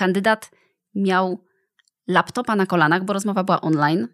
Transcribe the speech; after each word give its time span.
Kandydat 0.00 0.50
miał 0.94 1.44
laptopa 2.08 2.56
na 2.56 2.66
kolanach, 2.66 3.04
bo 3.04 3.12
rozmowa 3.12 3.44
była 3.44 3.60
online. 3.60 4.08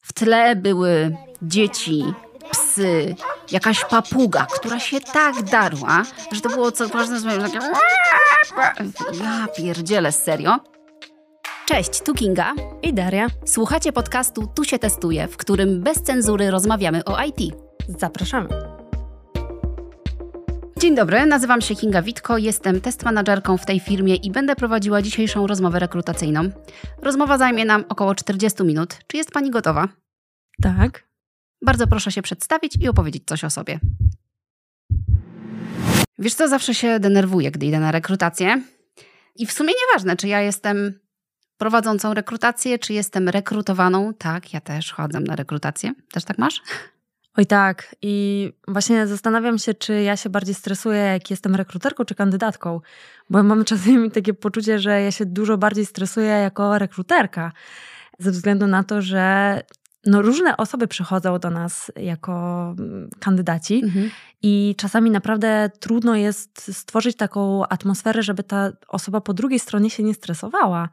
W 0.00 0.12
tle 0.12 0.56
były 0.56 1.16
dzieci, 1.42 2.04
psy, 2.50 3.14
jakaś 3.50 3.84
papuga, 3.84 4.46
która 4.46 4.80
się 4.80 5.00
tak 5.00 5.42
darła, 5.42 6.02
że 6.32 6.40
to 6.40 6.48
było 6.48 6.72
co 6.72 6.88
każdym 6.88 7.24
razem 7.24 7.42
takie... 7.42 7.58
Ja 9.22 9.46
pierdzielę, 9.56 10.12
serio. 10.12 10.60
Cześć, 11.66 12.02
tu 12.02 12.14
Kinga. 12.14 12.54
I 12.82 12.94
Daria. 12.94 13.26
Słuchacie 13.44 13.92
podcastu 13.92 14.46
Tu 14.54 14.64
się 14.64 14.78
testuje, 14.78 15.28
w 15.28 15.36
którym 15.36 15.82
bez 15.82 16.02
cenzury 16.02 16.50
rozmawiamy 16.50 17.04
o 17.04 17.22
IT. 17.22 17.54
Zapraszamy. 17.98 18.73
Dzień 20.84 20.94
dobry, 20.94 21.26
nazywam 21.26 21.60
się 21.60 21.74
Kinga 21.74 22.02
Witko, 22.02 22.38
jestem 22.38 22.80
test 22.80 23.04
managerką 23.04 23.56
w 23.56 23.66
tej 23.66 23.80
firmie 23.80 24.14
i 24.14 24.30
będę 24.30 24.56
prowadziła 24.56 25.02
dzisiejszą 25.02 25.46
rozmowę 25.46 25.78
rekrutacyjną. 25.78 26.50
Rozmowa 27.02 27.38
zajmie 27.38 27.64
nam 27.64 27.84
około 27.88 28.14
40 28.14 28.64
minut. 28.64 28.98
Czy 29.06 29.16
jest 29.16 29.30
Pani 29.30 29.50
gotowa? 29.50 29.88
Tak. 30.62 31.04
Bardzo 31.62 31.86
proszę 31.86 32.12
się 32.12 32.22
przedstawić 32.22 32.76
i 32.80 32.88
opowiedzieć 32.88 33.22
coś 33.26 33.44
o 33.44 33.50
sobie. 33.50 33.80
Wiesz 36.18 36.34
co, 36.34 36.48
zawsze 36.48 36.74
się 36.74 37.00
denerwuję, 37.00 37.50
gdy 37.50 37.66
idę 37.66 37.80
na 37.80 37.92
rekrutację. 37.92 38.62
I 39.36 39.46
w 39.46 39.52
sumie 39.52 39.72
nieważne, 39.86 40.16
czy 40.16 40.28
ja 40.28 40.40
jestem 40.40 41.00
prowadzącą 41.58 42.14
rekrutację, 42.14 42.78
czy 42.78 42.92
jestem 42.92 43.28
rekrutowaną. 43.28 44.14
Tak, 44.14 44.52
ja 44.52 44.60
też 44.60 44.92
chodzę 44.92 45.20
na 45.20 45.36
rekrutację. 45.36 45.94
Też 46.12 46.24
tak 46.24 46.38
masz? 46.38 46.62
Oj 47.36 47.46
tak. 47.46 47.96
I 48.02 48.52
właśnie 48.68 49.06
zastanawiam 49.06 49.58
się, 49.58 49.74
czy 49.74 50.02
ja 50.02 50.16
się 50.16 50.30
bardziej 50.30 50.54
stresuję, 50.54 50.98
jak 50.98 51.30
jestem 51.30 51.54
rekruterką 51.54 52.04
czy 52.04 52.14
kandydatką. 52.14 52.80
Bo 53.30 53.42
mam 53.42 53.64
czasami 53.64 54.10
takie 54.20 54.34
poczucie, 54.34 54.78
że 54.78 55.02
ja 55.02 55.10
się 55.10 55.26
dużo 55.26 55.58
bardziej 55.58 55.86
stresuję 55.86 56.28
jako 56.28 56.78
rekruterka. 56.78 57.52
Ze 58.18 58.30
względu 58.30 58.66
na 58.66 58.84
to, 58.84 59.02
że 59.02 59.60
no, 60.06 60.22
różne 60.22 60.56
osoby 60.56 60.88
przychodzą 60.88 61.38
do 61.38 61.50
nas 61.50 61.92
jako 61.96 62.74
mm, 62.78 63.10
kandydaci 63.20 63.84
Mhm. 63.84 64.10
i 64.42 64.74
czasami 64.78 65.10
naprawdę 65.10 65.70
trudno 65.80 66.16
jest 66.16 66.76
stworzyć 66.76 67.16
taką 67.16 67.66
atmosferę, 67.66 68.22
żeby 68.22 68.42
ta 68.42 68.72
osoba 68.88 69.20
po 69.20 69.34
drugiej 69.34 69.58
stronie 69.58 69.90
się 69.90 70.02
nie 70.02 70.14
stresowała 70.14 70.88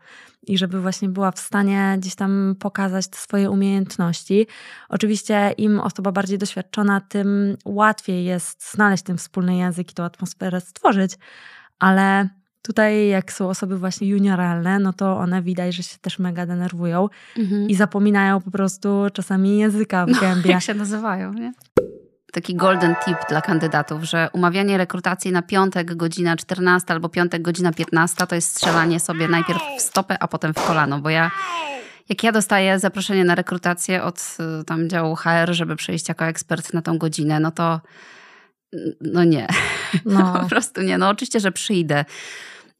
i 0.47 0.57
żeby 0.57 0.81
właśnie 0.81 1.09
była 1.09 1.31
w 1.31 1.39
stanie 1.39 1.95
gdzieś 1.97 2.15
tam 2.15 2.55
pokazać 2.59 3.07
te 3.07 3.17
swoje 3.17 3.49
umiejętności. 3.49 4.47
Oczywiście 4.89 5.53
im 5.57 5.79
osoba 5.79 6.11
bardziej 6.11 6.37
doświadczona, 6.37 7.01
tym 7.01 7.57
łatwiej 7.65 8.25
jest 8.25 8.71
znaleźć 8.71 9.03
ten 9.03 9.17
wspólny 9.17 9.57
język 9.57 9.91
i 9.91 9.93
tą 9.93 10.03
atmosferę 10.03 10.61
stworzyć, 10.61 11.17
ale 11.79 12.29
tutaj 12.61 13.07
jak 13.07 13.31
są 13.31 13.49
osoby 13.49 13.77
właśnie 13.77 14.07
junioralne, 14.07 14.79
no 14.79 14.93
to 14.93 15.17
one 15.17 15.41
widać, 15.41 15.75
że 15.75 15.83
się 15.83 15.97
też 16.01 16.19
mega 16.19 16.45
denerwują 16.45 17.09
Mhm. 17.37 17.69
i 17.69 17.75
zapominają 17.75 18.41
po 18.41 18.51
prostu 18.51 19.05
czasami 19.13 19.57
języka 19.57 20.05
w 20.05 20.19
gębie. 20.21 20.51
Jak 20.51 20.61
się 20.63 20.73
nazywają, 20.73 21.33
nie? 21.33 21.53
Taki 22.31 22.55
golden 22.55 22.95
tip 23.05 23.17
dla 23.29 23.41
kandydatów, 23.41 24.03
że 24.03 24.29
umawianie 24.33 24.77
rekrutacji 24.77 25.31
na 25.31 25.41
piątek 25.41 25.95
godzina 25.95 26.35
14 26.35 26.93
albo 26.93 27.09
piątek 27.09 27.41
godzina 27.41 27.71
15 27.73 28.27
to 28.27 28.35
jest 28.35 28.55
strzelanie 28.55 28.99
sobie 28.99 29.27
najpierw 29.27 29.61
w 29.77 29.81
stopę, 29.81 30.17
a 30.19 30.27
potem 30.27 30.53
w 30.53 30.67
kolano, 30.67 30.99
bo 30.99 31.09
ja 31.09 31.31
jak 32.09 32.23
ja 32.23 32.31
dostaję 32.31 32.79
zaproszenie 32.79 33.23
na 33.25 33.35
rekrutację 33.35 34.03
od 34.03 34.37
y, 34.61 34.63
tam 34.65 34.89
działu 34.89 35.15
HR, 35.15 35.51
żeby 35.51 35.75
przyjść 35.75 36.09
jako 36.09 36.25
ekspert 36.25 36.73
na 36.73 36.81
tą 36.81 36.97
godzinę, 36.97 37.39
no 37.39 37.51
to 37.51 37.81
no 39.01 39.23
nie. 39.23 39.47
No. 40.05 40.33
Po 40.43 40.49
prostu 40.49 40.81
nie. 40.81 40.97
No 40.97 41.09
oczywiście, 41.09 41.39
że 41.39 41.51
przyjdę. 41.51 42.05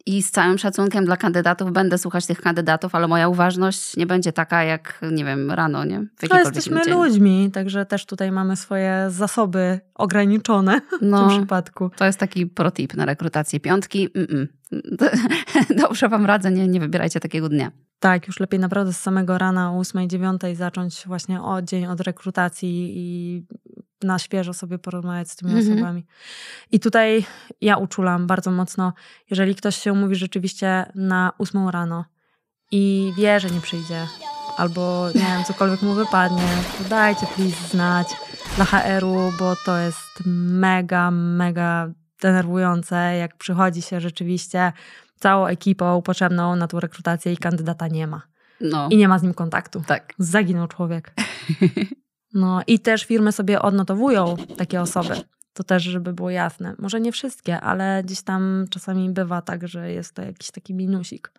I 0.05 0.23
z 0.23 0.31
całym 0.31 0.57
szacunkiem 0.57 1.05
dla 1.05 1.17
kandydatów 1.17 1.71
będę 1.71 1.97
słuchać 1.97 2.25
tych 2.25 2.41
kandydatów, 2.41 2.95
ale 2.95 3.07
moja 3.07 3.27
uważność 3.27 3.97
nie 3.97 4.05
będzie 4.05 4.33
taka 4.33 4.63
jak, 4.63 5.01
nie 5.11 5.25
wiem, 5.25 5.51
rano, 5.51 5.85
nie? 5.85 5.99
W 5.99 6.29
No 6.29 6.39
jesteśmy 6.39 6.81
dzień. 6.85 6.93
ludźmi, 6.93 7.49
także 7.53 7.85
też 7.85 8.05
tutaj 8.05 8.31
mamy 8.31 8.55
swoje 8.55 9.05
zasoby 9.09 9.79
ograniczone 9.95 10.81
w 11.01 11.05
No, 11.05 11.29
tym 11.29 11.37
przypadku. 11.37 11.89
to 11.95 12.05
jest 12.05 12.19
taki 12.19 12.45
protip 12.47 12.93
na 12.93 13.05
rekrutację 13.05 13.59
piątki. 13.59 14.09
Mm-mm. 14.09 14.47
Dobrze 15.81 16.09
wam 16.09 16.25
radzę, 16.25 16.51
nie, 16.51 16.67
nie 16.67 16.79
wybierajcie 16.79 17.19
takiego 17.19 17.49
dnia. 17.49 17.71
Tak, 18.01 18.27
już 18.27 18.39
lepiej 18.39 18.59
naprawdę 18.59 18.93
z 18.93 18.97
samego 18.97 19.37
rana 19.37 19.71
o 19.73 19.79
8, 19.79 20.09
9 20.09 20.41
zacząć 20.53 21.03
właśnie 21.07 21.41
od 21.41 21.65
dzień 21.65 21.85
od 21.85 22.01
rekrutacji 22.01 22.93
i 22.95 23.43
na 24.03 24.19
świeżo 24.19 24.53
sobie 24.53 24.77
porozmawiać 24.79 25.31
z 25.31 25.35
tymi 25.35 25.51
Mhm. 25.51 25.73
osobami. 25.73 26.05
I 26.71 26.79
tutaj 26.79 27.25
ja 27.61 27.77
uczulam 27.77 28.27
bardzo 28.27 28.51
mocno, 28.51 28.93
jeżeli 29.29 29.55
ktoś 29.55 29.75
się 29.75 29.93
umówi 29.93 30.15
rzeczywiście 30.15 30.91
na 30.95 31.31
8 31.37 31.69
rano 31.69 32.05
i 32.71 33.13
wie, 33.17 33.39
że 33.39 33.49
nie 33.49 33.61
przyjdzie, 33.61 34.07
albo 34.57 35.07
nie 35.15 35.21
wiem, 35.21 35.43
cokolwiek 35.47 35.81
mu 35.81 35.93
wypadnie, 35.93 36.47
to 36.77 36.89
dajcie 36.89 37.27
please 37.35 37.67
znać 37.71 38.07
dla 38.55 38.65
HR-u, 38.65 39.31
bo 39.39 39.55
to 39.65 39.77
jest 39.77 40.23
mega, 40.25 41.11
mega 41.11 41.87
denerwujące, 42.21 42.95
jak 43.17 43.37
przychodzi 43.37 43.81
się 43.81 44.01
rzeczywiście 44.01 44.73
całą 45.21 45.45
ekipą 45.45 46.01
potrzebną 46.01 46.55
na 46.55 46.67
tą 46.67 46.79
rekrutację 46.79 47.33
i 47.33 47.37
kandydata 47.37 47.87
nie 47.87 48.07
ma. 48.07 48.21
No, 48.61 48.89
I 48.91 48.97
nie 48.97 49.07
ma 49.07 49.19
z 49.19 49.23
nim 49.23 49.33
kontaktu. 49.33 49.83
tak. 49.87 50.13
Zaginął 50.19 50.67
człowiek. 50.67 51.13
No 52.33 52.61
i 52.67 52.79
też 52.79 53.05
firmy 53.05 53.31
sobie 53.31 53.61
odnotowują 53.61 54.35
takie 54.57 54.81
osoby. 54.81 55.15
To 55.53 55.63
też, 55.63 55.83
żeby 55.83 56.13
było 56.13 56.29
jasne. 56.29 56.75
Może 56.79 57.01
nie 57.01 57.11
wszystkie, 57.11 57.61
ale 57.61 58.03
gdzieś 58.03 58.21
tam 58.21 58.65
czasami 58.69 59.09
bywa 59.09 59.41
tak, 59.41 59.67
że 59.67 59.91
jest 59.91 60.13
to 60.13 60.21
jakiś 60.21 60.51
taki 60.51 60.73
minusik. 60.73 61.31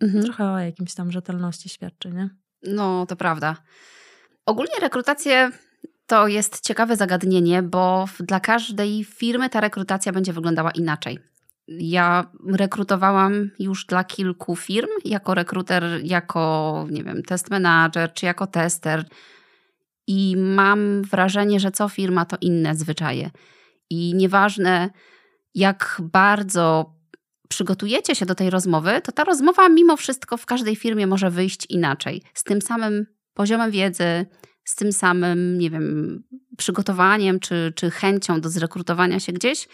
Mhm. 0.00 0.24
Trochę 0.24 0.50
o 0.50 0.58
jakimś 0.58 0.94
tam 0.94 1.12
rzetelności 1.12 1.68
świadczy, 1.68 2.10
nie? 2.10 2.30
No, 2.62 3.06
to 3.06 3.16
prawda. 3.16 3.56
Ogólnie 4.46 4.74
rekrutacje 4.80 5.50
to 6.06 6.28
jest 6.28 6.60
ciekawe 6.60 6.96
zagadnienie, 6.96 7.62
bo 7.62 8.04
dla 8.20 8.40
każdej 8.40 9.04
firmy 9.04 9.50
ta 9.50 9.60
rekrutacja 9.60 10.12
będzie 10.12 10.32
wyglądała 10.32 10.70
inaczej. 10.70 11.18
Ja 11.68 12.30
rekrutowałam 12.46 13.50
już 13.58 13.84
dla 13.84 14.04
kilku 14.04 14.56
firm 14.56 14.88
jako 15.04 15.34
rekruter, 15.34 15.84
jako, 16.04 16.86
nie 16.90 17.04
wiem, 17.04 17.22
test 17.22 17.50
manager 17.50 18.12
czy 18.12 18.26
jako 18.26 18.46
tester. 18.46 19.04
I 20.06 20.36
mam 20.36 21.02
wrażenie, 21.02 21.60
że 21.60 21.70
co 21.70 21.88
firma 21.88 22.24
to 22.24 22.36
inne 22.40 22.74
zwyczaje. 22.74 23.30
I 23.90 24.14
nieważne, 24.14 24.90
jak 25.54 26.02
bardzo 26.12 26.94
przygotujecie 27.48 28.14
się 28.14 28.26
do 28.26 28.34
tej 28.34 28.50
rozmowy, 28.50 29.00
to 29.04 29.12
ta 29.12 29.24
rozmowa 29.24 29.68
mimo 29.68 29.96
wszystko 29.96 30.36
w 30.36 30.46
każdej 30.46 30.76
firmie 30.76 31.06
może 31.06 31.30
wyjść 31.30 31.66
inaczej. 31.70 32.22
Z 32.34 32.44
tym 32.44 32.62
samym 32.62 33.06
poziomem 33.34 33.70
wiedzy, 33.70 34.26
z 34.64 34.74
tym 34.76 34.92
samym, 34.92 35.58
nie 35.58 35.70
wiem, 35.70 36.18
przygotowaniem 36.56 37.40
czy, 37.40 37.72
czy 37.76 37.90
chęcią 37.90 38.40
do 38.40 38.50
zrekrutowania 38.50 39.20
się 39.20 39.32
gdzieś, 39.32 39.68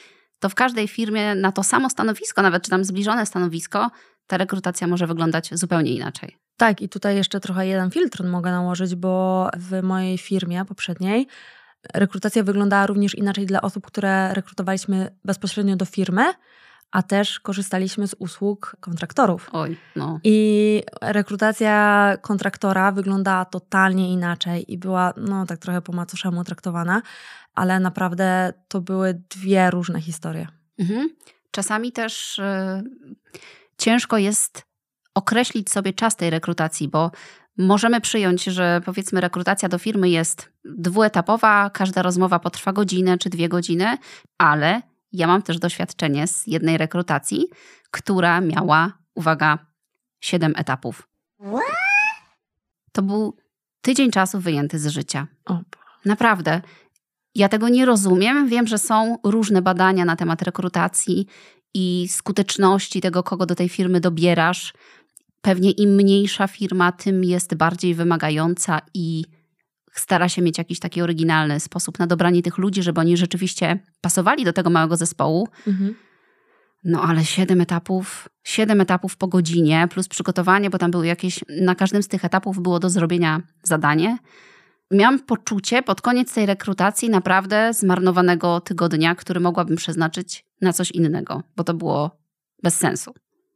to 0.45 0.49
w 0.49 0.55
każdej 0.55 0.89
firmie 0.89 1.35
na 1.35 1.53
to 1.53 1.63
samo 1.63 1.91
stanowisko, 1.91 2.43
nawet 2.43 2.63
czy 2.63 2.71
tam 2.71 2.85
zbliżone 2.85 3.27
stanowisko, 3.27 3.91
ta 4.27 4.37
rekrutacja 4.37 4.87
może 4.87 5.07
wyglądać 5.07 5.51
zupełnie 5.53 5.95
inaczej. 5.95 6.37
Tak, 6.57 6.81
i 6.81 6.89
tutaj 6.89 7.17
jeszcze 7.17 7.41
trochę 7.41 7.67
jeden 7.67 7.91
filtr 7.91 8.25
mogę 8.25 8.51
nałożyć, 8.51 8.95
bo 8.95 9.49
w 9.57 9.83
mojej 9.83 10.19
firmie 10.19 10.65
poprzedniej 10.65 11.27
rekrutacja 11.95 12.43
wyglądała 12.43 12.87
również 12.87 13.15
inaczej 13.15 13.47
dla 13.47 13.63
osób, 13.63 13.87
które 13.87 14.35
rekrutowaliśmy 14.35 15.17
bezpośrednio 15.25 15.77
do 15.77 15.85
firmy, 15.85 16.25
a 16.95 17.03
też 17.03 17.41
korzystaliśmy 17.41 18.09
z 18.09 18.15
usług 18.19 18.77
kontraktorów. 18.81 19.51
Oj, 19.53 19.77
no. 19.97 20.21
I 20.25 20.83
rekrutacja 21.03 22.17
kontraktora 22.23 22.93
wyglądała 22.93 23.45
totalnie 23.45 24.13
inaczej 24.13 24.73
i 24.73 24.79
była, 24.79 25.13
no 25.17 25.47
tak 25.47 25.59
trochę 25.59 25.83
po 25.83 25.93
macoszemu 25.93 26.45
traktowana, 26.45 27.03
ale 27.55 27.81
naprawdę 27.81 28.53
to 28.69 28.81
były 28.81 29.23
dwie 29.31 29.71
różne 29.71 30.01
historie. 30.01 30.49
Mhm. 30.79 31.09
Czasami 31.51 31.93
też 31.93 32.39
y, 32.39 32.43
ciężko 33.79 34.19
jest 34.19 34.63
określić 35.15 35.71
sobie 35.71 35.93
czas 35.93 36.17
tej 36.17 36.31
rekrutacji, 36.31 36.89
bo 36.89 37.11
możemy 37.59 38.01
przyjąć, 38.01 38.45
że 38.45 38.81
powiedzmy 38.85 39.21
rekrutacja 39.21 39.69
do 39.69 39.79
firmy 39.79 40.09
jest 40.09 40.53
dwuetapowa, 40.65 41.71
każda 41.71 42.03
rozmowa 42.03 42.39
potrwa 42.39 42.73
godzinę 42.73 43.19
czy 43.19 43.31
dwie 43.31 43.49
godziny, 43.49 43.99
ale 44.39 44.83
ja 45.15 45.27
mam 45.27 45.43
też 45.43 45.59
doświadczenie 45.59 46.27
z 46.27 46.47
jednej 46.47 46.79
rekrutacji, 46.79 47.47
która 47.91 48.41
miała, 48.41 48.93
uwaga, 49.15 49.59
siedem 50.21 50.53
etapów. 50.57 51.09
To 52.93 53.03
był 53.03 53.37
tydzień 53.81 54.11
czasu 54.11 54.41
wyjęty 54.41 54.79
z 54.79 54.87
życia. 54.87 55.27
Naprawdę. 56.05 56.61
Ja 57.35 57.49
tego 57.49 57.69
nie 57.69 57.87
rozumiem. 57.87 58.49
Wiem, 58.49 58.67
że 58.67 58.79
są 58.79 59.19
różne 59.25 59.63
badania 59.63 60.05
na 60.05 60.17
temat 60.17 60.43
rekrutacji 60.43 61.27
i 61.75 62.09
skuteczności 62.09 63.01
tego, 63.01 63.23
kogo 63.23 63.47
do 63.47 63.55
tej 63.55 63.69
firmy 63.69 64.01
dobierasz. 64.01 64.73
Pewnie 65.41 65.71
im 65.71 65.91
mniejsza 65.91 66.47
firma, 66.47 66.93
tym 66.93 67.25
jest 67.25 67.55
bardziej 67.55 67.95
wymagająca 67.95 68.81
i 68.95 69.25
stara 70.01 70.29
się 70.29 70.43
mieć 70.43 70.59
jakiś 70.59 70.79
taki 70.79 71.03
oryginalny 71.03 71.61
sposób 71.61 71.99
na 71.99 72.07
dobranie 72.07 72.43
tych 72.43 72.59
ludzi, 72.59 72.83
żeby 72.83 73.01
oni 73.01 73.17
rzeczywiście 73.17 73.79
pasowali 74.01 74.45
do 74.45 74.53
tego 74.53 74.71
małego 74.71 74.97
zespołu. 74.97 75.49
Mhm. 75.67 75.95
No 76.85 77.03
ale 77.03 77.25
siedem 77.25 77.61
etapów, 77.61 78.29
siedem 78.45 78.81
etapów 78.81 79.17
po 79.17 79.29
godzinie, 79.29 79.89
plus 79.91 80.09
przygotowanie, 80.09 80.71
bo 80.71 80.79
tam 80.79 80.91
były 80.91 81.07
jakieś, 81.07 81.41
na 81.61 81.75
każdym 81.75 82.03
z 82.03 82.09
tych 82.09 82.25
etapów 82.25 82.63
było 82.63 82.81
do 82.81 82.91
zrobienia 82.91 83.43
zadanie. 83.63 84.19
Miałam 84.91 85.21
poczucie 85.21 85.83
pod 85.83 86.01
koniec 86.01 86.35
tej 86.35 86.47
rekrutacji 86.47 87.11
naprawdę 87.11 87.75
zmarnowanego 87.75 88.61
tygodnia, 88.61 89.15
który 89.15 89.41
mogłabym 89.41 89.77
przeznaczyć 89.77 90.45
na 90.61 90.73
coś 90.73 90.91
innego, 90.91 91.43
bo 91.57 91.65
to 91.65 91.75
było 91.75 92.11
bez 92.63 92.77
sensu. 92.77 93.15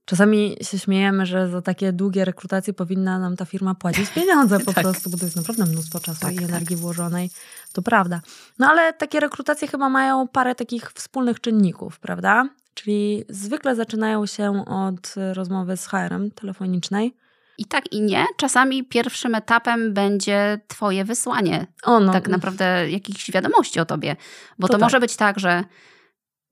Czasami 0.08 0.56
się 0.62 0.78
śmiejemy, 0.78 1.26
że 1.26 1.48
za 1.48 1.62
takie 1.62 1.92
długie 1.92 2.24
rekrutacje 2.24 2.72
powinna 2.72 3.18
nam 3.18 3.36
ta 3.36 3.44
firma 3.44 3.74
płacić 3.74 4.10
pieniądze 4.10 4.60
po 4.60 4.72
tak. 4.72 4.84
prostu, 4.84 5.10
bo 5.10 5.18
to 5.18 5.24
jest 5.24 5.36
naprawdę 5.36 5.66
mnóstwo 5.66 6.00
czasu 6.00 6.20
tak, 6.20 6.32
i 6.32 6.36
tak. 6.36 6.44
energii 6.44 6.76
tak. 6.76 6.78
włożonej. 6.78 7.30
To 7.72 7.82
prawda. 7.82 8.20
No 8.58 8.66
ale 8.66 8.92
takie 8.92 9.20
rekrutacje 9.20 9.68
chyba 9.68 9.88
mają 9.88 10.28
parę 10.28 10.54
takich 10.54 10.92
wspólnych 10.92 11.40
czynników, 11.40 11.98
prawda? 11.98 12.48
Czyli 12.74 13.24
zwykle 13.28 13.76
zaczynają 13.76 14.26
się 14.26 14.64
od 14.66 15.14
rozmowy 15.32 15.76
z 15.76 15.86
HR-em 15.86 16.30
telefonicznej. 16.30 17.14
I 17.58 17.64
tak 17.64 17.92
i 17.92 18.00
nie. 18.00 18.26
Czasami 18.36 18.84
pierwszym 18.84 19.34
etapem 19.34 19.94
będzie 19.94 20.60
Twoje 20.68 21.04
wysłanie 21.04 21.66
o, 21.82 22.00
no. 22.00 22.12
tak 22.12 22.28
naprawdę 22.28 22.90
jakichś 22.90 23.30
wiadomości 23.30 23.80
o 23.80 23.84
Tobie. 23.84 24.16
Bo 24.58 24.66
to, 24.66 24.72
to 24.72 24.78
tak. 24.78 24.86
może 24.86 25.00
być 25.00 25.16
tak, 25.16 25.38
że 25.38 25.64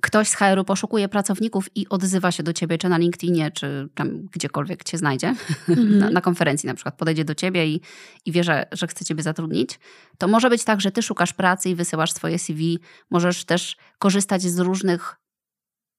ktoś 0.03 0.29
z 0.29 0.35
HR-u 0.35 0.65
poszukuje 0.65 1.09
pracowników 1.09 1.77
i 1.77 1.89
odzywa 1.89 2.33
się 2.33 2.43
do 2.43 2.53
ciebie, 2.53 2.79
czy 2.79 2.89
na 2.89 2.99
LinkedInie, 2.99 3.51
czy 3.51 3.89
tam 3.95 4.27
gdziekolwiek 4.27 4.85
cię 4.85 4.99
znajdzie, 4.99 5.35
mm-hmm. 5.69 5.85
na, 6.01 6.11
na, 6.11 6.21
konferencji 6.21 6.67
na 6.67 6.75
przykład, 6.75 6.97
podejdzie 6.97 7.25
do 7.25 7.35
ciebie 7.35 7.67
i, 7.67 7.81
i 8.25 8.33
wie, 8.33 8.45
że, 8.45 8.67
że 8.73 8.87
chce 8.87 9.05
ciebie 9.05 9.23
zatrudnić, 9.23 9.79
to 10.19 10.29
może 10.29 10.51
być 10.51 10.65
tak, 10.65 10.81
że 10.81 10.91
ty 10.91 11.03
szukasz 11.03 11.33
pracy 11.33 11.71
i 11.71 11.75
wysyłasz 11.75 12.13
swoje 12.13 12.39
CV. 12.39 12.79
Możesz 13.11 13.45
też 13.45 13.77
korzystać 13.99 14.43
z 14.43 14.59
różnych 14.59 15.17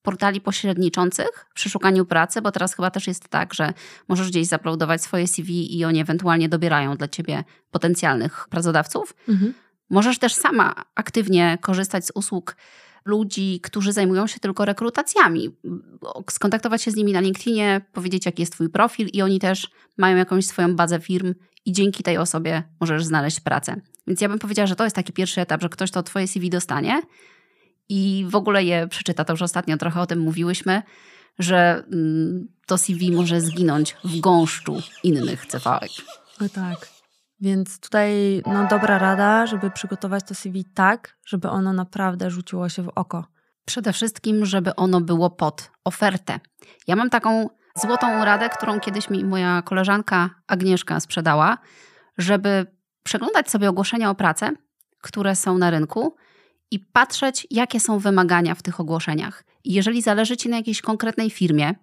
portali 0.02 0.42
pośredniczących 0.42 1.46
przy 1.54 1.70
szukaniu 1.70 2.06
pracy, 2.06 2.42
bo 2.42 2.52
teraz 2.52 2.76
chyba 2.76 2.92
też 2.92 3.08
jest 3.08 3.30
tak, 3.30 3.54
że 3.54 3.74
możesz 4.08 4.30
gdzieś 4.30 4.48
zaploadować 4.48 5.02
swoje 5.02 5.28
CV 5.28 5.78
i 5.78 5.86
oni 5.86 6.00
ewentualnie 6.00 6.50
dobierają 6.50 6.98
dla 6.98 7.08
ciebie 7.08 7.44
potencjalnych 7.72 8.48
pracodawców. 8.50 9.16
Mm-hmm. 9.30 9.52
Możesz 9.90 10.20
też 10.20 10.34
sama 10.34 10.74
aktywnie 10.96 11.58
korzystać 11.62 12.06
z 12.06 12.12
usług 12.16 12.56
ludzi, 13.07 13.59
którzy 13.63 13.94
zajmują 13.94 14.27
się 14.27 14.39
tylko 14.39 14.65
rekrutacjami. 14.65 15.50
Skontaktować 16.30 16.81
się 16.81 16.92
z 16.92 16.95
nimi 16.95 17.13
na 17.13 17.19
LinkedInie, 17.19 17.81
powiedzieć, 17.94 18.25
jaki 18.25 18.42
jest 18.42 18.54
Twój 18.54 18.69
profil, 18.69 19.07
i 19.13 19.21
oni 19.21 19.39
też 19.39 19.69
mają 19.98 20.18
jakąś 20.18 20.45
swoją 20.45 20.75
bazę 20.75 21.00
firm, 21.00 21.33
i 21.68 21.71
dzięki 21.71 22.04
tej 22.04 22.18
osobie 22.18 22.63
możesz 22.80 23.06
znaleźć 23.06 23.39
pracę. 23.39 23.81
Więc 24.07 24.21
ja 24.21 24.30
bym 24.30 24.39
powiedziała, 24.39 24.68
że 24.68 24.75
to 24.75 24.83
jest 24.83 24.95
taki 24.95 25.13
pierwszy 25.13 25.42
etap, 25.42 25.62
że 25.62 25.69
ktoś 25.69 25.92
to 25.92 26.04
Twoje 26.04 26.27
CV 26.27 26.50
dostanie 26.50 27.01
i 27.89 28.25
w 28.30 28.36
ogóle 28.36 28.63
je 28.63 28.88
przeczyta. 28.88 29.25
To 29.25 29.33
już 29.33 29.42
ostatnio 29.42 29.77
trochę 29.77 30.01
o 30.01 30.06
tym 30.06 30.19
mówiłyśmy, 30.19 30.81
że 31.39 31.83
mm, 31.92 32.48
to 32.65 32.77
CV 32.77 33.12
może 33.12 33.42
zginąć 33.42 33.95
w 34.03 34.19
gąszczu 34.19 34.81
innych 35.03 35.45
CV. 35.45 36.03
No 36.42 36.50
tak. 36.50 36.97
Więc 37.39 37.80
tutaj 37.80 38.42
no, 38.45 38.68
dobra 38.68 38.98
rada, 38.98 39.48
żeby 39.48 39.72
przygotować 39.72 40.24
to 40.28 40.36
CV 40.36 40.66
tak, 40.66 41.18
żeby 41.25 41.50
ono 41.50 41.74
naprawdę 41.74 42.31
rzuciło 42.31 42.69
się 42.69 42.84
w 42.84 42.92
oko. 42.95 43.28
Przede 43.66 43.94
wszystkim, 43.94 44.45
żeby 44.45 44.75
ono 44.75 45.01
było 45.01 45.30
pod 45.30 45.72
ofertę. 45.84 46.39
Ja 46.88 46.95
mam 46.95 47.10
taką 47.10 47.50
złotą 47.75 48.25
radę, 48.25 48.50
którą 48.50 48.80
kiedyś 48.80 49.10
mi 49.10 49.25
moja 49.25 49.62
koleżanka 49.62 50.30
Agnieszka 50.48 51.00
sprzedała, 51.00 51.57
żeby 52.18 52.66
przeglądać 53.04 53.50
sobie 53.51 53.69
ogłoszenia 53.69 54.10
o 54.10 54.16
pracę, 54.16 54.51
które 55.01 55.36
są 55.36 55.57
na 55.57 55.69
rynku 55.69 56.16
i 56.72 56.80
patrzeć, 56.80 57.48
jakie 57.51 57.80
są 57.80 58.00
wymagania 58.00 58.56
w 58.56 58.62
tych 58.62 58.80
ogłoszeniach. 58.80 59.44
I 59.63 59.74
jeżeli 59.74 60.01
zależy 60.01 60.38
Ci 60.38 60.50
na 60.50 60.57
jakiejś 60.57 60.81
konkretnej 60.81 61.30
firmie 61.30 61.75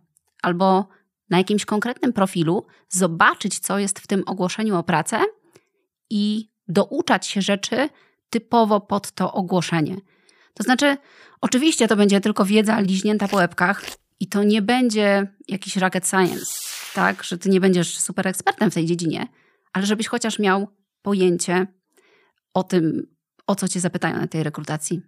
albo 0.43 0.89
na 1.31 1.39
jakimś 1.39 1.65
konkretnym 1.65 2.13
profilu, 2.13 2.67
zobaczyć, 2.89 3.59
co 3.59 3.79
jest 3.79 3.99
w 3.99 4.07
tym 4.07 4.23
ogłoszeniu 4.27 4.77
o 4.77 4.83
pracę 4.83 5.21
i 6.11 6.51
douczać 6.69 7.27
się 7.27 7.43
rzeczy 7.43 7.89
typowo 8.31 8.81
pod 8.81 9.13
to 9.13 9.33
ogłoszenie. 9.33 9.97
To 10.55 10.63
znaczy, 10.63 10.97
oczywiście 11.41 11.89
to 11.89 11.97
będzie 11.97 12.21
tylko 12.21 12.45
wiedza 12.45 12.81
liźnięta 12.81 13.29
po 13.29 13.37
łebkach 13.37 13.83
i 14.21 14.29
to 14.29 14.45
nie 14.45 14.63
będzie 14.63 15.35
jakiś 15.49 15.77
rocket 15.77 16.09
science, 16.09 16.47
tak, 16.95 17.25
że 17.25 17.39
ty 17.39 17.49
nie 17.49 17.61
będziesz 17.61 17.99
super 17.99 18.29
ekspertem 18.29 18.71
w 18.71 18.75
tej 18.75 18.87
dziedzinie, 18.87 19.27
ale 19.73 19.87
żebyś 19.87 20.09
chociaż 20.09 20.39
miał 20.39 20.69
pojęcie 21.03 21.67
o 22.55 22.63
tym, 22.63 23.07
o 23.47 23.55
co 23.55 23.69
cię 23.69 23.81
zapytają 23.81 24.17
na 24.17 24.27
tej 24.27 24.43
rekrutacji. 24.43 25.03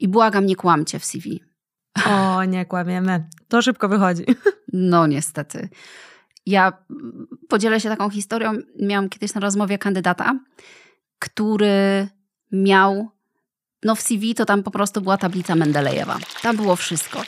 I 0.00 0.08
błagam, 0.08 0.46
nie 0.46 0.56
kłamcie 0.56 0.98
w 0.98 1.04
CV. 1.04 1.40
O, 2.06 2.44
nie 2.44 2.66
kłamiemy. 2.66 3.28
To 3.48 3.62
szybko 3.62 3.88
wychodzi. 3.88 4.24
No, 4.72 5.06
niestety. 5.06 5.68
Ja 6.46 6.72
podzielę 7.48 7.80
się 7.80 7.88
taką 7.88 8.10
historią. 8.10 8.52
Miałam 8.80 9.08
kiedyś 9.08 9.34
na 9.34 9.40
rozmowie 9.40 9.78
kandydata, 9.78 10.38
który 11.18 12.08
miał, 12.52 13.10
no 13.82 13.94
w 13.94 14.00
CV 14.00 14.34
to 14.34 14.44
tam 14.44 14.62
po 14.62 14.70
prostu 14.70 15.00
była 15.00 15.16
tablica 15.16 15.54
Mendelejewa. 15.54 16.18
Tam 16.42 16.56
było 16.56 16.76
wszystko. 16.76 17.22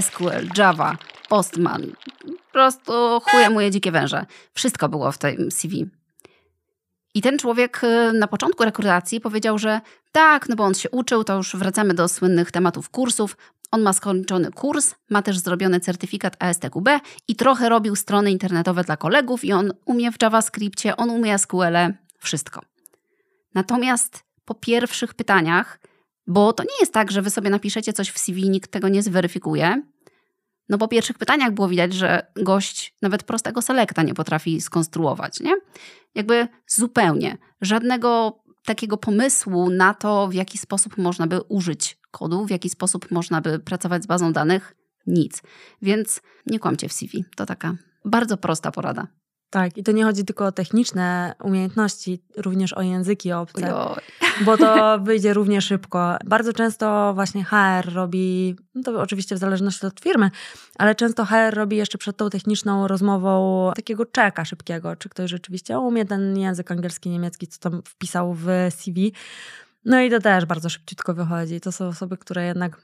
SQL, 0.00 0.48
Java, 0.56 0.96
Postman, 1.28 1.82
po 2.20 2.52
prostu 2.52 2.92
chuje 3.20 3.50
moje 3.50 3.70
dzikie 3.70 3.92
węże. 3.92 4.26
Wszystko 4.54 4.88
było 4.88 5.12
w 5.12 5.18
tym 5.18 5.50
CV. 5.50 5.86
I 7.14 7.22
ten 7.22 7.38
człowiek 7.38 7.84
y, 7.84 8.12
na 8.12 8.26
początku 8.26 8.64
rekrutacji 8.64 9.20
powiedział, 9.20 9.58
że 9.58 9.80
tak, 10.12 10.48
no 10.48 10.56
bo 10.56 10.64
on 10.64 10.74
się 10.74 10.90
uczył, 10.90 11.24
to 11.24 11.36
już 11.36 11.56
wracamy 11.56 11.94
do 11.94 12.08
słynnych 12.08 12.50
tematów 12.50 12.90
kursów. 12.90 13.36
On 13.70 13.82
ma 13.82 13.92
skończony 13.92 14.50
kurs, 14.50 14.94
ma 15.10 15.22
też 15.22 15.38
zrobiony 15.38 15.80
certyfikat 15.80 16.36
ASTQB 16.38 16.88
i 17.28 17.36
trochę 17.36 17.68
robił 17.68 17.96
strony 17.96 18.30
internetowe 18.30 18.84
dla 18.84 18.96
kolegów 18.96 19.44
i 19.44 19.52
on 19.52 19.72
umie 19.84 20.12
w 20.12 20.22
JavaScriptie, 20.22 20.96
on 20.96 21.10
umie 21.10 21.38
SQL, 21.38 21.76
wszystko. 22.18 22.60
Natomiast 23.54 24.24
po 24.44 24.54
pierwszych 24.54 25.14
pytaniach, 25.14 25.80
bo 26.26 26.52
to 26.52 26.62
nie 26.62 26.76
jest 26.80 26.92
tak, 26.92 27.10
że 27.10 27.22
wy 27.22 27.30
sobie 27.30 27.50
napiszecie 27.50 27.92
coś 27.92 28.10
w 28.10 28.18
CV, 28.18 28.50
nikt 28.50 28.70
tego 28.70 28.88
nie 28.88 29.02
zweryfikuje, 29.02 29.82
no 30.68 30.78
po 30.78 30.88
pierwszych 30.88 31.18
pytaniach 31.18 31.52
było 31.52 31.68
widać, 31.68 31.92
że 31.92 32.26
gość 32.36 32.94
nawet 33.02 33.22
prostego 33.22 33.62
selekta 33.62 34.02
nie 34.02 34.14
potrafi 34.14 34.60
skonstruować, 34.60 35.40
nie? 35.40 35.54
Jakby 36.14 36.48
zupełnie. 36.66 37.38
Żadnego 37.60 38.38
takiego 38.64 38.96
pomysłu 38.96 39.70
na 39.70 39.94
to, 39.94 40.28
w 40.28 40.34
jaki 40.34 40.58
sposób 40.58 40.98
można 40.98 41.26
by 41.26 41.40
użyć 41.40 41.98
kodu, 42.10 42.46
w 42.46 42.50
jaki 42.50 42.70
sposób 42.70 43.10
można 43.10 43.40
by 43.40 43.58
pracować 43.58 44.02
z 44.02 44.06
bazą 44.06 44.32
danych, 44.32 44.76
nic. 45.06 45.42
Więc 45.82 46.20
nie 46.46 46.58
kłamcie 46.58 46.88
w 46.88 46.92
CV. 46.92 47.24
To 47.36 47.46
taka 47.46 47.74
bardzo 48.04 48.36
prosta 48.36 48.70
porada. 48.70 49.06
Tak, 49.54 49.78
i 49.78 49.82
to 49.82 49.92
nie 49.92 50.04
chodzi 50.04 50.24
tylko 50.24 50.46
o 50.46 50.52
techniczne 50.52 51.34
umiejętności, 51.42 52.22
również 52.36 52.72
o 52.72 52.82
języki 52.82 53.32
obce, 53.32 53.76
Ojoj. 53.76 53.96
bo 54.44 54.56
to 54.56 54.98
wyjdzie 55.04 55.34
równie 55.34 55.60
szybko. 55.60 56.16
Bardzo 56.24 56.52
często 56.52 57.14
właśnie 57.14 57.44
HR 57.44 57.94
robi, 57.94 58.56
no 58.74 58.82
to 58.82 59.02
oczywiście 59.02 59.34
w 59.34 59.38
zależności 59.38 59.86
od 59.86 60.00
firmy, 60.00 60.30
ale 60.78 60.94
często 60.94 61.24
HR 61.24 61.54
robi 61.54 61.76
jeszcze 61.76 61.98
przed 61.98 62.16
tą 62.16 62.30
techniczną 62.30 62.88
rozmową 62.88 63.70
takiego 63.76 64.06
czeka 64.06 64.44
szybkiego, 64.44 64.96
czy 64.96 65.08
ktoś 65.08 65.30
rzeczywiście 65.30 65.78
umie 65.78 66.04
ten 66.04 66.38
język 66.38 66.70
angielski, 66.70 67.10
niemiecki, 67.10 67.46
co 67.46 67.58
tam 67.58 67.82
wpisał 67.82 68.34
w 68.34 68.46
CV. 68.70 69.12
No 69.84 70.00
i 70.00 70.10
to 70.10 70.20
też 70.20 70.44
bardzo 70.44 70.68
szybciutko 70.68 71.14
wychodzi. 71.14 71.60
To 71.60 71.72
są 71.72 71.86
osoby, 71.86 72.16
które 72.16 72.46
jednak 72.46 72.80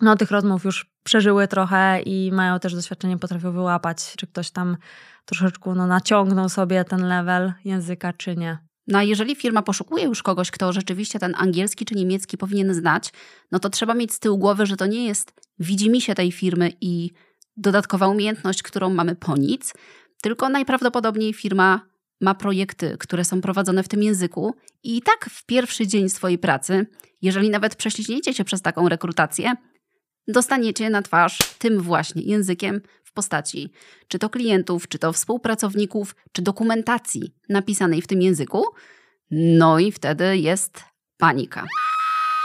no, 0.00 0.16
tych 0.16 0.30
rozmów 0.30 0.64
już 0.64 0.90
przeżyły 1.04 1.48
trochę 1.48 2.00
i 2.00 2.32
mają 2.32 2.58
też 2.58 2.74
doświadczenie, 2.74 3.18
potrafią 3.18 3.52
wyłapać, 3.52 4.14
czy 4.16 4.26
ktoś 4.26 4.50
tam 4.50 4.76
troszeczkę 5.24 5.74
no, 5.74 5.86
naciągnął 5.86 6.48
sobie 6.48 6.84
ten 6.84 7.08
level 7.08 7.52
języka, 7.64 8.12
czy 8.12 8.36
nie. 8.36 8.58
No 8.86 8.98
a 8.98 9.02
jeżeli 9.02 9.36
firma 9.36 9.62
poszukuje 9.62 10.04
już 10.04 10.22
kogoś, 10.22 10.50
kto 10.50 10.72
rzeczywiście 10.72 11.18
ten 11.18 11.34
angielski 11.38 11.84
czy 11.84 11.94
niemiecki 11.94 12.38
powinien 12.38 12.74
znać, 12.74 13.12
no 13.52 13.58
to 13.58 13.70
trzeba 13.70 13.94
mieć 13.94 14.12
z 14.12 14.18
tyłu 14.18 14.38
głowy, 14.38 14.66
że 14.66 14.76
to 14.76 14.86
nie 14.86 15.06
jest 15.06 15.32
widzimisię 15.58 16.14
tej 16.14 16.32
firmy 16.32 16.72
i 16.80 17.10
dodatkowa 17.56 18.08
umiejętność, 18.08 18.62
którą 18.62 18.90
mamy 18.90 19.16
po 19.16 19.36
nic, 19.36 19.74
tylko 20.22 20.48
najprawdopodobniej 20.48 21.34
firma 21.34 21.80
ma 22.20 22.34
projekty, 22.34 22.96
które 22.98 23.24
są 23.24 23.40
prowadzone 23.40 23.82
w 23.82 23.88
tym 23.88 24.02
języku 24.02 24.54
i 24.82 25.02
tak 25.02 25.30
w 25.30 25.46
pierwszy 25.46 25.86
dzień 25.86 26.08
swojej 26.08 26.38
pracy, 26.38 26.86
jeżeli 27.22 27.50
nawet 27.50 27.76
prześliźniecie 27.76 28.34
się 28.34 28.44
przez 28.44 28.62
taką 28.62 28.88
rekrutację, 28.88 29.54
dostaniecie 30.28 30.90
na 30.90 31.02
twarz 31.02 31.38
tym 31.58 31.80
właśnie 31.80 32.22
językiem 32.22 32.80
w 33.04 33.12
postaci 33.12 33.72
czy 34.08 34.18
to 34.18 34.30
klientów, 34.30 34.88
czy 34.88 34.98
to 34.98 35.12
współpracowników, 35.12 36.16
czy 36.32 36.42
dokumentacji 36.42 37.34
napisanej 37.48 38.02
w 38.02 38.06
tym 38.06 38.22
języku. 38.22 38.64
No 39.30 39.78
i 39.78 39.92
wtedy 39.92 40.38
jest 40.38 40.84
panika. 41.18 41.66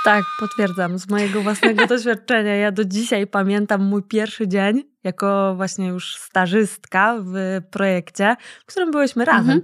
Tak, 0.05 0.23
potwierdzam 0.39 0.99
z 0.99 1.09
mojego 1.09 1.41
własnego 1.41 1.87
doświadczenia. 1.95 2.55
Ja 2.55 2.71
do 2.71 2.85
dzisiaj 2.85 3.27
pamiętam 3.27 3.83
mój 3.83 4.03
pierwszy 4.03 4.47
dzień 4.47 4.83
jako 5.03 5.53
właśnie 5.55 5.87
już 5.87 6.15
stażystka 6.15 7.15
w 7.19 7.61
projekcie, 7.71 8.35
w 8.61 8.65
którym 8.65 8.91
byłyśmy 8.91 9.25
razem. 9.25 9.55
Mhm. 9.55 9.61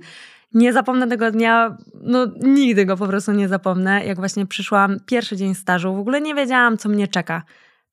Nie 0.54 0.74
zapomnę 0.74 1.08
tego 1.08 1.32
dnia, 1.32 1.78
no 1.94 2.28
nigdy 2.42 2.86
go 2.86 2.98
po 2.98 3.08
prostu 3.08 3.32
nie 3.32 3.48
zapomnę, 3.48 4.06
jak 4.06 4.18
właśnie 4.18 4.46
przyszłam 4.46 4.98
pierwszy 5.06 5.38
dzień 5.38 5.56
stażu. 5.56 5.96
W 5.96 6.00
ogóle 6.00 6.22
nie 6.22 6.36
wiedziałam, 6.36 6.78
co 6.78 6.90
mnie 6.90 7.08
czeka 7.08 7.44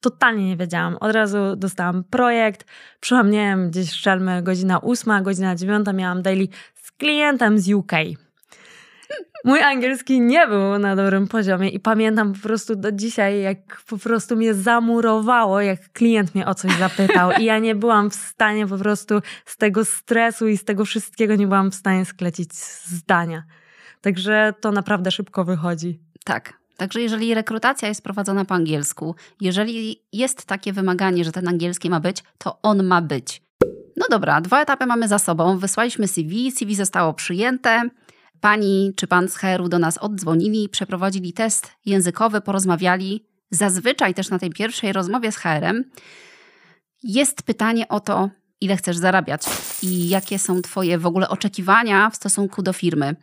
totalnie 0.00 0.48
nie 0.48 0.56
wiedziałam. 0.56 0.96
Od 0.96 1.12
razu 1.12 1.56
dostałam 1.56 2.04
projekt, 2.04 2.66
przyszłam, 3.00 3.30
nie 3.30 3.38
wiem, 3.38 3.70
gdzieś 3.70 3.90
strzelmy 3.90 4.42
godzina 4.42 4.78
ósma, 4.78 5.22
godzina 5.22 5.54
dziewiąta, 5.54 5.92
miałam 5.92 6.22
daily 6.22 6.48
z 6.74 6.92
klientem 6.92 7.58
z 7.58 7.72
UK. 7.72 7.92
Mój 9.44 9.62
angielski 9.62 10.20
nie 10.20 10.46
był 10.48 10.78
na 10.78 10.96
dobrym 10.96 11.28
poziomie 11.28 11.68
i 11.68 11.80
pamiętam 11.80 12.32
po 12.32 12.38
prostu 12.38 12.76
do 12.76 12.92
dzisiaj, 12.92 13.40
jak 13.40 13.82
po 13.88 13.98
prostu 13.98 14.36
mnie 14.36 14.54
zamurowało, 14.54 15.60
jak 15.60 15.92
klient 15.92 16.34
mnie 16.34 16.46
o 16.46 16.54
coś 16.54 16.72
zapytał 16.78 17.32
i 17.40 17.44
ja 17.44 17.58
nie 17.58 17.74
byłam 17.74 18.10
w 18.10 18.14
stanie 18.14 18.66
po 18.66 18.78
prostu 18.78 19.20
z 19.44 19.56
tego 19.56 19.84
stresu 19.84 20.48
i 20.48 20.56
z 20.56 20.64
tego 20.64 20.84
wszystkiego 20.84 21.36
nie 21.36 21.46
byłam 21.46 21.70
w 21.70 21.74
stanie 21.74 22.04
sklecić 22.04 22.54
zdania. 22.84 23.44
Także 24.00 24.54
to 24.60 24.72
naprawdę 24.72 25.10
szybko 25.10 25.44
wychodzi. 25.44 26.00
Tak. 26.24 26.65
Także 26.76 27.00
jeżeli 27.00 27.34
rekrutacja 27.34 27.88
jest 27.88 28.02
prowadzona 28.02 28.44
po 28.44 28.54
angielsku, 28.54 29.14
jeżeli 29.40 30.02
jest 30.12 30.44
takie 30.44 30.72
wymaganie, 30.72 31.24
że 31.24 31.32
ten 31.32 31.48
angielski 31.48 31.90
ma 31.90 32.00
być, 32.00 32.24
to 32.38 32.58
on 32.62 32.82
ma 32.82 33.02
być. 33.02 33.42
No 33.96 34.06
dobra, 34.10 34.40
dwa 34.40 34.62
etapy 34.62 34.86
mamy 34.86 35.08
za 35.08 35.18
sobą. 35.18 35.58
Wysłaliśmy 35.58 36.08
CV, 36.08 36.52
CV 36.52 36.74
zostało 36.74 37.14
przyjęte. 37.14 37.82
Pani 38.40 38.92
czy 38.96 39.06
pan 39.06 39.28
z 39.28 39.36
HR-u 39.36 39.68
do 39.68 39.78
nas 39.78 39.98
oddzwonili, 39.98 40.68
przeprowadzili 40.68 41.32
test 41.32 41.72
językowy, 41.86 42.40
porozmawiali. 42.40 43.26
Zazwyczaj 43.50 44.14
też 44.14 44.30
na 44.30 44.38
tej 44.38 44.50
pierwszej 44.50 44.92
rozmowie 44.92 45.32
z 45.32 45.36
HR-em 45.36 45.84
jest 47.02 47.42
pytanie 47.42 47.88
o 47.88 48.00
to, 48.00 48.30
ile 48.60 48.76
chcesz 48.76 48.96
zarabiać 48.96 49.42
i 49.82 50.08
jakie 50.08 50.38
są 50.38 50.62
Twoje 50.62 50.98
w 50.98 51.06
ogóle 51.06 51.28
oczekiwania 51.28 52.10
w 52.10 52.16
stosunku 52.16 52.62
do 52.62 52.72
firmy. 52.72 53.16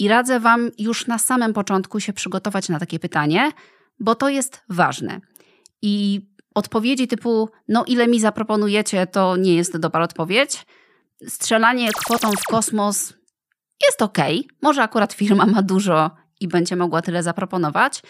I 0.00 0.08
radzę 0.08 0.40
Wam 0.40 0.70
już 0.78 1.06
na 1.06 1.18
samym 1.18 1.52
początku 1.52 2.00
się 2.00 2.12
przygotować 2.12 2.68
na 2.68 2.78
takie 2.78 2.98
pytanie, 2.98 3.52
bo 3.98 4.14
to 4.14 4.28
jest 4.28 4.62
ważne. 4.68 5.20
I 5.82 6.20
odpowiedzi 6.54 7.08
typu, 7.08 7.48
no 7.68 7.84
ile 7.84 8.08
mi 8.08 8.20
zaproponujecie, 8.20 9.06
to 9.06 9.36
nie 9.36 9.54
jest 9.54 9.76
dobra 9.78 10.04
odpowiedź. 10.04 10.66
Strzelanie 11.28 11.92
kwotą 11.92 12.32
w 12.32 12.44
kosmos 12.44 13.12
jest 13.86 14.02
ok. 14.02 14.18
Może 14.62 14.82
akurat 14.82 15.12
firma 15.12 15.46
ma 15.46 15.62
dużo 15.62 16.10
i 16.40 16.48
będzie 16.48 16.76
mogła 16.76 17.02
tyle 17.02 17.22
zaproponować. 17.22 18.02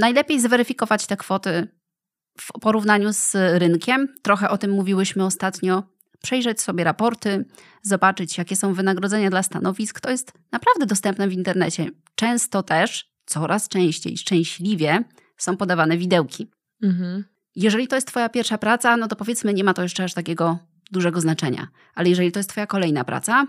Najlepiej 0.00 0.40
zweryfikować 0.40 1.06
te 1.06 1.16
kwoty 1.16 1.68
w 2.40 2.60
porównaniu 2.60 3.12
z 3.12 3.32
rynkiem. 3.34 4.08
Trochę 4.22 4.50
o 4.50 4.58
tym 4.58 4.70
mówiłyśmy 4.70 5.24
ostatnio. 5.24 5.82
Przejrzeć 6.22 6.60
sobie 6.60 6.84
raporty, 6.84 7.44
zobaczyć, 7.82 8.38
jakie 8.38 8.56
są 8.56 8.74
wynagrodzenia 8.74 9.30
dla 9.30 9.42
stanowisk. 9.42 10.00
To 10.00 10.10
jest 10.10 10.32
naprawdę 10.52 10.86
dostępne 10.86 11.28
w 11.28 11.32
internecie. 11.32 11.90
Często 12.14 12.62
też, 12.62 13.12
coraz 13.26 13.68
częściej, 13.68 14.18
szczęśliwie 14.18 15.04
są 15.36 15.56
podawane 15.56 15.98
widełki. 15.98 16.50
Mhm. 16.82 17.24
Jeżeli 17.56 17.88
to 17.88 17.96
jest 17.96 18.08
Twoja 18.08 18.28
pierwsza 18.28 18.58
praca, 18.58 18.96
no 18.96 19.08
to 19.08 19.16
powiedzmy, 19.16 19.54
nie 19.54 19.64
ma 19.64 19.74
to 19.74 19.82
jeszcze 19.82 20.04
aż 20.04 20.14
takiego 20.14 20.58
dużego 20.90 21.20
znaczenia. 21.20 21.68
Ale 21.94 22.08
jeżeli 22.08 22.32
to 22.32 22.38
jest 22.38 22.50
Twoja 22.50 22.66
kolejna 22.66 23.04
praca, 23.04 23.46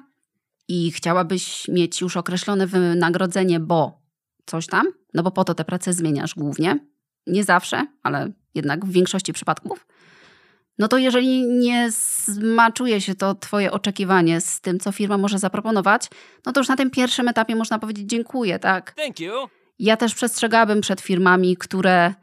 i 0.68 0.92
chciałabyś 0.92 1.68
mieć 1.68 2.02
już 2.02 2.18
określone 2.18 2.68
wynagrodzenie, 2.68 3.60
bo 3.60 4.02
coś 4.46 4.68
tam, 4.68 4.88
no 5.14 5.24
bo 5.24 5.32
po 5.32 5.44
to 5.44 5.54
te 5.54 5.66
pracę 5.66 5.94
zmieniasz 5.94 6.36
głównie, 6.36 6.80
nie 7.28 7.44
zawsze, 7.44 7.88
ale 8.04 8.32
jednak 8.56 8.86
w 8.86 8.92
większości 8.92 9.34
przypadków, 9.34 9.88
no 10.82 10.88
to 10.88 10.98
jeżeli 10.98 11.48
nie 11.48 11.92
zmaczuje 12.26 13.02
się 13.02 13.16
to 13.16 13.36
Twoje 13.36 13.72
oczekiwanie 13.72 14.42
z 14.42 14.62
tym, 14.62 14.80
co 14.80 14.92
firma 14.92 15.18
może 15.18 15.40
zaproponować, 15.40 16.08
no 16.46 16.52
to 16.52 16.60
już 16.60 16.68
na 16.68 16.76
tym 16.76 16.92
pierwszym 16.92 17.28
etapie 17.28 17.56
można 17.56 17.80
powiedzieć 17.80 18.10
dziękuję, 18.10 18.60
tak? 18.60 18.94
Thank 18.94 19.20
you. 19.20 19.34
Ja 19.80 19.98
też 19.98 20.16
przestrzegałabym 20.16 20.82
przed 20.82 21.02
firmami, 21.02 21.58
które 21.58 22.14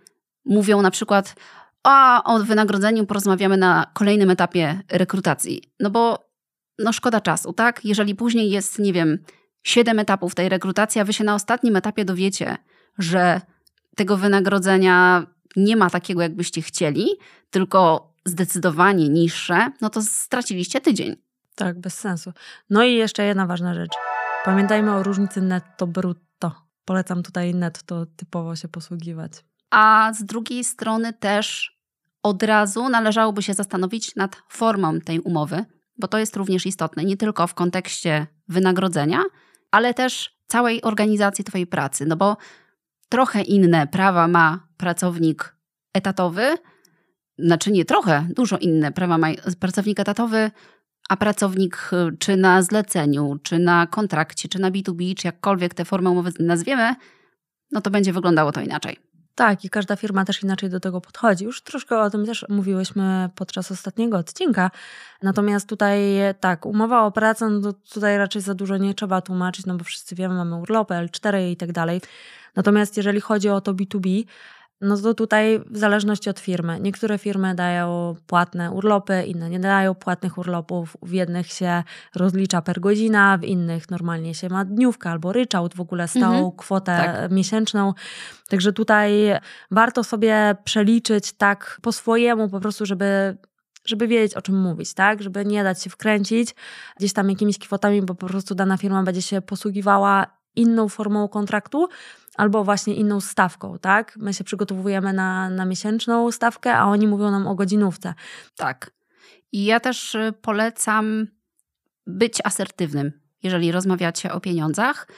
mówią 0.45 0.83
na 0.83 0.91
przykład, 0.91 1.35
a 1.83 2.23
o 2.25 2.39
wynagrodzeniu 2.39 3.07
porozmawiamy 3.07 3.57
na 3.57 3.87
kolejnym 3.95 4.31
etapie 4.31 4.81
rekrutacji. 4.91 5.63
No 5.81 5.91
bo 5.91 6.29
no 6.79 6.93
szkoda 6.93 7.21
czasu, 7.21 7.53
tak? 7.53 7.85
Jeżeli 7.85 8.15
później 8.15 8.51
jest, 8.51 8.79
nie 8.79 8.93
wiem, 8.93 9.19
siedem 9.63 9.99
etapów 9.99 10.35
tej 10.35 10.49
rekrutacji, 10.49 11.01
a 11.01 11.05
wy 11.05 11.13
się 11.13 11.25
na 11.25 11.35
ostatnim 11.35 11.77
etapie 11.77 12.05
dowiecie, 12.05 12.57
że 12.99 13.41
tego 13.97 14.17
wynagrodzenia 14.17 15.27
nie 15.57 15.77
ma 15.77 15.91
takiego, 15.91 16.23
jakbyście 16.23 16.63
chcieli, 16.63 17.07
tylko 17.51 18.09
zdecydowanie 18.29 19.09
niższe, 19.09 19.73
no 19.81 19.91
to 19.91 20.03
straciliście 20.03 20.81
tydzień. 20.81 21.17
Tak, 21.55 21.81
bez 21.81 21.95
sensu. 21.95 22.33
No 22.71 22.85
i 22.85 22.95
jeszcze 22.95 23.25
jedna 23.25 23.47
ważna 23.47 23.75
rzecz. 23.75 23.93
Pamiętajmy 24.45 24.95
o 24.95 25.03
różnicy 25.03 25.41
netto-brutto. 25.41 26.53
Polecam 26.85 27.23
tutaj 27.23 27.55
netto 27.55 28.07
typowo 28.07 28.57
się 28.57 28.69
posługiwać. 28.69 29.33
A 29.71 30.13
z 30.15 30.25
drugiej 30.25 30.65
strony 30.65 31.13
też 31.13 31.79
od 32.23 32.43
razu 32.43 32.89
należałoby 32.89 33.43
się 33.43 33.55
zastanowić 33.55 34.17
nad 34.17 34.37
formą 34.49 35.01
tej 35.01 35.21
umowy, 35.21 35.65
bo 35.99 36.09
to 36.09 36.19
jest 36.19 36.37
również 36.37 36.67
istotne, 36.67 37.05
nie 37.05 37.17
tylko 37.17 37.47
w 37.47 37.55
kontekście 37.55 38.27
wynagrodzenia, 38.49 39.23
ale 39.71 39.95
też 39.95 40.39
całej 40.47 40.83
organizacji 40.83 41.45
Twojej 41.45 41.67
pracy, 41.67 42.07
no 42.07 42.17
bo 42.17 42.37
trochę 43.09 43.43
inne 43.43 43.87
prawa 43.87 44.29
ma 44.29 44.69
pracownik 44.77 45.57
etatowy, 45.93 46.57
znaczy 47.39 47.73
nie 47.73 47.85
trochę, 47.85 48.27
dużo 48.37 48.59
inne 48.59 48.93
prawa 48.93 49.19
ma 49.19 49.29
pracownik 49.61 50.01
etatowy, 50.01 50.51
a 51.09 51.17
pracownik 51.17 51.91
y, 51.93 52.17
czy 52.19 52.37
na 52.37 52.63
zleceniu, 52.63 53.39
czy 53.43 53.59
na 53.59 53.87
kontrakcie, 53.87 54.49
czy 54.49 54.59
na 54.59 54.71
B2B, 54.71 55.15
czy 55.15 55.27
jakkolwiek 55.27 55.75
tę 55.75 55.85
formę 55.85 56.11
umowy 56.11 56.33
nazwiemy, 56.41 56.95
no 57.73 57.81
to 57.81 57.91
będzie 57.91 58.13
wyglądało 58.13 58.53
to 58.53 58.61
inaczej. 58.61 58.97
Tak, 59.35 59.65
i 59.65 59.71
każda 59.71 59.97
firma 59.97 60.25
też 60.25 60.43
inaczej 60.43 60.71
do 60.71 60.81
tego 60.81 61.01
podchodzi. 61.01 61.45
Już 61.45 61.63
troszkę 61.63 62.01
o 62.01 62.11
tym 62.11 62.27
też 62.27 62.47
mówiłyśmy 62.49 63.31
podczas 63.35 63.73
ostatniego 63.73 64.17
odcinka. 64.19 64.71
Natomiast 65.23 65.69
tutaj 65.69 66.01
tak, 66.41 66.67
umowa 66.67 67.03
o 67.03 67.13
pracę, 67.13 67.49
no 67.49 67.73
tutaj 67.73 68.19
raczej 68.19 68.43
za 68.43 68.55
dużo 68.55 68.77
nie 68.77 68.95
trzeba 68.95 69.21
tłumaczyć, 69.21 69.67
no 69.67 69.77
bo 69.77 69.85
wszyscy 69.85 70.15
wiemy, 70.15 70.35
mamy 70.35 70.57
urlopy, 70.57 70.95
L4 70.95 71.51
i 71.51 71.57
tak 71.57 71.73
dalej. 71.73 72.01
Natomiast 72.57 72.97
jeżeli 72.97 73.21
chodzi 73.21 73.49
o 73.49 73.61
to 73.61 73.75
B2B, 73.75 74.25
no 74.81 74.97
to 74.97 75.15
tutaj 75.15 75.61
w 75.71 75.79
zależności 75.79 76.31
od 76.31 76.39
firmy. 76.39 76.81
Niektóre 76.81 77.19
firmy 77.19 77.55
dają 77.55 78.17
płatne 78.27 78.71
urlopy, 78.71 79.25
inne 79.27 79.51
nie 79.51 79.61
dają 79.61 79.95
płatnych 79.95 80.39
urlopów. 80.39 80.97
W 81.03 81.13
jednych 81.13 81.47
się 81.47 81.83
rozlicza 82.15 82.63
per 82.63 82.81
godzina, 82.81 83.39
w 83.39 83.45
innych 83.45 83.91
normalnie 83.91 84.35
się 84.35 84.49
ma 84.49 84.65
dniówkę 84.65 85.11
albo 85.11 85.33
ryczałt, 85.33 85.75
w 85.75 85.81
ogóle 85.81 86.09
stałą 86.09 86.35
mhm. 86.35 86.53
kwotę 86.57 86.97
tak. 86.97 87.31
miesięczną. 87.33 87.95
Także 88.49 88.73
tutaj 88.73 89.13
warto 89.71 90.05
sobie 90.05 90.57
przeliczyć 90.65 91.33
tak 91.33 91.79
po 91.83 91.93
swojemu, 91.93 92.49
po 92.49 92.61
prostu, 92.61 92.87
żeby 92.87 93.37
żeby 93.85 94.09
wiedzieć, 94.09 94.35
o 94.35 94.43
czym 94.43 94.61
mówić, 94.61 94.95
tak? 94.95 95.23
Żeby 95.23 95.45
nie 95.45 95.65
dać 95.65 95.83
się 95.83 95.91
wkręcić 95.91 96.55
gdzieś 96.97 97.13
tam 97.13 97.31
jakimiś 97.31 97.59
kwotami, 97.59 98.03
bo 98.03 98.15
po 98.15 98.27
prostu 98.27 98.55
dana 98.55 98.77
firma 98.77 99.03
będzie 99.03 99.23
się 99.23 99.41
posługiwała 99.41 100.27
inną 100.57 100.89
formą 100.89 101.29
kontraktu, 101.29 101.89
albo 102.39 102.65
właśnie 102.65 102.95
inną 102.95 103.21
stawką, 103.21 103.79
tak? 103.79 104.17
My 104.17 104.35
się 104.35 104.45
przygotowujemy 104.45 105.13
na, 105.13 105.51
na 105.51 105.65
miesięczną 105.65 106.33
stawkę, 106.33 106.75
a 106.75 106.85
oni 106.85 107.07
mówią 107.07 107.31
nam 107.31 107.47
o 107.47 107.55
godzinówce. 107.55 108.15
Tak. 108.57 108.91
I 109.53 109.65
ja 109.65 109.81
też 109.81 110.15
y, 110.15 110.33
polecam 110.43 111.27
być 112.07 112.39
asertywnym, 112.45 113.13
jeżeli 113.43 113.73
rozmawiacie 113.73 114.33
o 114.33 114.41
pieniądzach, 114.41 115.09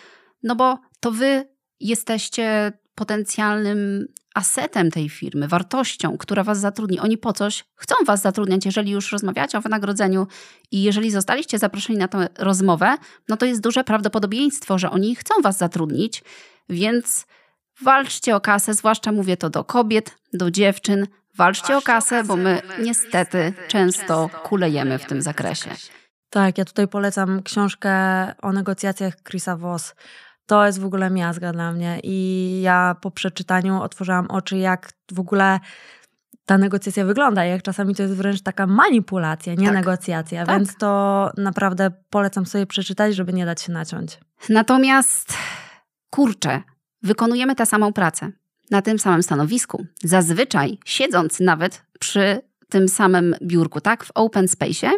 no 0.42 0.56
bo 0.56 0.78
to 1.00 1.12
wy 1.12 1.48
jesteście 1.80 2.72
potencjalnym 2.94 4.06
asetem 4.34 4.90
tej 4.90 5.08
firmy, 5.08 5.48
wartością, 5.48 6.18
która 6.18 6.44
was 6.44 6.58
zatrudni. 6.58 7.00
Oni 7.00 7.18
po 7.18 7.32
coś 7.32 7.64
chcą 7.74 7.94
was 8.06 8.22
zatrudniać, 8.22 8.64
jeżeli 8.64 8.92
już 8.92 9.12
rozmawiacie 9.12 9.58
o 9.58 9.60
wynagrodzeniu 9.60 10.26
i 10.70 10.82
jeżeli 10.82 11.10
zostaliście 11.10 11.58
zaproszeni 11.58 11.98
na 11.98 12.08
tę 12.08 12.28
rozmowę, 12.38 12.96
no 13.28 13.36
to 13.36 13.46
jest 13.46 13.60
duże 13.60 13.84
prawdopodobieństwo, 13.84 14.78
że 14.78 14.90
oni 14.90 15.16
chcą 15.16 15.34
was 15.42 15.58
zatrudnić 15.58 16.22
więc 16.70 17.26
walczcie 17.82 18.36
o 18.36 18.40
kasę, 18.40 18.74
zwłaszcza 18.74 19.12
mówię 19.12 19.36
to 19.36 19.50
do 19.50 19.64
kobiet, 19.64 20.16
do 20.32 20.50
dziewczyn. 20.50 21.06
Walczcie 21.36 21.76
o 21.76 21.82
kasę, 21.82 22.24
bo 22.24 22.36
my 22.36 22.62
niestety 22.82 23.52
często 23.68 24.30
kulejemy 24.42 24.98
w 24.98 25.06
tym 25.06 25.22
zakresie. 25.22 25.70
Tak, 26.30 26.58
ja 26.58 26.64
tutaj 26.64 26.88
polecam 26.88 27.42
książkę 27.42 27.92
o 28.42 28.52
negocjacjach 28.52 29.14
Chrisa 29.22 29.56
Voss. 29.56 29.94
To 30.46 30.66
jest 30.66 30.80
w 30.80 30.84
ogóle 30.84 31.10
miazga 31.10 31.52
dla 31.52 31.72
mnie 31.72 32.00
i 32.02 32.60
ja 32.62 32.96
po 33.00 33.10
przeczytaniu 33.10 33.82
otworzyłam 33.82 34.26
oczy, 34.30 34.56
jak 34.58 34.92
w 35.12 35.20
ogóle 35.20 35.60
ta 36.46 36.58
negocjacja 36.58 37.04
wygląda, 37.04 37.44
jak 37.44 37.62
czasami 37.62 37.94
to 37.94 38.02
jest 38.02 38.14
wręcz 38.14 38.42
taka 38.42 38.66
manipulacja, 38.66 39.54
nie 39.54 39.66
tak. 39.66 39.74
negocjacja, 39.74 40.46
tak. 40.46 40.58
więc 40.58 40.76
to 40.76 41.30
naprawdę 41.36 41.90
polecam 42.10 42.46
sobie 42.46 42.66
przeczytać, 42.66 43.14
żeby 43.14 43.32
nie 43.32 43.46
dać 43.46 43.62
się 43.62 43.72
naciąć. 43.72 44.18
Natomiast 44.48 45.34
kurczę, 46.10 46.62
wykonujemy 47.02 47.54
tę 47.54 47.66
samą 47.66 47.92
pracę 47.92 48.32
na 48.70 48.82
tym 48.82 48.98
samym 48.98 49.22
stanowisku, 49.22 49.86
zazwyczaj 50.02 50.78
siedząc 50.84 51.40
nawet 51.40 51.82
przy 52.00 52.40
tym 52.68 52.88
samym 52.88 53.34
biurku, 53.42 53.80
tak, 53.80 54.04
w 54.04 54.10
open 54.14 54.48
space 54.48 54.90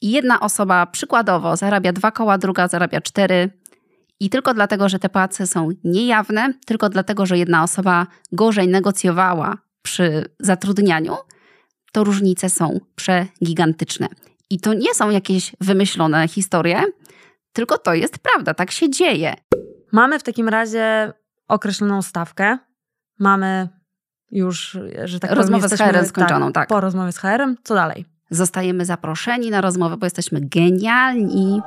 i 0.00 0.10
jedna 0.10 0.40
osoba 0.40 0.86
przykładowo 0.86 1.56
zarabia 1.56 1.92
dwa 1.92 2.10
koła, 2.10 2.38
druga 2.38 2.68
zarabia 2.68 3.00
cztery 3.00 3.50
i 4.20 4.30
tylko 4.30 4.54
dlatego, 4.54 4.88
że 4.88 4.98
te 4.98 5.08
płace 5.08 5.46
są 5.46 5.68
niejawne, 5.84 6.54
tylko 6.66 6.88
dlatego, 6.88 7.26
że 7.26 7.38
jedna 7.38 7.62
osoba 7.62 8.06
gorzej 8.32 8.68
negocjowała 8.68 9.58
przy 9.82 10.24
zatrudnianiu, 10.40 11.16
to 11.92 12.04
różnice 12.04 12.50
są 12.50 12.80
przegigantyczne. 12.96 14.08
I 14.50 14.60
to 14.60 14.74
nie 14.74 14.94
są 14.94 15.10
jakieś 15.10 15.52
wymyślone 15.60 16.28
historie, 16.28 16.82
tylko 17.52 17.78
to 17.78 17.94
jest 17.94 18.18
prawda, 18.18 18.54
tak 18.54 18.70
się 18.70 18.90
dzieje. 18.90 19.34
Mamy 19.94 20.18
w 20.18 20.22
takim 20.22 20.48
razie 20.48 21.12
określoną 21.48 22.02
stawkę, 22.02 22.58
mamy 23.18 23.68
już, 24.30 24.78
że 25.04 25.20
tak 25.20 25.30
Rozmowę 25.30 25.68
powiem, 25.68 25.78
z 25.78 25.80
HR 25.80 26.06
skończoną, 26.06 26.52
tak. 26.52 26.68
Po 26.68 26.80
rozmowie 26.80 27.12
z 27.12 27.18
HR-em, 27.18 27.56
co 27.64 27.74
dalej? 27.74 28.04
Zostajemy 28.30 28.84
zaproszeni 28.84 29.50
na 29.50 29.60
rozmowę, 29.60 29.96
bo 29.96 30.06
jesteśmy 30.06 30.40
genialni. 30.40 31.60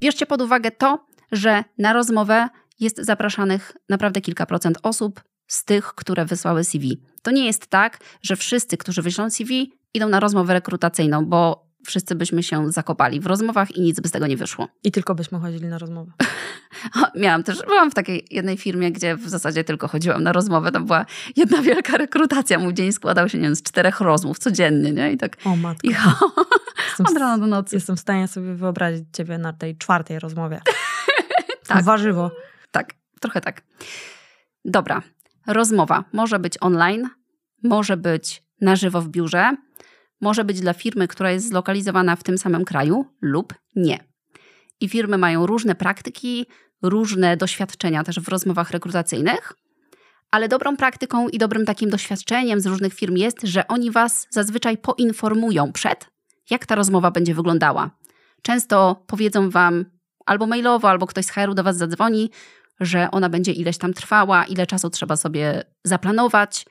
Bierzcie 0.00 0.26
pod 0.26 0.42
uwagę 0.42 0.70
to, 0.70 1.06
że 1.32 1.64
na 1.78 1.92
rozmowę 1.92 2.48
jest 2.80 2.96
zapraszanych 2.98 3.76
naprawdę 3.88 4.20
kilka 4.20 4.46
procent 4.46 4.78
osób 4.82 5.22
z 5.46 5.64
tych, 5.64 5.86
które 5.86 6.24
wysłały 6.24 6.64
CV. 6.64 7.02
To 7.22 7.30
nie 7.30 7.46
jest 7.46 7.66
tak, 7.66 7.98
że 8.22 8.36
wszyscy, 8.36 8.76
którzy 8.76 9.02
wyślą 9.02 9.30
CV, 9.30 9.72
idą 9.94 10.08
na 10.08 10.20
rozmowę 10.20 10.52
rekrutacyjną, 10.52 11.26
bo 11.26 11.63
wszyscy 11.86 12.14
byśmy 12.14 12.42
się 12.42 12.72
zakopali 12.72 13.20
w 13.20 13.26
rozmowach 13.26 13.76
i 13.76 13.80
nic 13.80 14.00
by 14.00 14.08
z 14.08 14.12
tego 14.12 14.26
nie 14.26 14.36
wyszło. 14.36 14.68
I 14.84 14.92
tylko 14.92 15.14
byśmy 15.14 15.38
chodzili 15.40 15.66
na 15.66 15.78
rozmowę. 15.78 16.12
Miałam 17.16 17.42
też, 17.42 17.62
byłam 17.66 17.90
w 17.90 17.94
takiej 17.94 18.26
jednej 18.30 18.56
firmie, 18.56 18.92
gdzie 18.92 19.16
w 19.16 19.28
zasadzie 19.28 19.64
tylko 19.64 19.88
chodziłam 19.88 20.22
na 20.22 20.32
rozmowę. 20.32 20.72
To 20.72 20.80
była 20.80 21.06
jedna 21.36 21.62
wielka 21.62 21.96
rekrutacja. 21.96 22.58
Mój 22.58 22.74
dzień 22.74 22.92
składał 22.92 23.28
się, 23.28 23.38
nie 23.38 23.44
wiem, 23.44 23.56
z 23.56 23.62
czterech 23.62 24.00
rozmów 24.00 24.38
codziennie, 24.38 24.92
nie? 24.92 25.12
I 25.12 25.16
tak... 25.16 25.36
O 25.44 25.56
matko. 25.56 25.88
I 25.88 25.90
Jestem, 26.88 27.06
od 27.10 27.16
rana 27.16 27.38
do 27.38 27.46
nocy. 27.46 27.76
jestem 27.76 27.96
w 27.96 28.00
stanie 28.00 28.28
sobie 28.28 28.54
wyobrazić 28.54 29.04
ciebie 29.12 29.38
na 29.38 29.52
tej 29.52 29.76
czwartej 29.76 30.18
rozmowie. 30.18 30.60
Tak. 31.66 31.84
Warzywo. 31.84 32.30
Tak, 32.70 32.94
trochę 33.20 33.40
tak. 33.40 33.62
Dobra, 34.64 35.02
rozmowa 35.46 36.04
może 36.12 36.38
być 36.38 36.54
online, 36.60 37.08
może 37.62 37.96
być 37.96 38.42
na 38.60 38.76
żywo 38.76 39.00
w 39.00 39.08
biurze, 39.08 39.56
może 40.24 40.44
być 40.44 40.60
dla 40.60 40.72
firmy, 40.72 41.08
która 41.08 41.30
jest 41.30 41.48
zlokalizowana 41.48 42.16
w 42.16 42.22
tym 42.22 42.38
samym 42.38 42.64
kraju 42.64 43.06
lub 43.20 43.54
nie. 43.76 43.98
I 44.80 44.88
firmy 44.88 45.18
mają 45.18 45.46
różne 45.46 45.74
praktyki, 45.74 46.46
różne 46.82 47.36
doświadczenia 47.36 48.04
też 48.04 48.20
w 48.20 48.28
rozmowach 48.28 48.70
rekrutacyjnych, 48.70 49.52
ale 50.30 50.48
dobrą 50.48 50.76
praktyką 50.76 51.28
i 51.28 51.38
dobrym 51.38 51.64
takim 51.64 51.90
doświadczeniem 51.90 52.60
z 52.60 52.66
różnych 52.66 52.94
firm 52.94 53.16
jest, 53.16 53.42
że 53.42 53.68
oni 53.68 53.90
was 53.90 54.26
zazwyczaj 54.30 54.78
poinformują 54.78 55.72
przed, 55.72 56.06
jak 56.50 56.66
ta 56.66 56.74
rozmowa 56.74 57.10
będzie 57.10 57.34
wyglądała. 57.34 57.90
Często 58.42 59.04
powiedzą 59.06 59.50
wam 59.50 59.84
albo 60.26 60.46
mailowo, 60.46 60.90
albo 60.90 61.06
ktoś 61.06 61.24
z 61.24 61.30
HR-u 61.30 61.54
do 61.54 61.62
was 61.62 61.76
zadzwoni, 61.76 62.30
że 62.80 63.10
ona 63.10 63.28
będzie 63.28 63.52
ileś 63.52 63.78
tam 63.78 63.94
trwała, 63.94 64.44
ile 64.44 64.66
czasu 64.66 64.90
trzeba 64.90 65.16
sobie 65.16 65.64
zaplanować. 65.84 66.66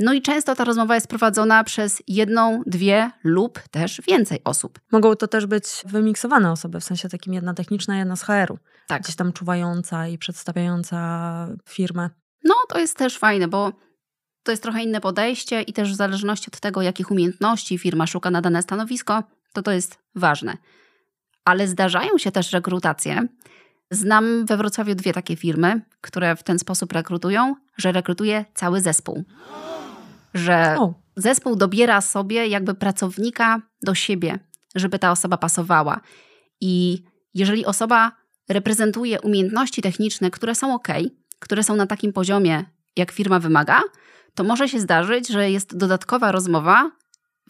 No 0.00 0.12
i 0.12 0.22
często 0.22 0.54
ta 0.54 0.64
rozmowa 0.64 0.94
jest 0.94 1.06
prowadzona 1.06 1.64
przez 1.64 2.02
jedną, 2.08 2.62
dwie 2.66 3.10
lub 3.24 3.60
też 3.70 4.00
więcej 4.08 4.40
osób. 4.44 4.80
Mogą 4.92 5.16
to 5.16 5.28
też 5.28 5.46
być 5.46 5.66
wymiksowane 5.86 6.50
osoby, 6.52 6.80
w 6.80 6.84
sensie 6.84 7.08
takim 7.08 7.34
jedna 7.34 7.54
techniczna, 7.54 7.98
jedna 7.98 8.16
z 8.16 8.22
HR-u. 8.22 8.58
Tak. 8.86 9.02
Gdzieś 9.02 9.16
tam 9.16 9.32
czuwająca 9.32 10.08
i 10.08 10.18
przedstawiająca 10.18 11.48
firmę. 11.68 12.10
No 12.44 12.54
to 12.68 12.78
jest 12.78 12.96
też 12.96 13.18
fajne, 13.18 13.48
bo 13.48 13.72
to 14.42 14.50
jest 14.50 14.62
trochę 14.62 14.82
inne 14.82 15.00
podejście 15.00 15.62
i 15.62 15.72
też 15.72 15.92
w 15.92 15.96
zależności 15.96 16.50
od 16.54 16.60
tego, 16.60 16.82
jakich 16.82 17.10
umiejętności 17.10 17.78
firma 17.78 18.06
szuka 18.06 18.30
na 18.30 18.40
dane 18.40 18.62
stanowisko, 18.62 19.22
to 19.52 19.62
to 19.62 19.72
jest 19.72 19.98
ważne. 20.14 20.56
Ale 21.44 21.68
zdarzają 21.68 22.18
się 22.18 22.32
też 22.32 22.52
rekrutacje. 22.52 23.26
Znam 23.90 24.46
we 24.46 24.56
Wrocławiu 24.56 24.94
dwie 24.94 25.12
takie 25.12 25.36
firmy, 25.36 25.80
które 26.00 26.36
w 26.36 26.42
ten 26.42 26.58
sposób 26.58 26.92
rekrutują, 26.92 27.54
że 27.76 27.92
rekrutuje 27.92 28.44
cały 28.54 28.80
zespół. 28.80 29.24
Że 30.34 30.76
O, 30.78 30.94
zespół 31.16 31.56
dobiera 31.56 32.00
sobie 32.00 32.46
jakby 32.46 32.74
pracownika 32.74 33.62
do 33.82 33.94
siebie, 33.94 34.38
żeby 34.74 34.98
ta 34.98 35.10
osoba 35.10 35.36
pasowała. 35.36 36.00
I 36.60 37.02
jeżeli 37.34 37.66
osoba 37.66 38.12
reprezentuje 38.48 39.20
umiejętności 39.20 39.82
techniczne, 39.82 40.30
które 40.30 40.54
są 40.54 40.74
ok, 40.74 40.88
które 41.38 41.62
są 41.62 41.76
na 41.76 41.86
takim 41.86 42.12
poziomie, 42.12 42.64
jak 42.96 43.12
firma 43.12 43.38
wymaga, 43.38 43.80
to 44.34 44.44
może 44.44 44.68
się 44.68 44.80
zdarzyć, 44.80 45.28
że 45.28 45.50
jest 45.50 45.76
dodatkowa 45.76 46.32
rozmowa 46.32 46.90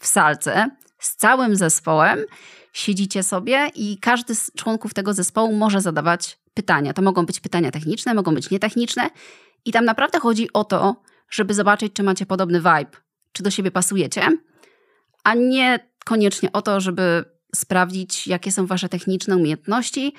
w 0.01 0.07
salce 0.07 0.69
z 0.99 1.15
całym 1.15 1.55
zespołem. 1.55 2.19
Siedzicie 2.73 3.23
sobie 3.23 3.71
i 3.75 3.97
każdy 3.97 4.35
z 4.35 4.51
członków 4.57 4.93
tego 4.93 5.13
zespołu 5.13 5.55
może 5.55 5.81
zadawać 5.81 6.39
pytania. 6.53 6.93
To 6.93 7.01
mogą 7.01 7.25
być 7.25 7.39
pytania 7.39 7.71
techniczne, 7.71 8.13
mogą 8.13 8.35
być 8.35 8.49
nietechniczne. 8.49 9.09
I 9.65 9.71
tam 9.71 9.85
naprawdę 9.85 10.19
chodzi 10.19 10.53
o 10.53 10.63
to, 10.63 10.95
żeby 11.31 11.53
zobaczyć, 11.53 11.93
czy 11.93 12.03
macie 12.03 12.25
podobny 12.25 12.59
vibe, 12.59 12.97
czy 13.31 13.43
do 13.43 13.51
siebie 13.51 13.71
pasujecie, 13.71 14.27
a 15.23 15.33
nie 15.35 15.79
koniecznie 16.05 16.51
o 16.51 16.61
to, 16.61 16.81
żeby 16.81 17.25
sprawdzić, 17.55 18.27
jakie 18.27 18.51
są 18.51 18.65
wasze 18.65 18.89
techniczne 18.89 19.37
umiejętności. 19.37 20.13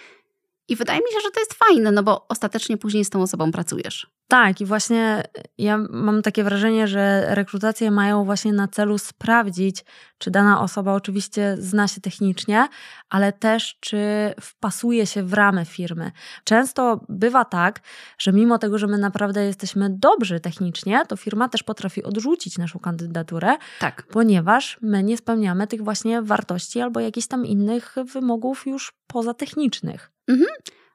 I 0.69 0.77
wydaje 0.77 0.99
mi 0.99 1.07
się, 1.13 1.21
że 1.23 1.31
to 1.31 1.41
jest 1.41 1.55
fajne, 1.55 1.93
no 1.93 2.03
bo 2.03 2.27
ostatecznie 2.29 2.77
później 2.77 3.05
z 3.05 3.11
tą 3.11 3.23
osobą 3.23 3.53
pracujesz. 3.53 4.07
Tak, 4.29 4.61
i 4.61 4.65
właśnie 4.65 5.23
ja 5.59 5.79
mam 5.91 6.23
takie 6.23 6.45
wrażenie, 6.45 6.89
że 6.89 7.35
rekrutacje 7.35 7.91
mają 7.91 8.25
właśnie 8.25 8.53
na 8.53 8.69
celu 8.69 8.99
sprawdzić, 8.99 9.85
czy 10.19 10.31
dana 10.31 10.61
osoba 10.61 10.95
oczywiście 10.95 11.57
zna 11.59 11.89
się 11.89 12.01
technicznie, 12.01 12.69
ale 13.11 13.33
też 13.33 13.77
czy 13.81 13.99
wpasuje 14.41 15.07
się 15.07 15.23
w 15.23 15.33
ramy 15.33 15.65
firmy. 15.65 16.13
Często 16.45 17.01
bywa 17.09 17.45
tak, 17.45 17.81
że 18.19 18.33
mimo 18.33 18.59
tego, 18.59 18.79
że 18.79 18.87
my 18.87 18.99
naprawdę 18.99 19.45
jesteśmy 19.45 19.91
dobrzy 19.91 20.41
technicznie, 20.41 21.03
to 21.09 21.17
firma 21.17 21.49
też 21.49 21.63
potrafi 21.63 22.03
odrzucić 22.03 22.59
naszą 22.59 22.79
kandydaturę, 22.79 23.57
Tak. 23.81 24.07
ponieważ 24.11 24.79
my 24.83 25.03
nie 25.03 25.17
spełniamy 25.17 25.67
tych 25.67 25.85
właśnie 25.85 26.23
wartości 26.23 26.81
albo 26.81 27.01
jakichś 27.01 27.27
tam 27.27 27.47
innych 27.47 27.95
wymogów 28.13 28.67
już 28.67 28.93
pozatechnicznych. 29.07 30.12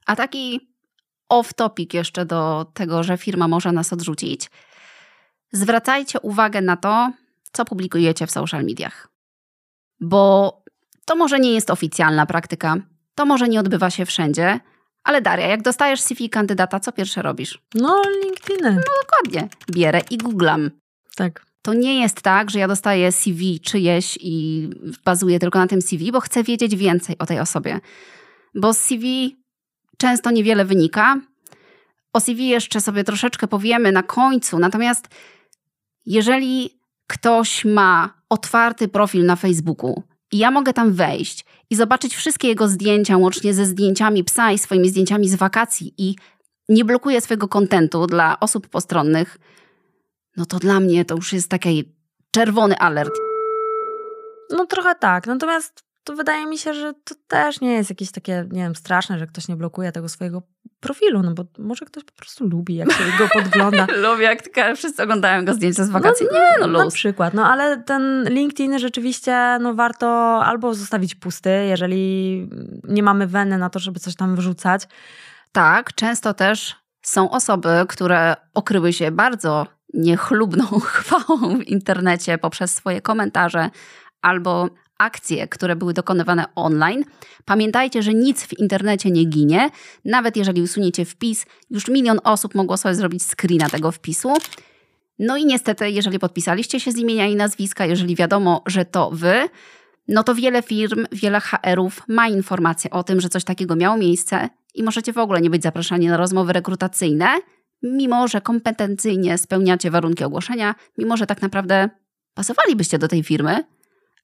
A 0.05 0.15
taki 0.15 0.69
off-topic 1.29 1.93
jeszcze 1.93 2.25
do 2.25 2.71
tego, 2.73 3.03
że 3.03 3.17
firma 3.17 3.47
może 3.47 3.71
nas 3.71 3.93
odrzucić. 3.93 4.49
Zwracajcie 5.51 6.19
uwagę 6.19 6.61
na 6.61 6.77
to, 6.77 7.11
co 7.51 7.65
publikujecie 7.65 8.27
w 8.27 8.31
social 8.31 8.63
mediach. 8.63 9.07
Bo 9.99 10.53
to 11.05 11.15
może 11.15 11.39
nie 11.39 11.53
jest 11.53 11.69
oficjalna 11.69 12.25
praktyka, 12.25 12.75
to 13.15 13.25
może 13.25 13.47
nie 13.47 13.59
odbywa 13.59 13.89
się 13.89 14.05
wszędzie, 14.05 14.59
ale 15.03 15.21
Daria, 15.21 15.47
jak 15.47 15.61
dostajesz 15.61 16.01
CV 16.01 16.29
kandydata, 16.29 16.79
co 16.79 16.91
pierwsze 16.91 17.21
robisz? 17.21 17.61
No, 17.75 18.01
LinkedIn. 18.23 18.81
Dokładnie, 19.01 19.49
bierę 19.71 20.01
i 20.11 20.17
googlam. 20.17 20.71
Tak. 21.15 21.45
To 21.61 21.73
nie 21.73 22.01
jest 22.01 22.21
tak, 22.21 22.51
że 22.51 22.59
ja 22.59 22.67
dostaję 22.67 23.11
CV 23.11 23.59
czyjeś 23.59 24.17
i 24.21 24.69
bazuję 25.05 25.39
tylko 25.39 25.59
na 25.59 25.67
tym 25.67 25.81
CV, 25.81 26.11
bo 26.11 26.19
chcę 26.19 26.43
wiedzieć 26.43 26.75
więcej 26.75 27.17
o 27.17 27.25
tej 27.25 27.39
osobie. 27.39 27.79
Bo 28.57 28.73
z 28.73 28.77
CV 28.77 29.37
często 29.97 30.31
niewiele 30.31 30.65
wynika. 30.65 31.21
O 32.13 32.19
CV 32.19 32.47
jeszcze 32.47 32.81
sobie 32.81 33.03
troszeczkę 33.03 33.47
powiemy 33.47 33.91
na 33.91 34.03
końcu. 34.03 34.59
Natomiast 34.59 35.07
jeżeli 36.05 36.79
ktoś 37.07 37.65
ma 37.65 38.13
otwarty 38.29 38.87
profil 38.87 39.25
na 39.25 39.35
Facebooku 39.35 40.03
i 40.31 40.37
ja 40.37 40.51
mogę 40.51 40.73
tam 40.73 40.93
wejść 40.93 41.45
i 41.69 41.75
zobaczyć 41.75 42.15
wszystkie 42.15 42.47
jego 42.47 42.67
zdjęcia, 42.67 43.17
łącznie 43.17 43.53
ze 43.53 43.65
zdjęciami 43.65 44.23
psa 44.23 44.51
i 44.51 44.57
swoimi 44.57 44.89
zdjęciami 44.89 45.29
z 45.29 45.35
wakacji 45.35 45.93
i 45.97 46.15
nie 46.69 46.85
blokuję 46.85 47.21
swojego 47.21 47.47
kontentu 47.47 48.07
dla 48.07 48.39
osób 48.39 48.67
postronnych, 48.67 49.37
no 50.37 50.45
to 50.45 50.59
dla 50.59 50.79
mnie 50.79 51.05
to 51.05 51.15
już 51.15 51.33
jest 51.33 51.49
taki 51.49 51.93
czerwony 52.31 52.77
alert. 52.77 53.13
No 54.49 54.65
trochę 54.65 54.95
tak, 54.95 55.27
natomiast 55.27 55.86
to 56.07 56.15
wydaje 56.15 56.45
mi 56.45 56.57
się, 56.57 56.73
że 56.73 56.93
to 56.93 57.15
też 57.27 57.61
nie 57.61 57.73
jest 57.73 57.89
jakieś 57.89 58.11
takie, 58.11 58.45
nie 58.51 58.61
wiem, 58.63 58.75
straszne, 58.75 59.19
że 59.19 59.27
ktoś 59.27 59.47
nie 59.47 59.55
blokuje 59.55 59.91
tego 59.91 60.09
swojego 60.09 60.41
profilu, 60.79 61.21
no 61.21 61.33
bo 61.33 61.43
może 61.59 61.85
ktoś 61.85 62.03
po 62.03 62.13
prostu 62.13 62.47
lubi, 62.47 62.75
jak 62.75 62.91
się 62.91 63.03
go 63.19 63.27
podgląda. 63.33 63.87
Lubię, 64.09 64.23
jak 64.23 64.41
tylko 64.41 64.75
wszyscy 64.75 65.03
oglądają 65.03 65.45
go 65.45 65.53
zdjęcia 65.53 65.83
z 65.83 65.89
wakacji. 65.89 66.27
nie, 66.33 66.51
no 66.59 66.67
Na 66.67 66.83
luz. 66.83 66.93
przykład, 66.93 67.33
no 67.33 67.47
ale 67.47 67.83
ten 67.83 68.25
LinkedIn 68.29 68.79
rzeczywiście 68.79 69.57
no 69.61 69.73
warto 69.73 70.07
albo 70.45 70.73
zostawić 70.73 71.15
pusty, 71.15 71.49
jeżeli 71.49 72.49
nie 72.83 73.03
mamy 73.03 73.27
weny 73.27 73.57
na 73.57 73.69
to, 73.69 73.79
żeby 73.79 73.99
coś 73.99 74.15
tam 74.15 74.35
wrzucać. 74.35 74.87
Tak, 75.51 75.93
często 75.93 76.33
też 76.33 76.75
są 77.01 77.29
osoby, 77.31 77.69
które 77.87 78.35
okryły 78.53 78.93
się 78.93 79.11
bardzo 79.11 79.67
niechlubną 79.93 80.65
chwałą 80.93 81.57
w 81.57 81.63
internecie 81.63 82.37
poprzez 82.37 82.75
swoje 82.75 83.01
komentarze 83.01 83.69
albo 84.21 84.69
akcje, 84.97 85.47
które 85.47 85.75
były 85.75 85.93
dokonywane 85.93 86.45
online. 86.55 87.03
Pamiętajcie, 87.45 88.03
że 88.03 88.13
nic 88.13 88.43
w 88.43 88.59
internecie 88.59 89.11
nie 89.11 89.25
ginie. 89.25 89.69
Nawet 90.05 90.37
jeżeli 90.37 90.61
usuniecie 90.61 91.05
wpis, 91.05 91.45
już 91.69 91.87
milion 91.87 92.19
osób 92.23 92.55
mogło 92.55 92.77
sobie 92.77 92.95
zrobić 92.95 93.23
screena 93.23 93.69
tego 93.69 93.91
wpisu. 93.91 94.33
No 95.19 95.37
i 95.37 95.45
niestety, 95.45 95.89
jeżeli 95.89 96.19
podpisaliście 96.19 96.79
się 96.79 96.91
z 96.91 96.97
imienia 96.97 97.27
i 97.27 97.35
nazwiska, 97.35 97.85
jeżeli 97.85 98.15
wiadomo, 98.15 98.63
że 98.65 98.85
to 98.85 99.09
wy, 99.13 99.49
no 100.07 100.23
to 100.23 100.35
wiele 100.35 100.63
firm, 100.63 101.05
wiele 101.11 101.39
HR-ów 101.39 102.01
ma 102.07 102.27
informację 102.27 102.89
o 102.91 103.03
tym, 103.03 103.21
że 103.21 103.29
coś 103.29 103.43
takiego 103.43 103.75
miało 103.75 103.97
miejsce 103.97 104.49
i 104.75 104.83
możecie 104.83 105.13
w 105.13 105.17
ogóle 105.17 105.41
nie 105.41 105.49
być 105.49 105.63
zapraszani 105.63 106.07
na 106.07 106.17
rozmowy 106.17 106.53
rekrutacyjne, 106.53 107.27
mimo 107.83 108.27
że 108.27 108.41
kompetencyjnie 108.41 109.37
spełniacie 109.37 109.91
warunki 109.91 110.23
ogłoszenia, 110.23 110.75
mimo 110.97 111.17
że 111.17 111.27
tak 111.27 111.41
naprawdę 111.41 111.89
pasowalibyście 112.33 112.99
do 112.99 113.07
tej 113.07 113.23
firmy, 113.23 113.63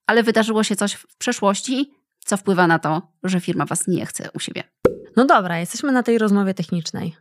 ale 0.08 0.24
wydarzyło 0.24 0.64
się 0.64 0.76
coś 0.76 0.94
w 0.94 1.18
przeszłości, 1.18 1.94
co 2.26 2.38
wpływa 2.38 2.68
na 2.68 2.80
to, 2.80 3.02
że 3.24 3.40
firma 3.40 3.66
was 3.66 3.88
nie 3.88 4.06
chce 4.06 4.30
u 4.34 4.40
siebie. 4.40 4.64
No 5.16 5.26
dobra, 5.26 5.60
jesteśmy 5.60 5.92
na 5.92 6.04
tej 6.04 6.18
rozmowie 6.18 6.54
technicznej. 6.54 7.16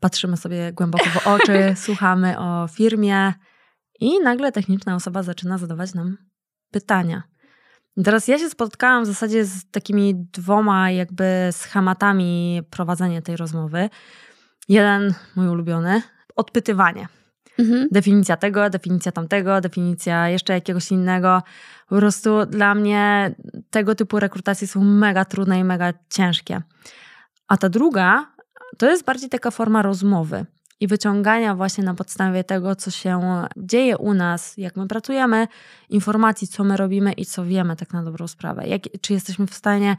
Patrzymy 0.00 0.36
sobie 0.36 0.72
głęboko 0.72 1.04
w 1.04 1.26
oczy, 1.36 1.74
słuchamy 1.76 2.38
o 2.38 2.68
firmie 2.68 3.34
i 4.00 4.20
nagle 4.20 4.52
techniczna 4.52 4.94
osoba 4.94 5.22
zaczyna 5.22 5.58
zadawać 5.58 5.94
nam 5.94 6.16
pytania. 6.70 7.22
Teraz 8.04 8.28
ja 8.28 8.38
się 8.38 8.50
spotkałam 8.50 9.04
w 9.04 9.06
zasadzie 9.06 9.44
z 9.44 9.70
takimi 9.70 10.14
dwoma 10.14 10.90
jakby 10.90 11.48
schematami 11.50 12.60
prowadzenia 12.70 13.22
tej 13.22 13.36
rozmowy. 13.36 13.90
Jeden, 14.68 15.14
mój 15.36 15.48
ulubiony, 15.48 16.02
odpytywanie. 16.36 17.08
Mhm. 17.58 17.88
Definicja 17.92 18.36
tego, 18.36 18.70
definicja 18.70 19.12
tamtego, 19.12 19.60
definicja 19.60 20.28
jeszcze 20.28 20.52
jakiegoś 20.52 20.90
innego. 20.90 21.42
Po 21.88 21.96
prostu 21.96 22.46
dla 22.46 22.74
mnie 22.74 23.34
tego 23.70 23.94
typu 23.94 24.20
rekrutacje 24.20 24.68
są 24.68 24.84
mega 24.84 25.24
trudne 25.24 25.58
i 25.58 25.64
mega 25.64 25.92
ciężkie. 26.10 26.62
A 27.48 27.56
ta 27.56 27.68
druga 27.68 28.26
to 28.78 28.90
jest 28.90 29.04
bardziej 29.04 29.28
taka 29.28 29.50
forma 29.50 29.82
rozmowy 29.82 30.46
i 30.80 30.86
wyciągania 30.86 31.54
właśnie 31.54 31.84
na 31.84 31.94
podstawie 31.94 32.44
tego, 32.44 32.76
co 32.76 32.90
się 32.90 33.20
dzieje 33.56 33.98
u 33.98 34.14
nas, 34.14 34.56
jak 34.56 34.76
my 34.76 34.88
pracujemy, 34.88 35.48
informacji, 35.88 36.48
co 36.48 36.64
my 36.64 36.76
robimy 36.76 37.12
i 37.12 37.26
co 37.26 37.44
wiemy 37.44 37.76
tak 37.76 37.92
na 37.92 38.02
dobrą 38.02 38.28
sprawę. 38.28 38.66
Jak, 38.66 38.82
czy 39.00 39.12
jesteśmy 39.12 39.46
w 39.46 39.54
stanie 39.54 39.96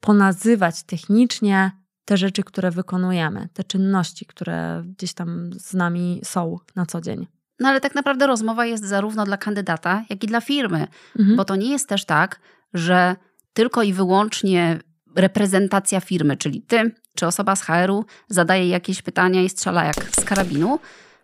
ponazywać 0.00 0.82
technicznie 0.82 1.70
te 2.04 2.16
rzeczy, 2.16 2.42
które 2.42 2.70
wykonujemy, 2.70 3.48
te 3.52 3.64
czynności, 3.64 4.26
które 4.26 4.82
gdzieś 4.86 5.14
tam 5.14 5.50
z 5.52 5.74
nami 5.74 6.20
są 6.24 6.58
na 6.76 6.86
co 6.86 7.00
dzień. 7.00 7.26
No 7.60 7.68
ale 7.68 7.80
tak 7.80 7.94
naprawdę 7.94 8.26
rozmowa 8.26 8.66
jest 8.66 8.84
zarówno 8.84 9.24
dla 9.24 9.36
kandydata, 9.36 10.04
jak 10.10 10.24
i 10.24 10.26
dla 10.26 10.40
firmy, 10.40 10.86
mhm. 11.18 11.36
bo 11.36 11.44
to 11.44 11.56
nie 11.56 11.70
jest 11.70 11.88
też 11.88 12.04
tak, 12.04 12.40
że 12.74 13.16
tylko 13.52 13.82
i 13.82 13.92
wyłącznie 13.92 14.78
reprezentacja 15.16 16.00
firmy, 16.00 16.36
czyli 16.36 16.62
ty 16.62 16.94
czy 17.14 17.26
osoba 17.26 17.56
z 17.56 17.62
HR-u 17.62 18.04
zadaje 18.28 18.68
jakieś 18.68 19.02
pytania 19.02 19.42
i 19.42 19.48
strzela 19.48 19.84
jak 19.84 19.96
z 20.20 20.24
karabinu, 20.24 20.78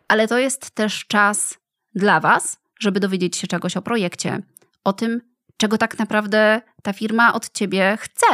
ale 0.09 0.29
to 0.29 0.38
jest 0.38 0.71
też 0.71 1.07
czas 1.07 1.59
dla 1.95 2.21
was, 2.21 2.61
żeby 2.81 3.01
dowiedzieć 3.01 3.37
się 3.37 3.47
czegoś 3.47 3.77
o 3.77 3.83
projekcie, 3.83 4.43
o 4.85 4.93
tym, 4.93 5.21
czego 5.61 5.79
tak 5.79 5.99
naprawdę 5.99 6.61
ta 6.83 6.92
firma 6.92 7.33
od 7.33 7.53
ciebie 7.53 7.99
chce, 8.01 8.27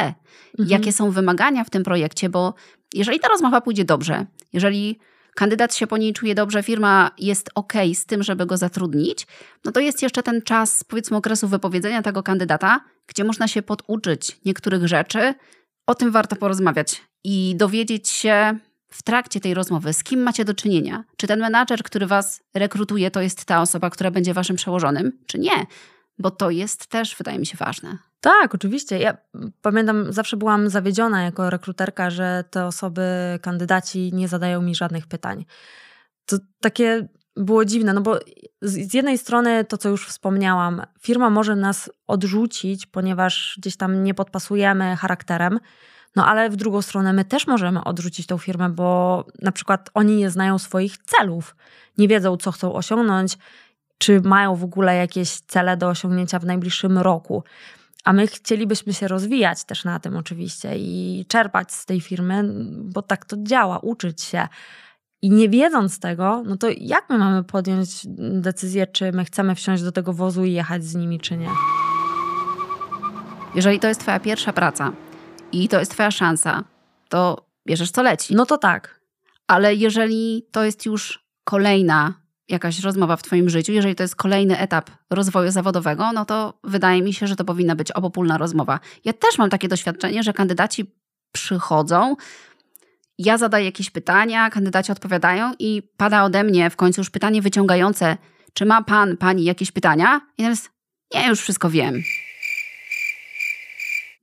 mhm. 0.59 0.69
jakie 0.69 0.93
są 0.93 1.11
wymagania 1.11 1.63
w 1.63 1.69
tym 1.69 1.83
projekcie, 1.83 2.29
bo 2.29 2.53
jeżeli 2.93 3.19
ta 3.19 3.27
rozmowa 3.27 3.61
pójdzie 3.61 3.85
dobrze, 3.85 4.25
jeżeli 4.53 4.99
kandydat 5.35 5.75
się 5.75 5.87
po 5.87 5.97
niej 5.97 6.13
czuje 6.13 6.35
dobrze, 6.35 6.63
firma 6.63 7.11
jest 7.17 7.49
ok 7.55 7.73
z 7.93 8.05
tym, 8.05 8.23
żeby 8.23 8.45
go 8.45 8.57
zatrudnić, 8.57 9.27
no 9.65 9.71
to 9.71 9.79
jest 9.79 10.01
jeszcze 10.01 10.23
ten 10.23 10.41
czas, 10.41 10.83
powiedzmy, 10.83 11.17
okresu 11.17 11.47
wypowiedzenia 11.47 12.01
tego 12.01 12.23
kandydata, 12.23 12.81
gdzie 13.07 13.23
można 13.23 13.47
się 13.47 13.61
poduczyć 13.61 14.39
niektórych 14.45 14.87
rzeczy. 14.87 15.33
O 15.87 15.95
tym 15.95 16.11
warto 16.11 16.35
porozmawiać 16.35 17.01
i 17.23 17.55
dowiedzieć 17.57 18.09
się 18.09 18.59
w 18.91 19.03
trakcie 19.03 19.39
tej 19.39 19.53
rozmowy, 19.53 19.93
z 19.93 20.03
kim 20.03 20.23
macie 20.23 20.45
do 20.45 20.53
czynienia. 20.53 21.03
Czy 21.17 21.27
ten 21.27 21.39
menadżer, 21.39 21.83
który 21.83 22.07
was 22.07 22.41
rekrutuje, 22.53 23.11
to 23.11 23.21
jest 23.21 23.45
ta 23.45 23.61
osoba, 23.61 23.89
która 23.89 24.11
będzie 24.11 24.33
waszym 24.33 24.55
przełożonym, 24.55 25.11
czy 25.25 25.39
nie? 25.39 25.65
Bo 26.19 26.31
to 26.31 26.49
jest 26.49 26.87
też, 26.87 27.15
wydaje 27.15 27.39
mi 27.39 27.45
się, 27.45 27.57
ważne. 27.57 27.97
Tak, 28.21 28.55
oczywiście. 28.55 28.99
Ja 28.99 29.17
pamiętam, 29.61 30.13
zawsze 30.13 30.37
byłam 30.37 30.69
zawiedziona 30.69 31.23
jako 31.23 31.49
rekruterka, 31.49 32.09
że 32.09 32.43
te 32.49 32.65
osoby, 32.65 33.01
kandydaci 33.41 34.13
nie 34.13 34.27
zadają 34.27 34.61
mi 34.61 34.75
żadnych 34.75 35.07
pytań. 35.07 35.45
To 36.25 36.37
takie 36.61 37.07
było 37.35 37.65
dziwne, 37.65 37.93
no 37.93 38.01
bo 38.01 38.19
z 38.61 38.93
jednej 38.93 39.17
strony 39.17 39.65
to, 39.65 39.77
co 39.77 39.89
już 39.89 40.07
wspomniałam, 40.07 40.81
firma 41.01 41.29
może 41.29 41.55
nas 41.55 41.89
odrzucić, 42.07 42.85
ponieważ 42.85 43.55
gdzieś 43.57 43.77
tam 43.77 44.03
nie 44.03 44.13
podpasujemy 44.13 44.95
charakterem, 44.95 45.59
no 46.15 46.25
ale 46.25 46.49
w 46.49 46.55
drugą 46.55 46.81
stronę 46.81 47.13
my 47.13 47.25
też 47.25 47.47
możemy 47.47 47.83
odrzucić 47.83 48.27
tą 48.27 48.37
firmę, 48.37 48.69
bo 48.69 49.25
na 49.41 49.51
przykład 49.51 49.89
oni 49.93 50.15
nie 50.15 50.29
znają 50.29 50.57
swoich 50.57 50.97
celów, 50.97 51.55
nie 51.97 52.07
wiedzą, 52.07 52.37
co 52.37 52.51
chcą 52.51 52.73
osiągnąć, 52.73 53.37
czy 53.97 54.21
mają 54.21 54.55
w 54.55 54.63
ogóle 54.63 54.95
jakieś 54.95 55.39
cele 55.39 55.77
do 55.77 55.87
osiągnięcia 55.87 56.39
w 56.39 56.45
najbliższym 56.45 56.97
roku. 56.97 57.43
A 58.03 58.13
my 58.13 58.27
chcielibyśmy 58.27 58.93
się 58.93 59.07
rozwijać 59.07 59.63
też 59.63 59.85
na 59.85 59.99
tym 59.99 60.17
oczywiście 60.17 60.77
i 60.77 61.25
czerpać 61.27 61.71
z 61.71 61.85
tej 61.85 62.01
firmy, 62.01 62.43
bo 62.73 63.01
tak 63.01 63.25
to 63.25 63.35
działa, 63.39 63.79
uczyć 63.79 64.21
się. 64.21 64.47
I 65.21 65.29
nie 65.29 65.49
wiedząc 65.49 65.99
tego, 65.99 66.43
no 66.45 66.57
to 66.57 66.67
jak 66.77 67.09
my 67.09 67.17
mamy 67.17 67.43
podjąć 67.43 67.89
decyzję, 68.41 68.87
czy 68.87 69.11
my 69.11 69.25
chcemy 69.25 69.55
wsiąść 69.55 69.83
do 69.83 69.91
tego 69.91 70.13
wozu 70.13 70.45
i 70.45 70.53
jechać 70.53 70.83
z 70.83 70.95
nimi, 70.95 71.19
czy 71.19 71.37
nie? 71.37 71.49
Jeżeli 73.55 73.79
to 73.79 73.87
jest 73.87 74.01
Twoja 74.01 74.19
pierwsza 74.19 74.53
praca 74.53 74.91
i 75.51 75.67
to 75.67 75.79
jest 75.79 75.91
Twoja 75.91 76.11
szansa, 76.11 76.63
to 77.09 77.47
bierzesz 77.67 77.91
co 77.91 78.03
leci. 78.03 78.35
No 78.35 78.45
to 78.45 78.57
tak. 78.57 79.01
Ale 79.47 79.75
jeżeli 79.75 80.45
to 80.51 80.63
jest 80.63 80.85
już 80.85 81.25
kolejna 81.43 82.13
jakaś 82.49 82.79
rozmowa 82.79 83.15
w 83.15 83.23
Twoim 83.23 83.49
życiu, 83.49 83.71
jeżeli 83.71 83.95
to 83.95 84.03
jest 84.03 84.15
kolejny 84.15 84.59
etap 84.59 84.89
rozwoju 85.09 85.51
zawodowego, 85.51 86.11
no 86.11 86.25
to 86.25 86.59
wydaje 86.63 87.01
mi 87.01 87.13
się, 87.13 87.27
że 87.27 87.35
to 87.35 87.45
powinna 87.45 87.75
być 87.75 87.91
obopólna 87.91 88.37
rozmowa. 88.37 88.79
Ja 89.05 89.13
też 89.13 89.37
mam 89.37 89.49
takie 89.49 89.67
doświadczenie, 89.67 90.23
że 90.23 90.33
kandydaci 90.33 90.85
przychodzą, 91.31 92.15
ja 93.17 93.37
zadaję 93.37 93.65
jakieś 93.65 93.89
pytania, 93.89 94.49
kandydaci 94.49 94.91
odpowiadają 94.91 95.51
i 95.59 95.83
pada 95.97 96.23
ode 96.23 96.43
mnie 96.43 96.69
w 96.69 96.75
końcu 96.75 97.01
już 97.01 97.09
pytanie 97.09 97.41
wyciągające, 97.41 98.17
czy 98.53 98.65
ma 98.65 98.83
pan, 98.83 99.17
pani 99.17 99.43
jakieś 99.43 99.71
pytania? 99.71 100.21
I 100.37 100.43
teraz, 100.43 100.69
nie, 101.13 101.27
już 101.27 101.39
wszystko 101.41 101.69
wiem. 101.69 102.01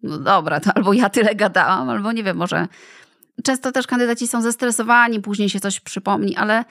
No 0.03 0.19
dobra, 0.19 0.61
to 0.61 0.73
albo 0.75 0.93
ja 0.93 1.11
tyle 1.11 1.35
gadałam, 1.35 1.91
albo 1.91 2.13
nie 2.13 2.23
wiem, 2.23 2.37
może... 2.37 2.69
Często 3.45 3.73
też 3.73 3.87
kandydaci 3.87 4.29
są 4.29 4.43
zestresowani, 4.43 5.21
później 5.21 5.51
się 5.51 5.61
coś 5.61 5.81
przypomni, 5.81 6.37
ale 6.37 6.65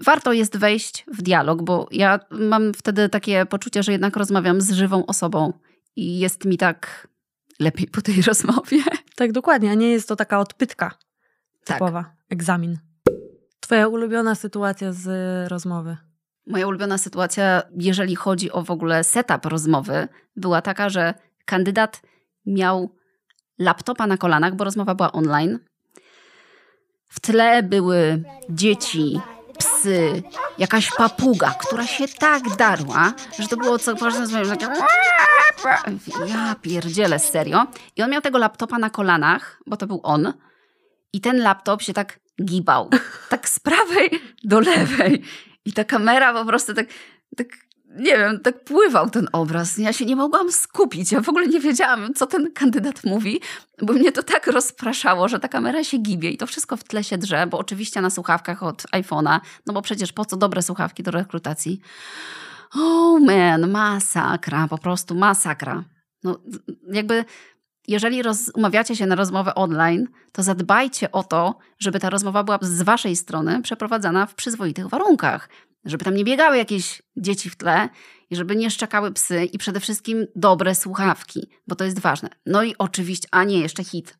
warto 0.00 0.32
jest 0.32 0.56
wejść 0.56 1.04
w 1.12 1.22
dialog, 1.22 1.62
bo 1.62 1.88
ja 1.90 2.20
mam 2.30 2.74
wtedy 2.74 3.08
takie 3.08 3.46
poczucie, 3.46 3.82
że 3.82 3.92
jednak 3.92 4.16
rozmawiam 4.16 4.60
z 4.60 4.72
żywą 4.72 5.06
osobą 5.06 5.52
i 5.96 6.18
jest 6.18 6.44
mi 6.44 6.58
tak 6.58 7.08
lepiej 7.60 7.86
po 7.86 8.00
tej 8.00 8.22
rozmowie. 8.28 8.78
Tak, 9.16 9.32
dokładnie, 9.32 9.70
a 9.70 9.74
nie 9.74 9.90
jest 9.90 10.08
to 10.08 10.16
taka 10.16 10.38
odpytka 10.38 10.90
tak. 11.64 11.76
typowa, 11.76 12.02
tak. 12.02 12.12
egzamin. 12.30 12.78
Twoja 13.60 13.88
ulubiona 13.88 14.34
sytuacja 14.34 14.92
z 14.92 15.08
rozmowy? 15.50 15.96
Moja 16.46 16.66
ulubiona 16.66 16.98
sytuacja, 16.98 17.62
jeżeli 17.78 18.16
chodzi 18.16 18.52
o 18.52 18.62
w 18.62 18.70
ogóle 18.70 19.04
setup 19.04 19.46
rozmowy, 19.46 20.08
była 20.36 20.62
taka, 20.62 20.88
że 20.88 21.14
kandydat 21.44 22.02
miał 22.46 22.96
laptopa 23.58 24.06
na 24.06 24.16
kolanach, 24.16 24.56
bo 24.56 24.64
rozmowa 24.64 24.94
była 24.94 25.12
online. 25.12 25.58
W 27.08 27.20
tle 27.20 27.62
były 27.62 28.22
dzieci, 28.50 29.20
psy, 29.58 30.22
jakaś 30.58 30.90
papuga, 30.90 31.54
która 31.60 31.86
się 31.86 32.08
tak 32.08 32.56
darła, 32.56 33.12
że 33.38 33.48
to 33.48 33.56
było 33.56 33.78
co 33.78 33.94
takie... 34.56 34.66
Ja 36.26 36.56
pierdzielę, 36.62 37.18
serio. 37.18 37.66
I 37.96 38.02
on 38.02 38.10
miał 38.10 38.20
tego 38.20 38.38
laptopa 38.38 38.78
na 38.78 38.90
kolanach, 38.90 39.62
bo 39.66 39.76
to 39.76 39.86
był 39.86 40.00
on. 40.02 40.32
I 41.12 41.20
ten 41.20 41.42
laptop 41.42 41.82
się 41.82 41.92
tak 41.92 42.20
gibał. 42.44 42.90
Tak 43.28 43.48
z 43.48 43.58
prawej 43.60 44.10
do 44.44 44.60
lewej. 44.60 45.22
I 45.64 45.72
ta 45.72 45.84
kamera 45.84 46.32
po 46.32 46.44
prostu 46.44 46.74
tak, 46.74 46.86
tak 47.36 47.46
nie 47.98 48.18
wiem, 48.18 48.40
tak 48.40 48.64
pływał 48.64 49.10
ten 49.10 49.28
obraz. 49.32 49.78
Ja 49.78 49.92
się 49.92 50.04
nie 50.04 50.16
mogłam 50.16 50.52
skupić. 50.52 51.12
Ja 51.12 51.20
w 51.20 51.28
ogóle 51.28 51.46
nie 51.46 51.60
wiedziałam, 51.60 52.14
co 52.14 52.26
ten 52.26 52.52
kandydat 52.52 53.04
mówi, 53.04 53.40
bo 53.82 53.92
mnie 53.92 54.12
to 54.12 54.22
tak 54.22 54.46
rozpraszało, 54.46 55.28
że 55.28 55.40
ta 55.40 55.48
kamera 55.48 55.84
się 55.84 55.98
gibie 55.98 56.30
i 56.30 56.36
to 56.36 56.46
wszystko 56.46 56.76
w 56.76 56.84
tle 56.84 57.04
się 57.04 57.18
drze, 57.18 57.46
bo 57.46 57.58
oczywiście 57.58 58.00
na 58.00 58.10
słuchawkach 58.10 58.62
od 58.62 58.82
iPhone'a, 58.82 59.40
no 59.66 59.72
bo 59.74 59.82
przecież 59.82 60.12
po 60.12 60.24
co 60.24 60.36
dobre 60.36 60.62
słuchawki 60.62 61.02
do 61.02 61.10
rekrutacji? 61.10 61.80
Oh 62.74 63.20
man, 63.20 63.70
masakra, 63.70 64.68
po 64.68 64.78
prostu 64.78 65.14
masakra. 65.14 65.84
No 66.22 66.38
jakby 66.92 67.24
jeżeli 67.88 68.22
roz, 68.22 68.50
umawiacie 68.54 68.96
się 68.96 69.06
na 69.06 69.14
rozmowę 69.14 69.54
online, 69.54 70.08
to 70.32 70.42
zadbajcie 70.42 71.12
o 71.12 71.22
to, 71.22 71.58
żeby 71.78 72.00
ta 72.00 72.10
rozmowa 72.10 72.44
była 72.44 72.58
z 72.62 72.82
waszej 72.82 73.16
strony 73.16 73.62
przeprowadzana 73.62 74.26
w 74.26 74.34
przyzwoitych 74.34 74.88
warunkach 74.88 75.48
żeby 75.84 76.04
tam 76.04 76.14
nie 76.14 76.24
biegały 76.24 76.56
jakieś 76.56 77.02
dzieci 77.16 77.50
w 77.50 77.56
tle 77.56 77.88
i 78.30 78.36
żeby 78.36 78.56
nie 78.56 78.70
szczekały 78.70 79.12
psy 79.12 79.44
i 79.44 79.58
przede 79.58 79.80
wszystkim 79.80 80.26
dobre 80.36 80.74
słuchawki, 80.74 81.50
bo 81.66 81.74
to 81.74 81.84
jest 81.84 81.98
ważne. 81.98 82.28
No 82.46 82.62
i 82.62 82.74
oczywiście, 82.78 83.28
a 83.30 83.44
nie, 83.44 83.60
jeszcze 83.60 83.84
hit. 83.84 84.18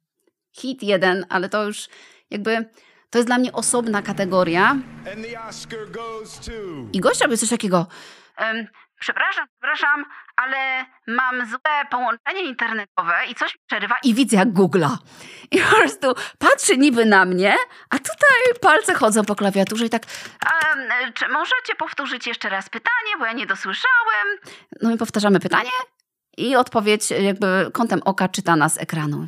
Hit 0.52 0.82
jeden, 0.82 1.26
ale 1.28 1.48
to 1.48 1.64
już 1.66 1.88
jakby 2.30 2.68
to 3.10 3.18
jest 3.18 3.28
dla 3.28 3.38
mnie 3.38 3.52
osobna 3.52 4.02
kategoria. 4.02 4.76
I 6.92 7.00
gość 7.00 7.20
robił 7.20 7.36
coś 7.36 7.48
takiego. 7.48 7.86
Um, 8.40 8.66
przepraszam, 9.04 9.46
przepraszam, 9.52 10.04
ale 10.36 10.86
mam 11.06 11.46
złe 11.46 11.86
połączenie 11.90 12.42
internetowe 12.42 13.14
i 13.30 13.34
coś 13.34 13.54
mi 13.54 13.60
przerywa 13.66 13.96
i 14.02 14.14
widzę 14.14 14.36
jak 14.36 14.52
googla. 14.52 14.98
I 15.50 15.58
po 15.60 15.76
prostu 15.76 16.14
patrzy 16.38 16.78
niby 16.78 17.04
na 17.04 17.24
mnie, 17.24 17.56
a 17.90 17.98
tutaj 17.98 18.60
palce 18.60 18.94
chodzą 18.94 19.24
po 19.24 19.34
klawiaturze 19.34 19.86
i 19.86 19.90
tak, 19.90 20.02
czy 21.14 21.28
możecie 21.28 21.74
powtórzyć 21.78 22.26
jeszcze 22.26 22.48
raz 22.48 22.68
pytanie, 22.68 23.12
bo 23.18 23.26
ja 23.26 23.32
nie 23.32 23.46
dosłyszałem. 23.46 24.26
No 24.82 24.94
i 24.94 24.96
powtarzamy 24.96 25.40
pytanie 25.40 25.70
i 26.36 26.56
odpowiedź 26.56 27.10
jakby 27.10 27.70
kątem 27.72 28.00
oka 28.04 28.28
czytana 28.28 28.68
z 28.68 28.78
ekranu. 28.78 29.26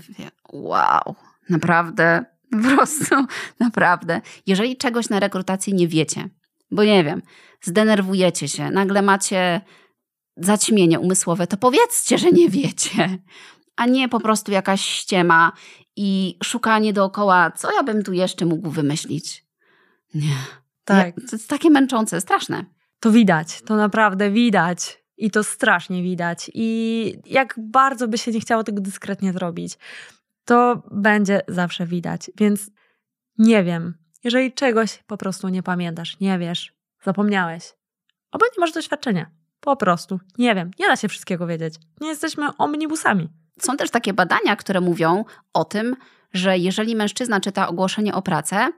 Wow, 0.52 1.16
naprawdę, 1.48 2.24
po 2.52 2.76
prostu, 2.76 3.26
naprawdę. 3.60 4.20
Jeżeli 4.46 4.76
czegoś 4.76 5.08
na 5.08 5.20
rekrutacji 5.20 5.74
nie 5.74 5.88
wiecie, 5.88 6.28
bo 6.70 6.84
nie 6.84 7.04
wiem, 7.04 7.22
zdenerwujecie 7.62 8.48
się, 8.48 8.70
nagle 8.70 9.02
macie 9.02 9.60
zaćmienie 10.36 11.00
umysłowe, 11.00 11.46
to 11.46 11.56
powiedzcie, 11.56 12.18
że 12.18 12.30
nie 12.30 12.48
wiecie, 12.48 13.18
a 13.76 13.86
nie 13.86 14.08
po 14.08 14.20
prostu 14.20 14.52
jakaś 14.52 14.80
ściema 14.80 15.52
i 15.96 16.38
szukanie 16.44 16.92
dookoła, 16.92 17.50
co 17.50 17.72
ja 17.72 17.82
bym 17.82 18.02
tu 18.02 18.12
jeszcze 18.12 18.46
mógł 18.46 18.70
wymyślić. 18.70 19.46
Nie. 20.14 20.36
Tak. 20.84 21.14
to 21.14 21.36
jest 21.36 21.48
takie 21.48 21.70
męczące, 21.70 22.20
straszne. 22.20 22.64
To 23.00 23.10
widać, 23.10 23.62
to 23.62 23.76
naprawdę 23.76 24.30
widać. 24.30 25.06
I 25.18 25.30
to 25.30 25.44
strasznie 25.44 26.02
widać. 26.02 26.50
I 26.54 27.14
jak 27.26 27.54
bardzo 27.58 28.08
by 28.08 28.18
się 28.18 28.30
nie 28.30 28.40
chciało 28.40 28.64
tego 28.64 28.80
dyskretnie 28.80 29.32
zrobić, 29.32 29.78
to 30.44 30.82
będzie 30.90 31.40
zawsze 31.48 31.86
widać. 31.86 32.30
Więc 32.36 32.70
nie 33.38 33.64
wiem. 33.64 33.94
Jeżeli 34.26 34.52
czegoś 34.52 35.02
po 35.06 35.16
prostu 35.16 35.48
nie 35.48 35.62
pamiętasz, 35.62 36.20
nie 36.20 36.38
wiesz, 36.38 36.72
zapomniałeś, 37.04 37.74
albo 38.30 38.46
nie 38.46 38.60
masz 38.60 38.72
doświadczenia, 38.72 39.30
po 39.60 39.76
prostu, 39.76 40.20
nie 40.38 40.54
wiem, 40.54 40.70
nie 40.78 40.86
da 40.86 40.96
się 40.96 41.08
wszystkiego 41.08 41.46
wiedzieć. 41.46 41.74
Nie 42.00 42.08
jesteśmy 42.08 42.56
omnibusami. 42.58 43.28
Są 43.60 43.76
też 43.76 43.90
takie 43.90 44.12
badania, 44.12 44.56
które 44.56 44.80
mówią 44.80 45.24
o 45.52 45.64
tym, 45.64 45.96
że 46.32 46.58
jeżeli 46.58 46.96
mężczyzna 46.96 47.40
czyta 47.40 47.68
ogłoszenie 47.68 48.14
o 48.14 48.22
pracę, 48.22 48.68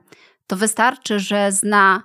to 0.47 0.55
wystarczy, 0.55 1.19
że 1.19 1.51
zna 1.51 2.03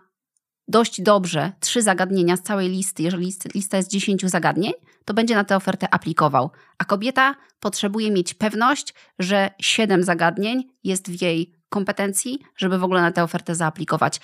dość 0.68 1.02
dobrze 1.02 1.52
trzy 1.60 1.82
zagadnienia 1.82 2.36
z 2.36 2.42
całej 2.42 2.68
listy, 2.68 3.02
jeżeli 3.02 3.32
lista 3.54 3.76
jest 3.76 3.90
10 3.90 4.22
zagadnień, 4.22 4.72
to 5.04 5.14
będzie 5.14 5.34
na 5.34 5.44
tę 5.44 5.56
ofertę 5.56 5.94
aplikował. 5.94 6.50
A 6.78 6.84
kobieta 6.84 7.34
potrzebuje 7.60 8.10
mieć 8.10 8.34
pewność, 8.34 8.94
że 9.18 9.50
7 9.58 10.02
zagadnień 10.02 10.70
jest 10.84 11.10
w 11.10 11.22
jej 11.22 11.53
kompetencji, 11.74 12.38
żeby 12.56 12.78
w 12.78 12.84
ogóle 12.84 13.02
na 13.02 13.12
tę 13.12 13.22
ofertę 13.22 13.54
zaaplikować. 13.54 14.20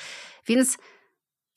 Więc 0.46 0.78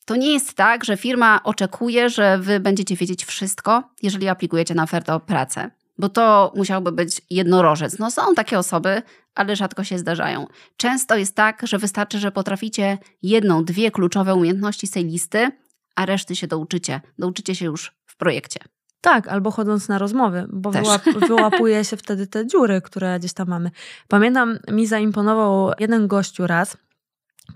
to 0.04 0.16
nie 0.16 0.32
jest 0.32 0.54
tak, 0.54 0.84
że 0.84 0.96
firma 0.96 1.40
oczekuje, 1.44 2.10
że 2.10 2.38
wy 2.38 2.60
będziecie 2.60 2.96
wiedzieć 2.96 3.24
wszystko, 3.24 3.82
jeżeli 4.02 4.28
aplikujecie 4.28 4.74
na 4.74 4.82
ofertę 4.82 5.14
o 5.14 5.20
pracę 5.20 5.70
bo 5.98 6.08
to 6.08 6.52
musiałby 6.56 6.92
być 6.92 7.22
jednorożec. 7.30 7.98
No 7.98 8.10
są 8.10 8.34
takie 8.34 8.58
osoby, 8.58 9.02
ale 9.34 9.56
rzadko 9.56 9.84
się 9.84 9.98
zdarzają. 9.98 10.46
Często 10.76 11.16
jest 11.16 11.34
tak, 11.36 11.66
że 11.66 11.78
wystarczy, 11.78 12.18
że 12.18 12.32
potraficie 12.32 12.98
jedną, 13.22 13.64
dwie 13.64 13.90
kluczowe 13.90 14.34
umiejętności 14.34 14.86
z 14.86 14.90
tej 14.90 15.04
listy, 15.04 15.50
a 15.96 16.06
reszty 16.06 16.36
się 16.36 16.46
douczycie. 16.46 17.00
Douczycie 17.18 17.54
się 17.54 17.64
już 17.64 17.92
w 18.06 18.16
projekcie. 18.16 18.60
Tak, 19.04 19.28
albo 19.28 19.50
chodząc 19.50 19.88
na 19.88 19.98
rozmowy, 19.98 20.46
bo 20.52 20.70
wyłap, 20.70 21.02
wyłapuje 21.28 21.84
się 21.84 21.96
wtedy 21.96 22.26
te 22.26 22.46
dziury, 22.46 22.80
które 22.80 23.18
gdzieś 23.18 23.32
tam 23.32 23.48
mamy. 23.48 23.70
Pamiętam, 24.08 24.58
mi 24.70 24.86
zaimponował 24.86 25.70
jeden 25.78 26.06
gościu 26.06 26.46
raz, 26.46 26.76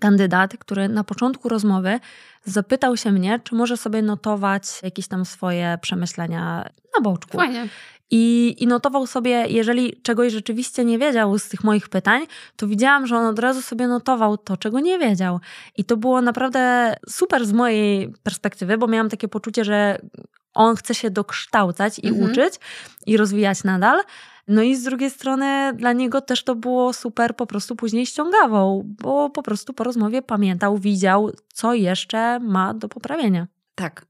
kandydat, 0.00 0.56
który 0.58 0.88
na 0.88 1.04
początku 1.04 1.48
rozmowy 1.48 2.00
zapytał 2.44 2.96
się 2.96 3.12
mnie, 3.12 3.40
czy 3.44 3.54
może 3.54 3.76
sobie 3.76 4.02
notować 4.02 4.62
jakieś 4.82 5.08
tam 5.08 5.24
swoje 5.24 5.78
przemyślenia 5.82 6.70
na 6.94 7.00
boczku. 7.02 7.37
Fajnie. 7.37 7.68
I, 8.11 8.56
I 8.58 8.66
notował 8.66 9.06
sobie, 9.06 9.46
jeżeli 9.48 10.02
czegoś 10.02 10.32
rzeczywiście 10.32 10.84
nie 10.84 10.98
wiedział 10.98 11.38
z 11.38 11.48
tych 11.48 11.64
moich 11.64 11.88
pytań, 11.88 12.26
to 12.56 12.66
widziałam, 12.66 13.06
że 13.06 13.16
on 13.16 13.26
od 13.26 13.38
razu 13.38 13.62
sobie 13.62 13.87
notował 13.87 14.38
to, 14.38 14.56
czego 14.56 14.80
nie 14.80 14.98
wiedział. 14.98 15.40
I 15.76 15.84
to 15.84 15.96
było 15.96 16.22
naprawdę 16.22 16.94
super 17.08 17.46
z 17.46 17.52
mojej 17.52 18.12
perspektywy, 18.22 18.78
bo 18.78 18.87
miałam 18.87 19.08
takie 19.08 19.28
poczucie, 19.28 19.64
że 19.64 19.98
on 20.59 20.77
chce 20.77 20.94
się 20.94 21.11
dokształcać 21.11 21.99
i 21.99 22.09
mhm. 22.09 22.31
uczyć 22.31 22.55
i 23.07 23.16
rozwijać 23.16 23.64
nadal. 23.64 24.01
No 24.49 24.62
i 24.62 24.77
z 24.77 24.83
drugiej 24.83 25.11
strony 25.11 25.73
dla 25.75 25.92
niego 25.92 26.21
też 26.21 26.44
to 26.44 26.55
było 26.55 26.92
super 26.92 27.37
po 27.37 27.47
prostu 27.47 27.77
później 27.77 28.07
ściągawą, 28.07 28.83
bo 29.03 29.31
po 29.31 29.42
prostu 29.42 29.73
po 29.73 29.85
rozmowie 29.85 30.23
pamiętał, 30.23 30.79
widział, 30.79 31.31
co 31.53 31.75
jeszcze 31.75 32.40
ma 32.40 32.75
do 32.75 32.88
poprawienia. 32.88 33.47
Tak. 33.75 34.07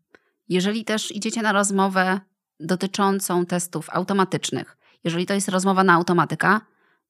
Jeżeli 0.48 0.84
też 0.84 1.16
idziecie 1.16 1.42
na 1.42 1.52
rozmowę 1.52 2.20
dotyczącą 2.60 3.46
testów 3.46 3.90
automatycznych. 3.90 4.76
Jeżeli 5.04 5.26
to 5.26 5.34
jest 5.34 5.48
rozmowa 5.48 5.84
na 5.84 5.92
automatyka, 5.92 6.60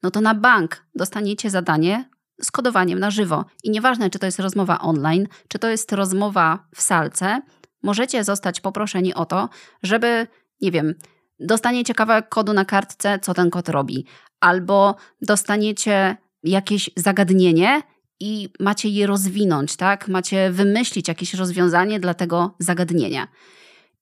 no 0.03 0.11
to 0.11 0.20
na 0.20 0.35
bank 0.35 0.85
dostaniecie 0.94 1.51
zadanie 1.51 2.09
z 2.42 2.51
kodowaniem 2.51 2.98
na 2.98 3.11
żywo. 3.11 3.44
I 3.64 3.70
nieważne, 3.70 4.11
czy 4.11 4.18
to 4.18 4.27
jest 4.27 4.38
rozmowa 4.38 4.79
online, 4.79 5.27
czy 5.48 5.59
to 5.59 5.68
jest 5.68 5.92
rozmowa 5.92 6.59
w 6.74 6.83
salce, 6.83 7.42
możecie 7.82 8.24
zostać 8.24 8.60
poproszeni 8.60 9.14
o 9.14 9.26
to, 9.26 9.48
żeby, 9.82 10.26
nie 10.60 10.70
wiem, 10.70 10.94
dostaniecie 11.40 11.94
kawałek 11.94 12.28
kodu 12.28 12.52
na 12.52 12.64
kartce, 12.64 13.18
co 13.18 13.34
ten 13.34 13.50
kod 13.50 13.68
robi, 13.68 14.06
albo 14.40 14.96
dostaniecie 15.22 16.16
jakieś 16.42 16.90
zagadnienie 16.96 17.82
i 18.20 18.48
macie 18.60 18.88
je 18.88 19.06
rozwinąć, 19.06 19.76
tak? 19.76 20.08
Macie 20.08 20.50
wymyślić 20.50 21.08
jakieś 21.08 21.34
rozwiązanie 21.34 22.00
dla 22.00 22.14
tego 22.14 22.54
zagadnienia. 22.58 23.28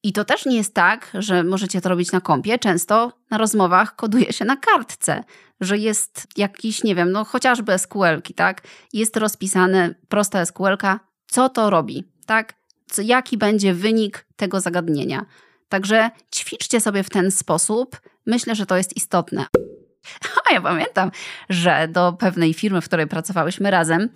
I 0.02 0.12
to 0.12 0.24
też 0.24 0.46
nie 0.46 0.56
jest 0.56 0.74
tak, 0.74 1.10
że 1.14 1.44
możecie 1.44 1.80
to 1.80 1.88
robić 1.88 2.12
na 2.12 2.20
kompie. 2.20 2.58
Często 2.58 3.12
na 3.30 3.38
rozmowach 3.38 3.96
koduje 3.96 4.32
się 4.32 4.44
na 4.44 4.56
kartce, 4.56 5.24
że 5.60 5.78
jest 5.78 6.26
jakiś, 6.36 6.84
nie 6.84 6.94
wiem, 6.94 7.12
no 7.12 7.24
chociażby 7.24 7.78
SQL-ki, 7.78 8.34
tak? 8.34 8.62
Jest 8.92 9.16
rozpisane 9.16 9.94
prosta 10.08 10.44
SQL-ka, 10.44 11.00
co 11.26 11.48
to 11.48 11.70
robi, 11.70 12.04
tak? 12.26 12.54
Jaki 12.98 13.38
będzie 13.38 13.74
wynik 13.74 14.26
tego 14.36 14.60
zagadnienia. 14.60 15.26
Także 15.68 16.10
ćwiczcie 16.34 16.80
sobie 16.80 17.02
w 17.02 17.10
ten 17.10 17.30
sposób. 17.30 18.00
Myślę, 18.26 18.54
że 18.54 18.66
to 18.66 18.76
jest 18.76 18.96
istotne. 18.96 19.46
A 20.50 20.52
ja 20.52 20.60
pamiętam, 20.60 21.10
że 21.48 21.88
do 21.88 22.12
pewnej 22.12 22.54
firmy, 22.54 22.80
w 22.80 22.84
której 22.84 23.06
pracowałyśmy 23.06 23.70
razem, 23.70 24.08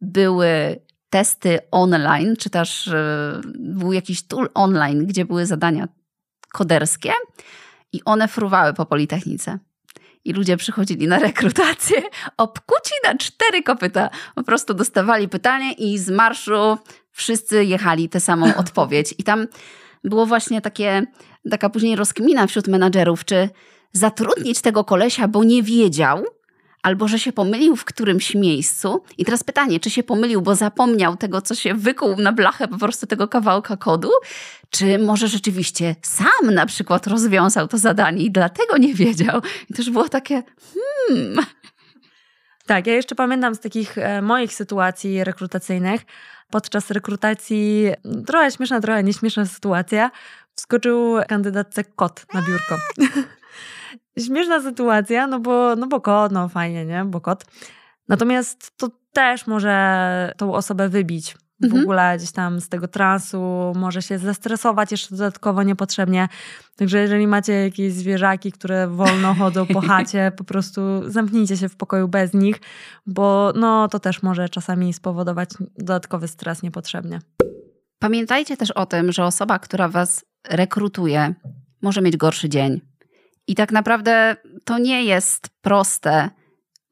były 0.00 0.80
testy 1.10 1.58
online, 1.70 2.36
czy 2.36 2.50
też 2.50 2.88
e, 2.88 3.40
był 3.58 3.92
jakiś 3.92 4.22
tool 4.22 4.50
online, 4.54 5.06
gdzie 5.06 5.24
były 5.24 5.46
zadania 5.46 5.88
koderskie 6.52 7.12
i 7.92 8.04
one 8.04 8.28
fruwały 8.28 8.74
po 8.74 8.86
Politechnice. 8.86 9.58
I 10.24 10.32
ludzie 10.32 10.56
przychodzili 10.56 11.06
na 11.06 11.18
rekrutację 11.18 12.02
obkuci 12.36 12.94
na 13.04 13.16
cztery 13.16 13.62
kopyta. 13.62 14.10
Po 14.34 14.42
prostu 14.42 14.74
dostawali 14.74 15.28
pytanie 15.28 15.72
i 15.72 15.98
z 15.98 16.10
marszu 16.10 16.78
wszyscy 17.12 17.64
jechali 17.64 18.08
tę 18.08 18.20
samą 18.20 18.54
odpowiedź. 18.64 19.14
I 19.18 19.24
tam 19.24 19.46
było 20.04 20.26
właśnie 20.26 20.60
takie, 20.60 21.02
taka 21.50 21.70
później 21.70 21.96
rozkmina 21.96 22.46
wśród 22.46 22.68
menadżerów, 22.68 23.24
czy 23.24 23.48
zatrudnić 23.92 24.60
tego 24.60 24.84
kolesia, 24.84 25.28
bo 25.28 25.44
nie 25.44 25.62
wiedział, 25.62 26.24
albo 26.82 27.08
że 27.08 27.18
się 27.18 27.32
pomylił 27.32 27.76
w 27.76 27.84
którymś 27.84 28.34
miejscu. 28.34 29.02
I 29.18 29.24
teraz 29.24 29.44
pytanie, 29.44 29.80
czy 29.80 29.90
się 29.90 30.02
pomylił, 30.02 30.42
bo 30.42 30.54
zapomniał 30.54 31.16
tego, 31.16 31.42
co 31.42 31.54
się 31.54 31.74
wykuł 31.74 32.16
na 32.16 32.32
blachę 32.32 32.68
po 32.68 32.78
prostu 32.78 33.06
tego 33.06 33.28
kawałka 33.28 33.76
kodu, 33.76 34.10
czy 34.70 34.98
może 34.98 35.28
rzeczywiście 35.28 35.96
sam 36.02 36.54
na 36.54 36.66
przykład 36.66 37.06
rozwiązał 37.06 37.68
to 37.68 37.78
zadanie 37.78 38.22
i 38.22 38.30
dlatego 38.30 38.78
nie 38.78 38.94
wiedział. 38.94 39.40
I 39.70 39.74
to 39.74 39.82
już 39.82 39.90
było 39.90 40.08
takie, 40.08 40.42
hmm. 41.08 41.46
Tak, 42.66 42.86
ja 42.86 42.94
jeszcze 42.94 43.14
pamiętam 43.14 43.54
z 43.54 43.60
takich 43.60 43.98
e, 43.98 44.22
moich 44.22 44.54
sytuacji 44.54 45.24
rekrutacyjnych. 45.24 46.00
Podczas 46.52 46.90
rekrutacji, 46.90 47.88
trochę 48.26 48.50
śmieszna, 48.50 48.80
trochę 48.80 49.02
nieśmieszna 49.02 49.46
sytuacja, 49.46 50.10
wskoczył 50.54 51.16
kandydatce 51.28 51.84
kot 51.84 52.26
na 52.34 52.42
biurko. 52.42 52.76
Śmieszna 54.26 54.62
sytuacja, 54.62 55.26
no 55.26 55.40
bo, 55.40 55.76
no 55.76 55.86
bo 55.86 56.00
kot, 56.00 56.32
no 56.32 56.48
fajnie, 56.48 56.86
nie? 56.86 57.04
Bo 57.04 57.20
kot. 57.20 57.44
Natomiast 58.08 58.76
to 58.76 58.88
też 59.12 59.46
może 59.46 60.32
tą 60.36 60.54
osobę 60.54 60.88
wybić 60.88 61.36
w 61.62 61.64
mhm. 61.64 61.82
ogóle 61.82 62.16
gdzieś 62.18 62.32
tam 62.32 62.60
z 62.60 62.68
tego 62.68 62.88
transu, 62.88 63.72
może 63.76 64.02
się 64.02 64.18
zestresować 64.18 64.90
jeszcze 64.90 65.10
dodatkowo 65.10 65.62
niepotrzebnie. 65.62 66.28
Także 66.76 66.98
jeżeli 66.98 67.26
macie 67.26 67.52
jakieś 67.52 67.92
zwierzaki, 67.92 68.52
które 68.52 68.88
wolno 68.88 69.34
chodzą 69.34 69.66
po 69.66 69.80
chacie, 69.90 70.32
po 70.36 70.44
prostu 70.44 70.80
zamknijcie 71.06 71.56
się 71.56 71.68
w 71.68 71.76
pokoju 71.76 72.08
bez 72.08 72.34
nich, 72.34 72.60
bo 73.06 73.52
no 73.56 73.88
to 73.88 74.00
też 74.00 74.22
może 74.22 74.48
czasami 74.48 74.92
spowodować 74.92 75.50
dodatkowy 75.78 76.28
stres 76.28 76.62
niepotrzebnie. 76.62 77.20
Pamiętajcie 77.98 78.56
też 78.56 78.70
o 78.70 78.86
tym, 78.86 79.12
że 79.12 79.24
osoba, 79.24 79.58
która 79.58 79.88
was 79.88 80.24
rekrutuje, 80.48 81.34
może 81.82 82.02
mieć 82.02 82.16
gorszy 82.16 82.48
dzień 82.48 82.80
i 83.46 83.54
tak 83.54 83.72
naprawdę 83.72 84.36
to 84.64 84.78
nie 84.78 85.04
jest 85.04 85.48
proste 85.60 86.30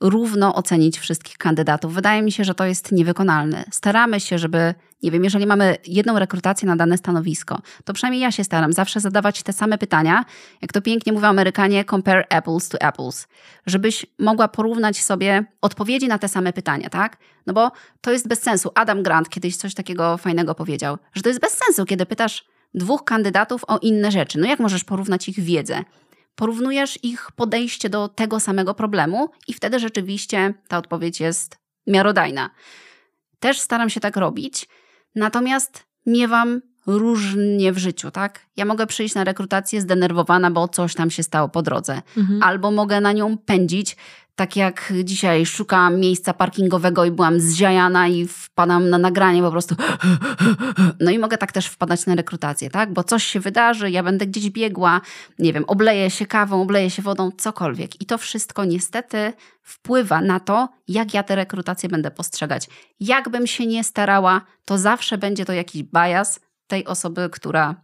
równo 0.01 0.55
ocenić 0.55 0.99
wszystkich 0.99 1.37
kandydatów. 1.39 1.95
Wydaje 1.95 2.23
mi 2.23 2.33
się, 2.33 2.45
że 2.45 2.55
to 2.55 2.65
jest 2.65 2.93
niewykonalne. 2.93 3.65
Staramy 3.71 4.21
się, 4.21 4.39
żeby, 4.39 4.75
nie 5.03 5.11
wiem, 5.11 5.25
jeżeli 5.25 5.47
mamy 5.47 5.77
jedną 5.87 6.19
rekrutację 6.19 6.69
na 6.69 6.77
dane 6.77 6.99
stanowisko, 6.99 7.59
to 7.85 7.93
przynajmniej 7.93 8.23
ja 8.23 8.33
się 8.33 8.45
staram 8.45 8.73
zawsze 8.73 9.01
zadawać 9.01 9.43
te 9.43 9.53
same 9.53 9.79
pytania, 9.79 10.25
jak 10.63 10.73
to 10.73 10.83
pięknie 10.83 11.13
mówią 11.13 11.29
Amerykanie, 11.29 11.85
compare 11.85 12.27
apples 12.31 12.69
to 12.69 12.83
apples, 12.83 13.29
żebyś 13.67 14.07
mogła 14.19 14.49
porównać 14.49 15.03
sobie 15.03 15.45
odpowiedzi 15.61 16.09
na 16.09 16.19
te 16.19 16.29
same 16.29 16.53
pytania, 16.53 16.91
tak? 16.91 17.17
No 17.47 17.53
bo 17.53 17.73
to 18.01 18.13
jest 18.13 18.29
bez 18.29 18.43
sensu. 18.43 18.71
Adam 18.75 19.03
Grant 19.03 19.29
kiedyś 19.29 19.57
coś 19.57 19.75
takiego 19.75 20.17
fajnego 20.17 20.55
powiedział, 20.55 20.99
że 21.15 21.23
to 21.23 21.29
jest 21.29 21.41
bez 21.41 21.53
sensu, 21.53 21.85
kiedy 21.85 22.07
pytasz 22.07 22.45
dwóch 22.75 23.05
kandydatów 23.05 23.65
o 23.67 23.79
inne 23.79 24.11
rzeczy. 24.11 24.39
No 24.39 24.47
jak 24.47 24.61
możesz 24.61 24.85
porównać 24.85 25.29
ich 25.29 25.41
wiedzę? 25.41 25.85
Porównujesz 26.40 27.05
ich 27.05 27.33
podejście 27.37 27.88
do 27.88 28.09
tego 28.09 28.40
samego 28.40 28.74
problemu 28.74 29.31
i 29.48 29.55
wtedy 29.55 29.79
rzeczywiście 29.79 30.55
ta 30.68 30.79
odpowiedź 30.79 31.20
jest 31.20 31.59
miarodajna. 31.87 32.50
Też 33.40 33.61
staram 33.61 33.90
się 33.90 34.00
tak 34.00 34.16
robić, 34.16 34.68
natomiast 35.14 35.85
miewam 36.07 36.61
różnie 36.87 37.72
w 37.72 37.79
życiu, 37.79 38.11
tak? 38.11 38.46
Ja 38.57 38.64
mogę 38.64 38.87
przyjść 38.87 39.14
na 39.14 39.24
rekrutację 39.24 39.81
zdenerwowana, 39.81 40.50
bo 40.50 40.68
coś 40.68 40.94
tam 40.94 41.11
się 41.11 41.22
stało 41.22 41.48
po 41.48 41.62
drodze, 41.62 42.03
mhm. 42.16 42.42
albo 42.42 42.70
mogę 42.70 43.00
na 43.00 43.12
nią 43.12 43.38
pędzić, 43.38 43.96
tak 44.35 44.57
jak 44.57 44.93
dzisiaj 45.05 45.47
szukałam 45.47 46.01
miejsca 46.01 46.35
parkingowego 46.35 47.05
i 47.05 47.11
byłam 47.11 47.40
zziajana 47.40 48.09
i 48.09 48.27
wpadam 48.27 48.90
na 48.90 48.99
nagranie 48.99 49.43
po 49.43 49.51
prostu. 49.51 49.75
No 51.01 51.11
i 51.11 51.19
mogę 51.19 51.38
tak 51.38 51.53
też 51.53 51.66
wpadać 51.66 52.07
na 52.07 52.14
rekrutację, 52.14 52.71
tak? 52.71 52.93
Bo 52.93 53.05
coś 53.05 53.25
się 53.25 53.40
wydarzy, 53.40 53.90
ja 53.90 54.03
będę 54.03 54.27
gdzieś 54.27 54.51
biegła, 54.51 55.01
nie 55.38 55.53
wiem, 55.53 55.64
obleję 55.66 56.11
się 56.11 56.27
kawą, 56.27 56.62
obleję 56.62 56.90
się 56.90 57.03
wodą, 57.03 57.31
cokolwiek. 57.38 58.03
I 58.03 58.07
to 58.07 58.19
wszystko 58.19 58.64
niestety 58.64 59.33
wpływa 59.62 60.21
na 60.21 60.40
to, 60.40 60.69
jak 60.88 61.14
ja 61.14 61.23
te 61.23 61.37
rekrutacje 61.37 61.88
będę 61.88 62.11
postrzegać. 62.11 62.69
Jakbym 63.01 63.47
się 63.47 63.66
nie 63.66 63.85
starała, 63.85 64.40
to 64.64 64.79
zawsze 64.79 65.19
będzie 65.19 65.45
to 65.45 65.53
jakiś 65.53 65.83
bias 65.83 66.40
tej 66.66 66.87
osoby, 66.87 67.29
która 67.33 67.75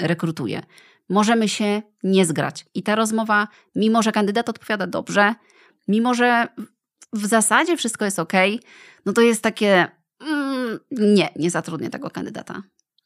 rekrutuje. 0.00 0.62
Możemy 1.08 1.48
się 1.48 1.82
nie 2.02 2.26
zgrać. 2.26 2.66
I 2.74 2.82
ta 2.82 2.94
rozmowa, 2.94 3.48
mimo 3.74 4.02
że 4.02 4.12
kandydat 4.12 4.48
odpowiada 4.48 4.86
dobrze, 4.86 5.34
mimo 5.88 6.14
że 6.14 6.48
w 7.12 7.26
zasadzie 7.26 7.76
wszystko 7.76 8.04
jest 8.04 8.18
ok, 8.18 8.32
no 9.06 9.12
to 9.12 9.20
jest 9.20 9.42
takie 9.42 9.86
mm, 10.20 10.78
nie, 10.90 11.28
nie 11.36 11.50
zatrudnię 11.50 11.90
tego 11.90 12.10
kandydata. 12.10 12.62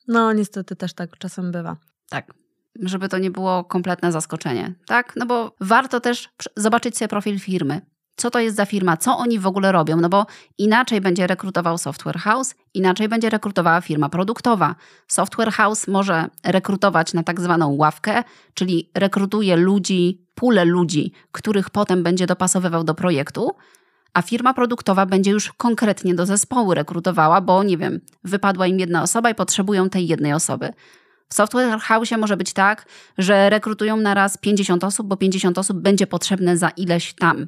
No 0.09 0.33
niestety 0.33 0.77
też 0.77 0.95
tak 0.95 1.19
czasem 1.19 1.53
bywa. 1.53 1.77
Tak, 2.09 2.35
żeby 2.83 3.09
to 3.09 3.19
nie 3.19 3.31
było 3.31 3.65
kompletne 3.65 4.13
zaskoczenie, 4.13 4.75
tak? 4.87 5.13
No 5.17 5.27
bo 5.27 5.57
warto 5.61 6.01
też 6.01 6.29
zobaczyć 6.57 6.99
sobie 6.99 7.09
profil 7.09 7.39
firmy. 7.39 7.81
Co 8.21 8.31
to 8.31 8.39
jest 8.39 8.57
za 8.57 8.67
firma, 8.67 8.97
co 8.97 9.19
oni 9.19 9.39
w 9.39 9.47
ogóle 9.47 9.73
robią, 9.73 9.97
no 9.97 10.09
bo 10.09 10.27
inaczej 10.59 11.01
będzie 11.01 11.27
rekrutował 11.27 11.79
software 11.79 12.19
house, 12.19 12.55
inaczej 12.75 13.09
będzie 13.09 13.31
rekrutowała 13.31 13.81
firma 13.81 14.09
produktowa. 14.09 14.75
Software 15.09 15.53
house 15.53 15.89
może 15.89 16.29
rekrutować 16.45 17.15
na 17.15 17.23
tak 17.23 17.41
zwaną 17.41 17.77
ławkę, 17.77 18.25
czyli 18.55 18.91
rekrutuje 18.95 19.57
ludzi 19.57 20.27
pulę 20.35 20.65
ludzi, 20.65 21.13
których 21.33 21.71
potem 21.71 22.03
będzie 22.03 22.27
dopasowywał 22.27 22.85
do 22.85 22.95
projektu, 22.95 23.51
a 24.15 24.23
firma 24.23 24.55
produktowa 24.55 25.07
będzie 25.07 25.31
już 25.31 25.53
konkretnie 25.53 26.15
do 26.15 26.27
zespołu 26.27 26.75
rekrutowała, 26.75 27.41
bo 27.41 27.63
nie 27.63 27.79
wiem, 27.79 28.01
wypadła 28.25 28.67
im 28.67 28.81
jedna 28.81 29.03
osoba 29.03 29.31
i 29.31 29.35
potrzebują 29.35 29.91
tej 29.91 30.07
jednej 30.07 30.33
osoby. 30.33 30.73
W 31.29 31.35
Software 31.35 31.81
House 31.81 32.11
może 32.19 32.37
być 32.37 32.53
tak, 32.53 32.87
że 33.19 33.51
rekrutują 33.51 33.97
na 33.97 34.15
raz 34.15 34.39
50 34.39 34.85
osób, 34.85 35.07
bo 35.07 35.17
50 35.17 35.59
osób 35.59 35.79
będzie 35.79 36.07
potrzebne 36.07 36.57
za 36.57 36.69
ileś 36.69 37.15
tam. 37.15 37.47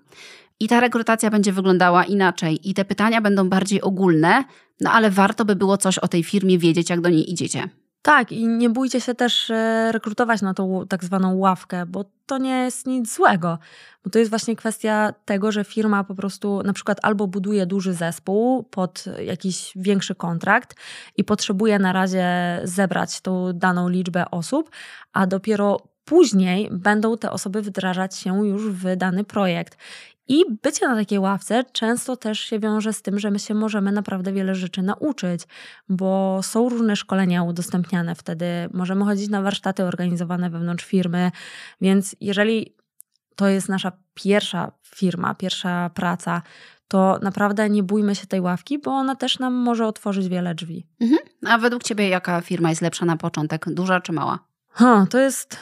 I 0.60 0.68
ta 0.68 0.80
rekrutacja 0.80 1.30
będzie 1.30 1.52
wyglądała 1.52 2.04
inaczej, 2.04 2.70
i 2.70 2.74
te 2.74 2.84
pytania 2.84 3.20
będą 3.20 3.48
bardziej 3.48 3.82
ogólne, 3.82 4.44
no 4.80 4.90
ale 4.90 5.10
warto 5.10 5.44
by 5.44 5.56
było 5.56 5.76
coś 5.76 5.98
o 5.98 6.08
tej 6.08 6.24
firmie 6.24 6.58
wiedzieć, 6.58 6.90
jak 6.90 7.00
do 7.00 7.08
niej 7.08 7.32
idziecie. 7.32 7.68
Tak, 8.02 8.32
i 8.32 8.46
nie 8.46 8.70
bójcie 8.70 9.00
się 9.00 9.14
też 9.14 9.50
e, 9.50 9.92
rekrutować 9.92 10.42
na 10.42 10.54
tą 10.54 10.86
tak 10.88 11.04
zwaną 11.04 11.36
ławkę, 11.36 11.86
bo 11.86 12.04
to 12.26 12.38
nie 12.38 12.64
jest 12.64 12.86
nic 12.86 13.14
złego. 13.14 13.58
Bo 14.04 14.10
to 14.10 14.18
jest 14.18 14.30
właśnie 14.30 14.56
kwestia 14.56 15.14
tego, 15.24 15.52
że 15.52 15.64
firma 15.64 16.04
po 16.04 16.14
prostu 16.14 16.62
na 16.62 16.72
przykład 16.72 16.98
albo 17.02 17.26
buduje 17.26 17.66
duży 17.66 17.94
zespół 17.94 18.62
pod 18.62 19.04
jakiś 19.24 19.72
większy 19.76 20.14
kontrakt 20.14 20.76
i 21.16 21.24
potrzebuje 21.24 21.78
na 21.78 21.92
razie 21.92 22.26
zebrać 22.64 23.20
tą 23.20 23.52
daną 23.52 23.88
liczbę 23.88 24.30
osób, 24.30 24.70
a 25.12 25.26
dopiero 25.26 25.80
później 26.04 26.68
będą 26.72 27.18
te 27.18 27.30
osoby 27.30 27.62
wdrażać 27.62 28.16
się 28.16 28.46
już 28.48 28.70
w 28.70 28.96
dany 28.96 29.24
projekt. 29.24 29.76
I 30.28 30.44
bycie 30.62 30.88
na 30.88 30.94
takiej 30.94 31.18
ławce 31.18 31.64
często 31.72 32.16
też 32.16 32.40
się 32.40 32.58
wiąże 32.58 32.92
z 32.92 33.02
tym, 33.02 33.18
że 33.18 33.30
my 33.30 33.38
się 33.38 33.54
możemy 33.54 33.92
naprawdę 33.92 34.32
wiele 34.32 34.54
rzeczy 34.54 34.82
nauczyć, 34.82 35.42
bo 35.88 36.40
są 36.42 36.68
różne 36.68 36.96
szkolenia 36.96 37.42
udostępniane 37.42 38.14
wtedy, 38.14 38.46
możemy 38.72 39.04
chodzić 39.04 39.28
na 39.28 39.42
warsztaty 39.42 39.84
organizowane 39.84 40.50
wewnątrz 40.50 40.84
firmy, 40.84 41.30
więc 41.80 42.16
jeżeli 42.20 42.74
to 43.36 43.48
jest 43.48 43.68
nasza 43.68 43.92
pierwsza 44.14 44.72
firma, 44.82 45.34
pierwsza 45.34 45.90
praca, 45.94 46.42
to 46.88 47.18
naprawdę 47.22 47.70
nie 47.70 47.82
bójmy 47.82 48.14
się 48.14 48.26
tej 48.26 48.40
ławki, 48.40 48.78
bo 48.78 48.90
ona 48.90 49.16
też 49.16 49.38
nam 49.38 49.54
może 49.54 49.86
otworzyć 49.86 50.28
wiele 50.28 50.54
drzwi. 50.54 50.86
Mhm. 51.00 51.20
A 51.46 51.58
według 51.58 51.82
Ciebie 51.82 52.08
jaka 52.08 52.40
firma 52.40 52.68
jest 52.70 52.82
lepsza 52.82 53.04
na 53.04 53.16
początek, 53.16 53.64
duża 53.70 54.00
czy 54.00 54.12
mała? 54.12 54.38
Ha, 54.68 55.06
to 55.10 55.18
jest 55.18 55.56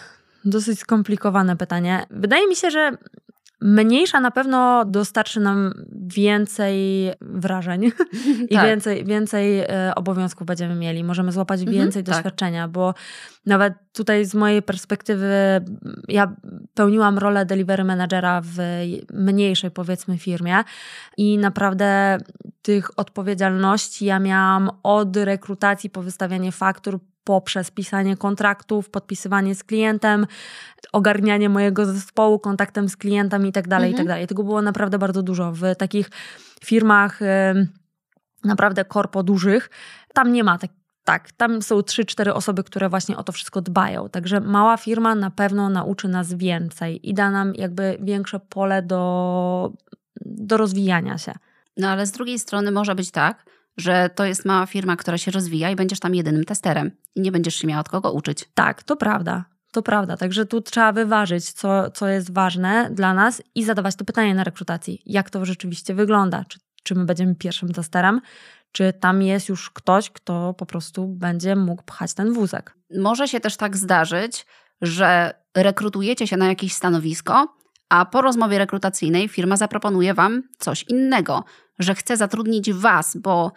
dosyć 0.45 0.79
skomplikowane 0.79 1.57
pytanie. 1.57 2.07
Wydaje 2.11 2.49
mi 2.49 2.57
się, 2.57 2.71
że 2.71 2.97
Mniejsza 3.63 4.21
na 4.21 4.31
pewno 4.31 4.85
dostarczy 4.85 5.41
nam 5.41 5.73
więcej 6.07 7.11
wrażeń 7.21 7.85
i 8.51 8.55
tak. 8.55 8.67
więcej, 8.67 9.05
więcej 9.05 9.61
e, 9.61 9.93
obowiązków 9.97 10.47
będziemy 10.47 10.75
mieli. 10.75 11.05
Możemy 11.05 11.33
złapać 11.33 11.61
mhm, 11.61 11.79
więcej 11.79 12.05
tak. 12.05 12.15
doświadczenia, 12.15 12.69
bo 12.69 12.95
nawet 13.47 13.75
tutaj 13.93 14.25
z 14.25 14.35
mojej 14.35 14.63
perspektywy 14.63 15.31
ja 16.09 16.37
pełniłam 16.75 17.19
rolę 17.19 17.47
delivery 17.47 17.85
managera 17.85 18.41
w 18.45 18.57
mniejszej 19.13 19.71
powiedzmy 19.71 20.19
firmie 20.19 20.65
i 21.17 21.39
naprawdę 21.39 22.19
tych 22.63 22.99
odpowiedzialności 22.99 24.05
ja 24.05 24.19
miałam 24.19 24.71
od 24.83 25.17
rekrutacji 25.17 25.91
po 25.91 26.03
wystawianie 26.03 26.53
faktur 26.53 27.01
poprzez 27.31 27.71
pisanie 27.71 28.17
kontraktów, 28.17 28.91
podpisywanie 28.91 29.55
z 29.55 29.65
klientem, 29.65 30.27
ogarnianie 30.93 31.49
mojego 31.49 31.87
zespołu, 31.87 32.39
kontaktem 32.39 32.89
z 32.89 32.97
klientem 32.97 33.47
i 33.47 33.53
tak 33.53 33.69
dalej, 33.69 33.91
i 33.91 33.95
tak 33.95 34.01
mhm. 34.01 34.09
dalej. 34.09 34.27
Tego 34.27 34.43
było 34.43 34.63
naprawdę 34.63 34.99
bardzo 34.99 35.23
dużo. 35.23 35.53
W 35.53 35.77
takich 35.79 36.11
firmach 36.65 37.21
naprawdę 38.45 38.85
korpo 38.85 39.23
dużych, 39.23 39.71
tam 40.15 40.33
nie 40.33 40.45
ma 40.45 40.59
tak, 40.59 40.71
tak, 41.05 41.33
tam 41.33 41.63
są 41.63 41.81
3-4 41.81 42.31
osoby, 42.31 42.65
które 42.65 42.89
właśnie 42.89 43.17
o 43.17 43.23
to 43.23 43.33
wszystko 43.33 43.61
dbają. 43.61 44.09
Także 44.09 44.41
mała 44.41 44.77
firma 44.77 45.15
na 45.15 45.31
pewno 45.31 45.69
nauczy 45.69 46.09
nas 46.09 46.35
więcej 46.35 47.11
i 47.11 47.15
da 47.15 47.31
nam 47.31 47.55
jakby 47.55 47.99
większe 48.01 48.41
pole 48.41 48.83
do, 48.83 49.73
do 50.27 50.57
rozwijania 50.57 51.19
się. 51.19 51.33
No 51.77 51.89
ale 51.89 52.07
z 52.07 52.13
drugiej 52.13 52.39
strony 52.39 52.71
może 52.71 52.95
być 52.95 53.11
tak, 53.11 53.45
że 53.77 54.11
to 54.15 54.25
jest 54.25 54.45
mała 54.45 54.67
firma, 54.67 54.97
która 54.97 55.19
się 55.19 55.31
rozwija 55.31 55.71
i 55.71 55.77
będziesz 55.77 56.01
tam 56.01 56.15
jedynym 56.15 56.45
testerem 56.45 56.91
i 57.15 57.21
nie 57.21 57.33
będziesz 57.33 57.55
się 57.55 57.67
miała 57.67 57.81
od 57.81 57.89
kogo 57.89 58.13
uczyć. 58.13 58.45
Tak, 58.55 58.83
to 58.83 58.97
prawda. 58.97 59.45
To 59.73 59.83
prawda, 59.83 60.17
także 60.17 60.47
tu 60.47 60.61
trzeba 60.61 60.93
wyważyć, 60.93 61.53
co, 61.53 61.91
co 61.91 62.09
jest 62.09 62.33
ważne 62.33 62.91
dla 62.93 63.15
nas 63.15 63.43
i 63.55 63.65
zadawać 63.65 63.97
to 63.97 64.05
pytanie 64.05 64.35
na 64.35 64.45
rekrutacji. 64.45 65.03
Jak 65.07 65.31
to 65.31 65.45
rzeczywiście 65.45 65.95
wygląda? 65.95 66.45
Czy, 66.49 66.59
czy 66.83 66.95
my 66.95 67.05
będziemy 67.05 67.35
pierwszym 67.35 67.73
testerem, 67.73 68.21
czy 68.73 68.93
tam 68.93 69.23
jest 69.23 69.49
już 69.49 69.71
ktoś, 69.71 70.11
kto 70.11 70.55
po 70.55 70.67
prostu 70.67 71.07
będzie 71.07 71.57
mógł 71.57 71.83
pchać 71.83 72.15
ten 72.15 72.33
wózek? 72.33 72.75
Może 72.99 73.29
się 73.29 73.41
też 73.41 73.57
tak 73.57 73.77
zdarzyć, 73.77 74.47
że 74.83 75.35
rekrutujecie 75.57 76.27
się 76.27 76.37
na 76.37 76.47
jakieś 76.49 76.73
stanowisko, 76.73 77.55
a 77.91 78.05
po 78.05 78.21
rozmowie 78.21 78.59
rekrutacyjnej 78.59 79.29
firma 79.29 79.57
zaproponuje 79.57 80.15
Wam 80.15 80.43
coś 80.59 80.85
innego, 80.89 81.45
że 81.79 81.95
chce 81.95 82.17
zatrudnić 82.17 82.73
Was, 82.73 83.17
bo 83.17 83.53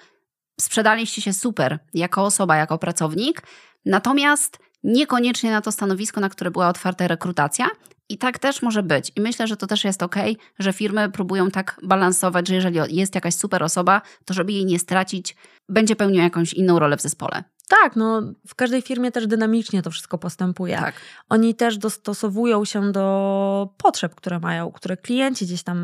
sprzedaliście 0.61 1.21
się 1.21 1.33
super 1.33 1.79
jako 1.93 2.23
osoba, 2.23 2.55
jako 2.55 2.77
pracownik, 2.77 3.41
natomiast 3.85 4.59
niekoniecznie 4.83 5.51
na 5.51 5.61
to 5.61 5.71
stanowisko, 5.71 6.21
na 6.21 6.29
które 6.29 6.51
była 6.51 6.67
otwarta 6.67 7.07
rekrutacja. 7.07 7.67
I 8.09 8.17
tak 8.17 8.39
też 8.39 8.61
może 8.61 8.83
być. 8.83 9.11
I 9.15 9.21
myślę, 9.21 9.47
że 9.47 9.57
to 9.57 9.67
też 9.67 9.83
jest 9.83 10.03
ok, 10.03 10.15
że 10.59 10.73
firmy 10.73 11.11
próbują 11.11 11.51
tak 11.51 11.79
balansować, 11.83 12.47
że 12.47 12.55
jeżeli 12.55 12.95
jest 12.95 13.15
jakaś 13.15 13.35
super 13.35 13.63
osoba, 13.63 14.01
to 14.25 14.33
żeby 14.33 14.51
jej 14.51 14.65
nie 14.65 14.79
stracić, 14.79 15.35
będzie 15.69 15.95
pełniła 15.95 16.23
jakąś 16.23 16.53
inną 16.53 16.79
rolę 16.79 16.97
w 16.97 17.01
zespole. 17.01 17.43
Tak, 17.67 17.95
no 17.95 18.21
w 18.47 18.55
każdej 18.55 18.81
firmie 18.81 19.11
też 19.11 19.27
dynamicznie 19.27 19.81
to 19.81 19.91
wszystko 19.91 20.17
postępuje. 20.17 20.77
Tak. 20.77 20.95
Oni 21.29 21.55
też 21.55 21.77
dostosowują 21.77 22.65
się 22.65 22.91
do 22.91 23.73
potrzeb, 23.77 24.15
które 24.15 24.39
mają, 24.39 24.71
które 24.71 24.97
klienci 24.97 25.45
gdzieś 25.45 25.63
tam 25.63 25.77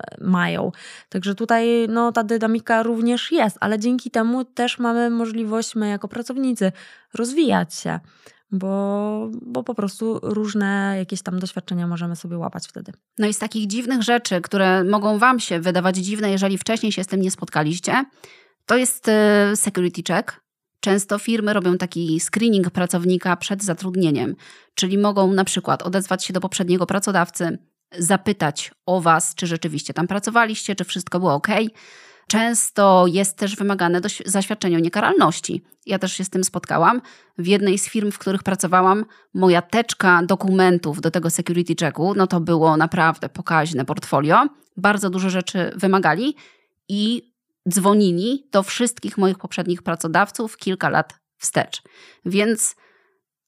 e, 0.00 0.24
mają. 0.24 0.72
Także 1.08 1.34
tutaj 1.34 1.86
no, 1.88 2.12
ta 2.12 2.24
dynamika 2.24 2.82
również 2.82 3.32
jest, 3.32 3.56
ale 3.60 3.78
dzięki 3.78 4.10
temu 4.10 4.44
też 4.44 4.78
mamy 4.78 5.10
możliwość 5.10 5.74
my 5.74 5.88
jako 5.88 6.08
pracownicy 6.08 6.72
rozwijać 7.14 7.74
się 7.74 8.00
bo, 8.52 9.30
bo 9.42 9.62
po 9.64 9.74
prostu 9.74 10.20
różne 10.22 10.94
jakieś 10.98 11.22
tam 11.22 11.38
doświadczenia 11.38 11.86
możemy 11.86 12.16
sobie 12.16 12.38
łapać 12.38 12.68
wtedy. 12.68 12.92
No 13.18 13.26
i 13.26 13.34
z 13.34 13.38
takich 13.38 13.66
dziwnych 13.66 14.02
rzeczy, 14.02 14.40
które 14.40 14.84
mogą 14.84 15.18
Wam 15.18 15.40
się 15.40 15.60
wydawać 15.60 15.96
dziwne, 15.96 16.30
jeżeli 16.30 16.58
wcześniej 16.58 16.92
się 16.92 17.04
z 17.04 17.06
tym 17.06 17.20
nie 17.20 17.30
spotkaliście, 17.30 18.04
to 18.66 18.76
jest 18.76 19.08
e, 19.08 19.52
security 19.56 20.02
check. 20.14 20.42
Często 20.82 21.18
firmy 21.18 21.52
robią 21.52 21.78
taki 21.78 22.20
screening 22.20 22.70
pracownika 22.70 23.36
przed 23.36 23.64
zatrudnieniem, 23.64 24.36
czyli 24.74 24.98
mogą 24.98 25.32
na 25.32 25.44
przykład 25.44 25.82
odezwać 25.82 26.24
się 26.24 26.32
do 26.32 26.40
poprzedniego 26.40 26.86
pracodawcy, 26.86 27.58
zapytać 27.98 28.70
o 28.86 29.00
Was, 29.00 29.34
czy 29.34 29.46
rzeczywiście 29.46 29.94
tam 29.94 30.06
pracowaliście, 30.06 30.74
czy 30.74 30.84
wszystko 30.84 31.20
było 31.20 31.34
ok. 31.34 31.48
Często 32.26 33.04
jest 33.06 33.36
też 33.36 33.56
wymagane 33.56 34.00
zaświadczenie 34.26 34.76
o 34.76 34.80
niekaralności. 34.80 35.62
Ja 35.86 35.98
też 35.98 36.12
się 36.12 36.24
z 36.24 36.30
tym 36.30 36.44
spotkałam. 36.44 37.00
W 37.38 37.46
jednej 37.46 37.78
z 37.78 37.88
firm, 37.88 38.10
w 38.10 38.18
których 38.18 38.42
pracowałam, 38.42 39.04
moja 39.34 39.62
teczka 39.62 40.22
dokumentów 40.22 41.00
do 41.00 41.10
tego 41.10 41.30
security 41.30 41.74
checku, 41.80 42.14
no 42.14 42.26
to 42.26 42.40
było 42.40 42.76
naprawdę 42.76 43.28
pokaźne 43.28 43.84
portfolio. 43.84 44.46
Bardzo 44.76 45.10
dużo 45.10 45.30
rzeczy 45.30 45.72
wymagali 45.76 46.36
i 46.88 47.31
dzwonili 47.68 48.48
do 48.52 48.62
wszystkich 48.62 49.18
moich 49.18 49.38
poprzednich 49.38 49.82
pracodawców 49.82 50.56
kilka 50.56 50.88
lat 50.88 51.14
wstecz. 51.38 51.82
Więc 52.24 52.76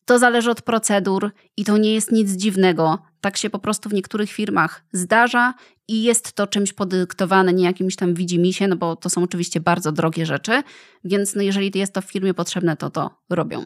to 0.04 0.18
zależy 0.18 0.50
od 0.50 0.62
procedur 0.62 1.30
i 1.56 1.64
to 1.64 1.78
nie 1.78 1.94
jest 1.94 2.12
nic 2.12 2.30
dziwnego. 2.30 2.98
Tak 3.20 3.36
się 3.36 3.50
po 3.50 3.58
prostu 3.58 3.88
w 3.88 3.92
niektórych 3.92 4.30
firmach 4.30 4.84
zdarza 4.92 5.54
i 5.88 6.02
jest 6.02 6.32
to 6.32 6.46
czymś 6.46 6.72
podyktowane, 6.72 7.52
nie 7.52 7.64
jakimś 7.64 7.96
tam 7.96 8.14
widzimisię, 8.14 8.68
no 8.68 8.76
bo 8.76 8.96
to 8.96 9.10
są 9.10 9.22
oczywiście 9.22 9.60
bardzo 9.60 9.92
drogie 9.92 10.26
rzeczy, 10.26 10.62
więc 11.04 11.34
no 11.34 11.42
jeżeli 11.42 11.78
jest 11.78 11.92
to 11.92 12.02
w 12.02 12.04
firmie 12.04 12.34
potrzebne, 12.34 12.76
to 12.76 12.90
to 12.90 13.10
robią. 13.30 13.64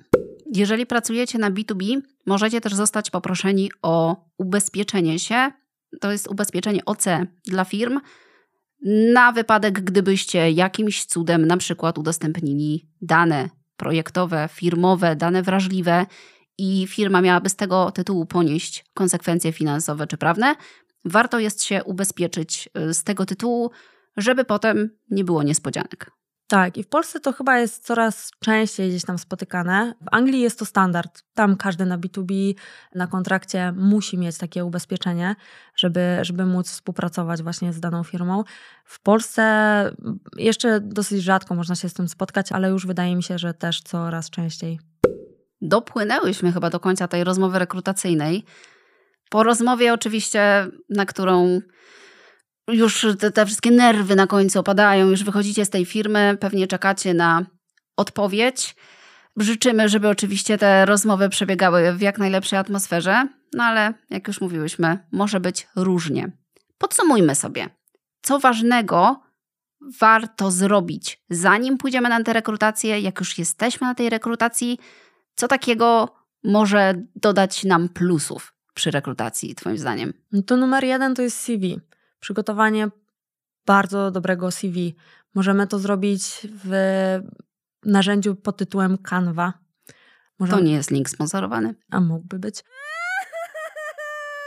Jeżeli 0.55 0.87
pracujecie 0.87 1.39
na 1.39 1.51
B2B, 1.51 2.01
możecie 2.27 2.61
też 2.61 2.75
zostać 2.75 3.11
poproszeni 3.11 3.71
o 3.83 4.27
ubezpieczenie 4.39 5.19
się. 5.19 5.51
To 6.01 6.13
jest 6.13 6.29
ubezpieczenie 6.29 6.85
OC 6.85 7.05
dla 7.45 7.65
firm 7.65 8.01
na 8.85 9.33
wypadek, 9.33 9.81
gdybyście 9.81 10.51
jakimś 10.51 11.05
cudem 11.05 11.47
na 11.47 11.57
przykład 11.57 11.99
udostępnili 11.99 12.89
dane 13.03 13.51
projektowe, 13.76 14.49
firmowe, 14.53 15.16
dane 15.16 15.43
wrażliwe 15.43 16.07
i 16.59 16.87
firma 16.89 17.20
miałaby 17.20 17.49
z 17.49 17.57
tego 17.57 17.91
tytułu 17.91 18.26
ponieść 18.26 18.85
konsekwencje 18.95 19.53
finansowe 19.53 20.07
czy 20.07 20.16
prawne, 20.16 20.55
warto 21.05 21.39
jest 21.39 21.62
się 21.62 21.85
ubezpieczyć 21.85 22.68
y, 22.79 22.95
z 22.95 23.05
tego 23.05 23.26
tytułu, 23.26 23.70
żeby 24.16 24.45
potem 24.45 24.91
nie 25.11 25.24
było 25.24 25.43
niespodzianek. 25.43 26.11
Tak, 26.49 26.77
i 26.79 26.83
w 26.83 26.89
Polsce 26.89 27.21
to 27.21 27.33
chyba 27.33 27.59
jest 27.59 27.87
coraz 27.87 28.31
częściej 28.41 28.89
gdzieś 28.89 29.05
tam 29.05 29.19
spotykane. 29.19 29.95
W 30.01 30.07
Anglii 30.11 30.41
jest 30.41 30.59
to 30.59 30.65
standard. 30.65 31.23
Tam 31.35 31.57
każdy 31.57 31.87
na 31.87 31.99
B2B, 31.99 32.55
na 32.95 33.07
kontrakcie 33.07 33.73
musi 33.77 34.19
mieć 34.19 34.39
takie 34.39 34.65
ubezpieczenie, 34.65 35.37
żeby, 35.77 36.19
żeby 36.23 36.47
móc 36.47 36.71
współpracować 36.71 37.43
właśnie 37.43 37.73
z 37.73 37.81
daną 37.81 38.05
firmą. 38.05 38.45
W 38.85 39.01
Polsce 39.01 39.43
jeszcze 40.37 40.81
dosyć 40.81 41.23
rzadko 41.23 41.55
można 41.55 41.75
się 41.75 41.89
z 41.89 41.95
tym 41.95 42.09
spotkać, 42.09 42.53
ale 42.53 42.69
już 42.69 42.87
wydaje 42.87 43.17
mi 43.17 43.23
się, 43.23 43.39
że 43.39 43.55
też 43.55 43.83
coraz 43.83 44.31
częściej. 44.31 44.81
Dopłynęłyśmy 45.61 46.53
chyba 46.53 46.71
do 46.71 46.81
końca 46.81 47.09
tej 47.09 47.25
rozmowy 47.25 47.59
rekrutacyjnej. 47.59 48.45
Po 49.31 49.43
rozmowie 49.43 49.93
oczywiście, 49.93 50.67
na 50.89 51.07
którą 51.07 51.61
już 52.69 53.07
te, 53.19 53.31
te, 53.31 53.47
wszystkie 53.47 53.71
nerwy 53.71 54.16
na 54.16 54.27
końcu 54.27 54.61
opadają, 54.61 55.09
już 55.11 55.25
wychodzicie 55.25 55.64
z 55.64 55.71
tej 55.71 55.85
firmy, 55.85 56.37
pewnie 56.41 56.66
czekacie 56.66 57.14
na 57.14 57.47
odpowiedź. 57.97 58.77
Życzymy, 59.37 59.89
żeby 59.89 60.09
oczywiście 60.09 60.59
te 60.59 60.87
rozmowy 60.87 61.29
przebiegały 61.29 61.93
w 61.93 62.01
jak 62.01 62.19
najlepszej 62.19 62.59
atmosferze, 62.59 63.29
no 63.53 63.64
ale 63.64 63.95
jak 64.11 64.29
już 64.29 64.41
mówiłyśmy, 64.41 64.99
może 65.12 65.41
być 65.41 65.69
różnie. 65.77 66.33
Podsumujmy 66.79 67.35
sobie, 67.35 67.69
co 68.23 68.39
ważnego 68.39 69.23
warto 70.01 70.51
zrobić, 70.51 71.25
zanim 71.31 71.79
pójdziemy 71.79 72.09
na 72.09 72.25
tę 72.25 72.33
rekrutację, 72.33 73.01
jak 73.01 73.21
już 73.21 73.39
jesteśmy 73.39 73.87
na 73.87 73.95
tej 73.95 74.11
rekrutacji, 74.11 74.79
co 75.35 75.49
takiego 75.49 76.14
może 76.45 76.95
dodać 77.16 77.64
nam 77.64 77.89
plusów 77.89 78.55
przy 78.75 78.91
rekrutacji, 78.91 79.55
Twoim 79.55 79.79
zdaniem? 79.79 80.12
No 80.33 80.43
to 80.43 80.57
numer 80.57 80.85
jeden 80.85 81.14
to 81.14 81.23
jest 81.23 81.41
CV. 81.41 81.81
Przygotowanie 82.21 82.89
bardzo 83.66 84.11
dobrego 84.11 84.51
CV. 84.51 84.97
Możemy 85.35 85.66
to 85.66 85.79
zrobić 85.79 86.47
w 86.64 86.73
narzędziu 87.85 88.35
pod 88.35 88.57
tytułem 88.57 88.99
Canva. 88.99 89.53
Możemy... 90.39 90.59
To 90.59 90.64
nie 90.64 90.73
jest 90.73 90.91
link 90.91 91.11
sponsorowany. 91.11 91.75
A 91.91 92.01
mógłby 92.01 92.39
być. 92.39 92.64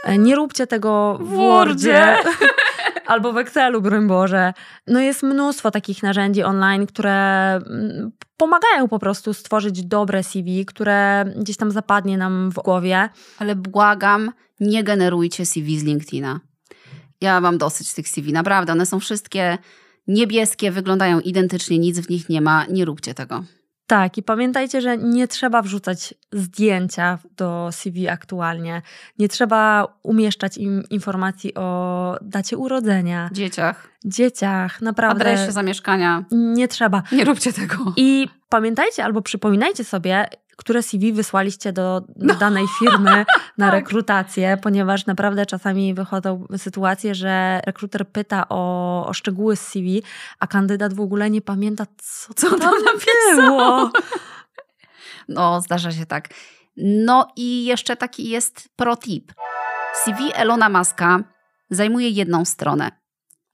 E, 0.04 0.18
nie 0.18 0.36
róbcie 0.36 0.66
tego 0.66 1.18
w 1.20 1.28
Wordzie. 1.28 2.16
albo 3.06 3.32
w 3.32 3.38
Excelu, 3.38 3.82
broń 3.82 4.06
Boże. 4.06 4.52
No 4.86 5.00
jest 5.00 5.22
mnóstwo 5.22 5.70
takich 5.70 6.02
narzędzi 6.02 6.42
online, 6.42 6.86
które 6.86 7.54
mm, 7.54 8.12
pomagają 8.36 8.88
po 8.88 8.98
prostu 8.98 9.34
stworzyć 9.34 9.82
dobre 9.82 10.22
CV, 10.22 10.66
które 10.66 11.24
gdzieś 11.36 11.56
tam 11.56 11.70
zapadnie 11.70 12.18
nam 12.18 12.50
w 12.50 12.54
głowie. 12.54 13.08
Ale 13.38 13.56
błagam, 13.56 14.32
nie 14.60 14.84
generujcie 14.84 15.46
CV 15.46 15.78
z 15.78 15.84
LinkedIna. 15.84 16.40
Ja 17.22 17.40
mam 17.40 17.58
dosyć 17.58 17.94
tych 17.94 18.08
CV, 18.08 18.32
naprawdę. 18.32 18.72
One 18.72 18.86
są 18.86 19.00
wszystkie 19.00 19.58
niebieskie, 20.06 20.70
wyglądają 20.70 21.20
identycznie, 21.20 21.78
nic 21.78 22.00
w 22.00 22.10
nich 22.10 22.28
nie 22.28 22.40
ma. 22.40 22.66
Nie 22.66 22.84
róbcie 22.84 23.14
tego. 23.14 23.44
Tak, 23.86 24.18
i 24.18 24.22
pamiętajcie, 24.22 24.80
że 24.80 24.98
nie 24.98 25.28
trzeba 25.28 25.62
wrzucać 25.62 26.14
zdjęcia 26.32 27.18
do 27.36 27.68
CV 27.72 28.08
aktualnie. 28.08 28.82
Nie 29.18 29.28
trzeba 29.28 29.86
umieszczać 30.02 30.58
im 30.58 30.82
informacji 30.90 31.54
o 31.54 32.16
dacie 32.22 32.56
urodzenia. 32.56 33.30
Dzieciach. 33.32 33.88
Dzieciach, 34.04 34.80
naprawdę. 34.80 35.24
Adresie 35.24 35.52
zamieszkania. 35.52 36.24
Nie 36.30 36.68
trzeba. 36.68 37.02
Nie 37.12 37.24
róbcie 37.24 37.52
tego. 37.52 37.92
I 37.96 38.28
pamiętajcie 38.48 39.04
albo 39.04 39.22
przypominajcie 39.22 39.84
sobie, 39.84 40.26
które 40.62 40.82
CV 40.82 41.12
wysłaliście 41.12 41.72
do, 41.72 42.02
no. 42.16 42.34
danej 42.34 42.64
firmy 42.78 43.24
na 43.58 43.66
tak. 43.66 43.72
rekrutację, 43.72 44.58
ponieważ 44.62 45.06
naprawdę 45.06 45.46
czasami 45.46 45.94
wychodzą 45.94 46.46
sytuacje, 46.56 47.14
że 47.14 47.60
rekruter 47.66 48.08
pyta 48.08 48.46
o, 48.48 49.06
o 49.06 49.12
szczegóły 49.12 49.56
z 49.56 49.60
CV, 49.60 50.02
a 50.38 50.46
kandydat 50.46 50.94
w 50.94 51.00
ogóle 51.00 51.30
nie 51.30 51.40
pamięta, 51.40 51.86
co, 51.96 52.34
co 52.34 52.58
tam 52.58 52.74
było. 53.36 53.90
No, 55.28 55.60
zdarza 55.60 55.92
się 55.92 56.06
tak. 56.06 56.28
No 56.76 57.28
i 57.36 57.64
jeszcze 57.64 57.96
taki 57.96 58.28
jest 58.28 58.68
pro 58.76 58.96
tip. 58.96 59.32
CV 60.04 60.32
Elona 60.34 60.68
Muska 60.68 61.24
zajmuje 61.70 62.08
jedną 62.08 62.44
stronę. 62.44 62.90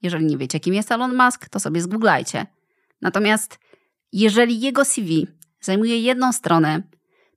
Jeżeli 0.01 0.25
nie 0.25 0.37
wiecie, 0.37 0.59
kim 0.59 0.73
jest 0.73 0.91
Elon 0.91 1.15
Musk, 1.15 1.49
to 1.49 1.59
sobie 1.59 1.81
zgooglajcie. 1.81 2.45
Natomiast 3.01 3.59
jeżeli 4.11 4.59
jego 4.59 4.85
CV 4.85 5.27
zajmuje 5.61 5.99
jedną 5.99 6.33
stronę, 6.33 6.81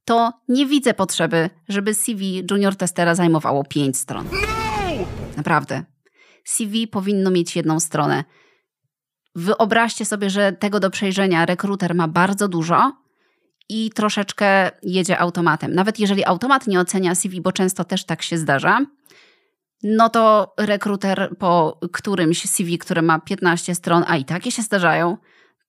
to 0.04 0.32
nie 0.48 0.66
widzę 0.66 0.94
potrzeby, 0.94 1.50
żeby 1.68 1.94
CV 1.94 2.42
junior 2.50 2.76
testera 2.76 3.14
zajmowało 3.14 3.64
pięć 3.64 3.96
stron. 3.96 4.26
No! 4.32 4.82
Naprawdę. 5.36 5.84
CV 6.44 6.86
powinno 6.88 7.30
mieć 7.30 7.56
jedną 7.56 7.80
stronę. 7.80 8.24
Wyobraźcie 9.34 10.04
sobie, 10.04 10.30
że 10.30 10.52
tego 10.52 10.80
do 10.80 10.90
przejrzenia 10.90 11.46
rekruter 11.46 11.94
ma 11.94 12.08
bardzo 12.08 12.48
dużo 12.48 12.92
i 13.68 13.90
troszeczkę 13.90 14.70
jedzie 14.82 15.18
automatem. 15.18 15.74
Nawet 15.74 15.98
jeżeli 15.98 16.24
automat 16.24 16.66
nie 16.66 16.80
ocenia 16.80 17.14
CV, 17.14 17.40
bo 17.40 17.52
często 17.52 17.84
też 17.84 18.04
tak 18.04 18.22
się 18.22 18.38
zdarza, 18.38 18.80
no 19.82 20.08
to 20.08 20.54
rekruter 20.58 21.36
po 21.38 21.80
którymś 21.92 22.50
CV, 22.50 22.78
które 22.78 23.02
ma 23.02 23.18
15 23.18 23.74
stron, 23.74 24.04
a 24.06 24.16
i 24.16 24.24
takie 24.24 24.50
się 24.50 24.62
zdarzają, 24.62 25.16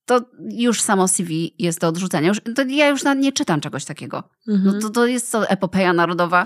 to 0.05 0.21
już 0.49 0.81
samo 0.81 1.07
CV 1.07 1.55
jest 1.59 1.79
do 1.79 1.87
odrzucenia. 1.87 2.27
Już, 2.27 2.37
to 2.55 2.61
ja 2.67 2.87
już 2.87 3.01
nie 3.17 3.31
czytam 3.31 3.61
czegoś 3.61 3.85
takiego. 3.85 4.23
No 4.47 4.55
mhm. 4.55 4.75
No 4.75 4.81
to, 4.81 4.89
to 4.89 5.05
jest 5.05 5.31
to 5.31 5.49
epopeja 5.49 5.93
narodowa. 5.93 6.45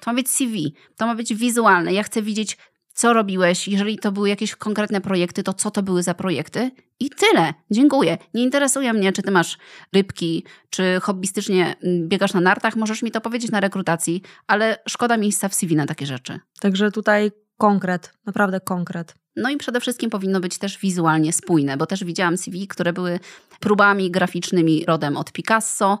To 0.00 0.10
ma 0.10 0.14
być 0.14 0.30
CV, 0.30 0.74
to 0.96 1.06
ma 1.06 1.14
być 1.14 1.34
wizualne. 1.34 1.92
Ja 1.92 2.02
chcę 2.02 2.22
widzieć, 2.22 2.56
co 2.94 3.12
robiłeś. 3.12 3.68
Jeżeli 3.68 3.98
to 3.98 4.12
były 4.12 4.28
jakieś 4.28 4.56
konkretne 4.56 5.00
projekty, 5.00 5.42
to 5.42 5.52
co 5.52 5.70
to 5.70 5.82
były 5.82 6.02
za 6.02 6.14
projekty? 6.14 6.70
I 7.00 7.10
tyle. 7.10 7.54
Dziękuję. 7.70 8.18
Nie 8.34 8.42
interesuje 8.42 8.92
mnie, 8.92 9.12
czy 9.12 9.22
ty 9.22 9.30
masz 9.30 9.58
rybki, 9.92 10.44
czy 10.70 11.00
hobbystycznie 11.02 11.76
mm, 11.82 12.08
biegasz 12.08 12.34
na 12.34 12.40
nartach. 12.40 12.76
Możesz 12.76 13.02
mi 13.02 13.10
to 13.10 13.20
powiedzieć 13.20 13.50
na 13.50 13.60
rekrutacji, 13.60 14.22
ale 14.46 14.78
szkoda 14.88 15.16
miejsca 15.16 15.48
w 15.48 15.54
CV 15.54 15.76
na 15.76 15.86
takie 15.86 16.06
rzeczy. 16.06 16.40
Także 16.60 16.90
tutaj 16.90 17.30
konkret, 17.58 18.12
naprawdę 18.26 18.60
konkret. 18.60 19.14
No 19.36 19.50
i 19.50 19.56
przede 19.56 19.80
wszystkim 19.80 20.10
powinno 20.10 20.40
być 20.40 20.58
też 20.58 20.78
wizualnie 20.78 21.32
spójne, 21.32 21.76
bo 21.76 21.86
też 21.86 22.04
widziałam 22.04 22.36
CV, 22.36 22.68
które 22.68 22.92
były 22.92 23.20
próbami 23.60 24.10
graficznymi 24.10 24.84
rodem 24.84 25.16
od 25.16 25.32
Picasso. 25.32 25.98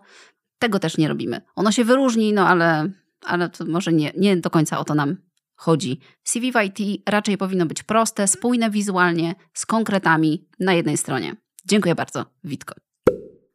Tego 0.58 0.78
też 0.78 0.98
nie 0.98 1.08
robimy. 1.08 1.40
Ono 1.56 1.72
się 1.72 1.84
wyróżni, 1.84 2.32
no 2.32 2.48
ale, 2.48 2.90
ale 3.20 3.48
to 3.48 3.64
może 3.64 3.92
nie, 3.92 4.12
nie 4.16 4.36
do 4.36 4.50
końca 4.50 4.78
o 4.78 4.84
to 4.84 4.94
nam 4.94 5.16
chodzi. 5.56 6.00
CV 6.24 6.52
w 6.52 6.56
IT 6.64 7.02
raczej 7.08 7.38
powinno 7.38 7.66
być 7.66 7.82
proste, 7.82 8.28
spójne 8.28 8.70
wizualnie, 8.70 9.34
z 9.54 9.66
konkretami 9.66 10.48
na 10.60 10.72
jednej 10.72 10.96
stronie. 10.96 11.36
Dziękuję 11.66 11.94
bardzo, 11.94 12.26
Witko. 12.44 12.74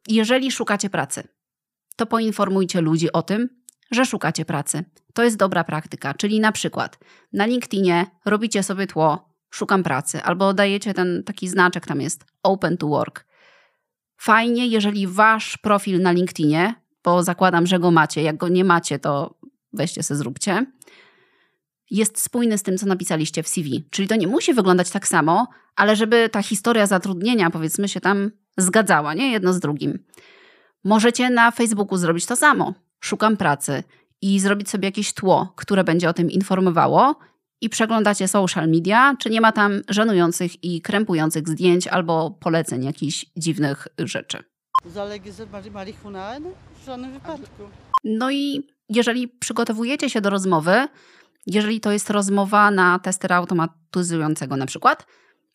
Jeżeli 0.08 0.52
szukacie 0.52 0.90
pracy, 0.90 1.28
to 1.96 2.06
poinformujcie 2.06 2.80
ludzi 2.80 3.12
o 3.12 3.22
tym, 3.22 3.48
że 3.90 4.06
szukacie 4.06 4.44
pracy. 4.44 4.84
To 5.14 5.24
jest 5.24 5.36
dobra 5.36 5.64
praktyka, 5.64 6.14
czyli 6.14 6.40
na 6.40 6.52
przykład 6.52 6.98
na 7.32 7.46
LinkedInie 7.46 8.06
robicie 8.24 8.62
sobie 8.62 8.86
tło 8.86 9.30
szukam 9.50 9.82
pracy 9.82 10.22
albo 10.22 10.54
dajecie 10.54 10.94
ten 10.94 11.22
taki 11.24 11.48
znaczek 11.48 11.86
tam 11.86 12.00
jest 12.00 12.24
open 12.42 12.76
to 12.76 12.88
work. 12.88 13.26
Fajnie, 14.16 14.66
jeżeli 14.66 15.06
wasz 15.06 15.56
profil 15.56 16.02
na 16.02 16.12
LinkedInie, 16.12 16.74
bo 17.04 17.22
zakładam, 17.22 17.66
że 17.66 17.78
go 17.78 17.90
macie, 17.90 18.22
jak 18.22 18.36
go 18.36 18.48
nie 18.48 18.64
macie, 18.64 18.98
to 18.98 19.38
weźcie 19.72 20.02
se 20.02 20.16
zróbcie, 20.16 20.66
jest 21.90 22.20
spójny 22.20 22.58
z 22.58 22.62
tym, 22.62 22.78
co 22.78 22.86
napisaliście 22.86 23.42
w 23.42 23.48
CV. 23.48 23.84
Czyli 23.90 24.08
to 24.08 24.16
nie 24.16 24.26
musi 24.26 24.54
wyglądać 24.54 24.90
tak 24.90 25.08
samo, 25.08 25.48
ale 25.76 25.96
żeby 25.96 26.28
ta 26.28 26.42
historia 26.42 26.86
zatrudnienia, 26.86 27.50
powiedzmy, 27.50 27.88
się 27.88 28.00
tam 28.00 28.30
zgadzała, 28.56 29.14
nie? 29.14 29.32
Jedno 29.32 29.52
z 29.52 29.60
drugim. 29.60 29.98
Możecie 30.84 31.30
na 31.30 31.50
Facebooku 31.50 31.98
zrobić 31.98 32.26
to 32.26 32.36
samo. 32.36 32.74
Szukam 33.00 33.36
pracy 33.36 33.82
i 34.22 34.40
zrobić 34.40 34.70
sobie 34.70 34.88
jakieś 34.88 35.12
tło, 35.12 35.52
które 35.56 35.84
będzie 35.84 36.08
o 36.08 36.12
tym 36.12 36.30
informowało 36.30 37.18
i 37.60 37.68
przeglądacie 37.68 38.28
social 38.28 38.68
media, 38.68 39.16
czy 39.18 39.30
nie 39.30 39.40
ma 39.40 39.52
tam 39.52 39.82
żenujących 39.88 40.64
i 40.64 40.80
krępujących 40.82 41.48
zdjęć 41.48 41.86
albo 41.86 42.30
poleceń 42.30 42.84
jakichś 42.84 43.26
dziwnych 43.36 43.88
rzeczy. 43.98 44.44
Zalegalizować 44.86 45.70
marihuanę? 45.70 46.40
W 46.82 46.86
żadnym 46.86 47.12
wypadku. 47.12 47.62
No 48.04 48.30
i 48.30 48.66
jeżeli 48.88 49.28
przygotowujecie 49.28 50.10
się 50.10 50.20
do 50.20 50.30
rozmowy, 50.30 50.88
jeżeli 51.46 51.80
to 51.80 51.92
jest 51.92 52.10
rozmowa 52.10 52.70
na 52.70 52.98
testera 52.98 53.36
automatyzującego 53.36 54.56
na 54.56 54.66
przykład, 54.66 55.06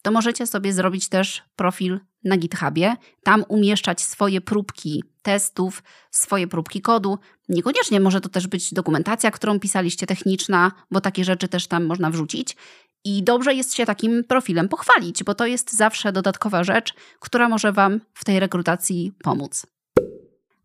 to 0.05 0.11
możecie 0.11 0.47
sobie 0.47 0.73
zrobić 0.73 1.09
też 1.09 1.43
profil 1.55 1.99
na 2.23 2.37
GitHubie, 2.37 2.95
tam 3.23 3.45
umieszczać 3.47 4.01
swoje 4.01 4.41
próbki 4.41 5.03
testów, 5.21 5.83
swoje 6.11 6.47
próbki 6.47 6.81
kodu. 6.81 7.19
Niekoniecznie 7.49 7.99
może 7.99 8.21
to 8.21 8.29
też 8.29 8.47
być 8.47 8.73
dokumentacja, 8.73 9.31
którą 9.31 9.59
pisaliście 9.59 10.07
techniczna, 10.07 10.71
bo 10.91 11.01
takie 11.01 11.23
rzeczy 11.23 11.47
też 11.47 11.67
tam 11.67 11.85
można 11.85 12.09
wrzucić. 12.09 12.55
I 13.03 13.23
dobrze 13.23 13.53
jest 13.53 13.73
się 13.73 13.85
takim 13.85 14.23
profilem 14.23 14.69
pochwalić, 14.69 15.23
bo 15.23 15.35
to 15.35 15.45
jest 15.45 15.73
zawsze 15.73 16.11
dodatkowa 16.11 16.63
rzecz, 16.63 16.93
która 17.19 17.49
może 17.49 17.71
Wam 17.71 18.01
w 18.13 18.25
tej 18.25 18.39
rekrutacji 18.39 19.13
pomóc. 19.23 19.65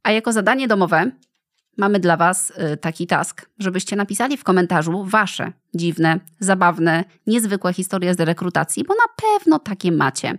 A 0.02 0.12
jako 0.12 0.32
zadanie 0.32 0.68
domowe 0.68 1.10
mamy 1.80 2.00
dla 2.00 2.16
Was 2.16 2.50
y, 2.50 2.76
taki 2.76 3.06
task, 3.06 3.50
żebyście 3.58 3.96
napisali 3.96 4.36
w 4.36 4.44
komentarzu 4.44 5.04
Wasze 5.04 5.52
dziwne, 5.74 6.20
zabawne, 6.38 7.04
niezwykłe 7.26 7.72
historie 7.72 8.14
z 8.14 8.20
rekrutacji, 8.20 8.84
bo 8.84 8.94
na 8.94 9.28
pewno 9.28 9.58
takie 9.58 9.92
macie. 9.92 10.38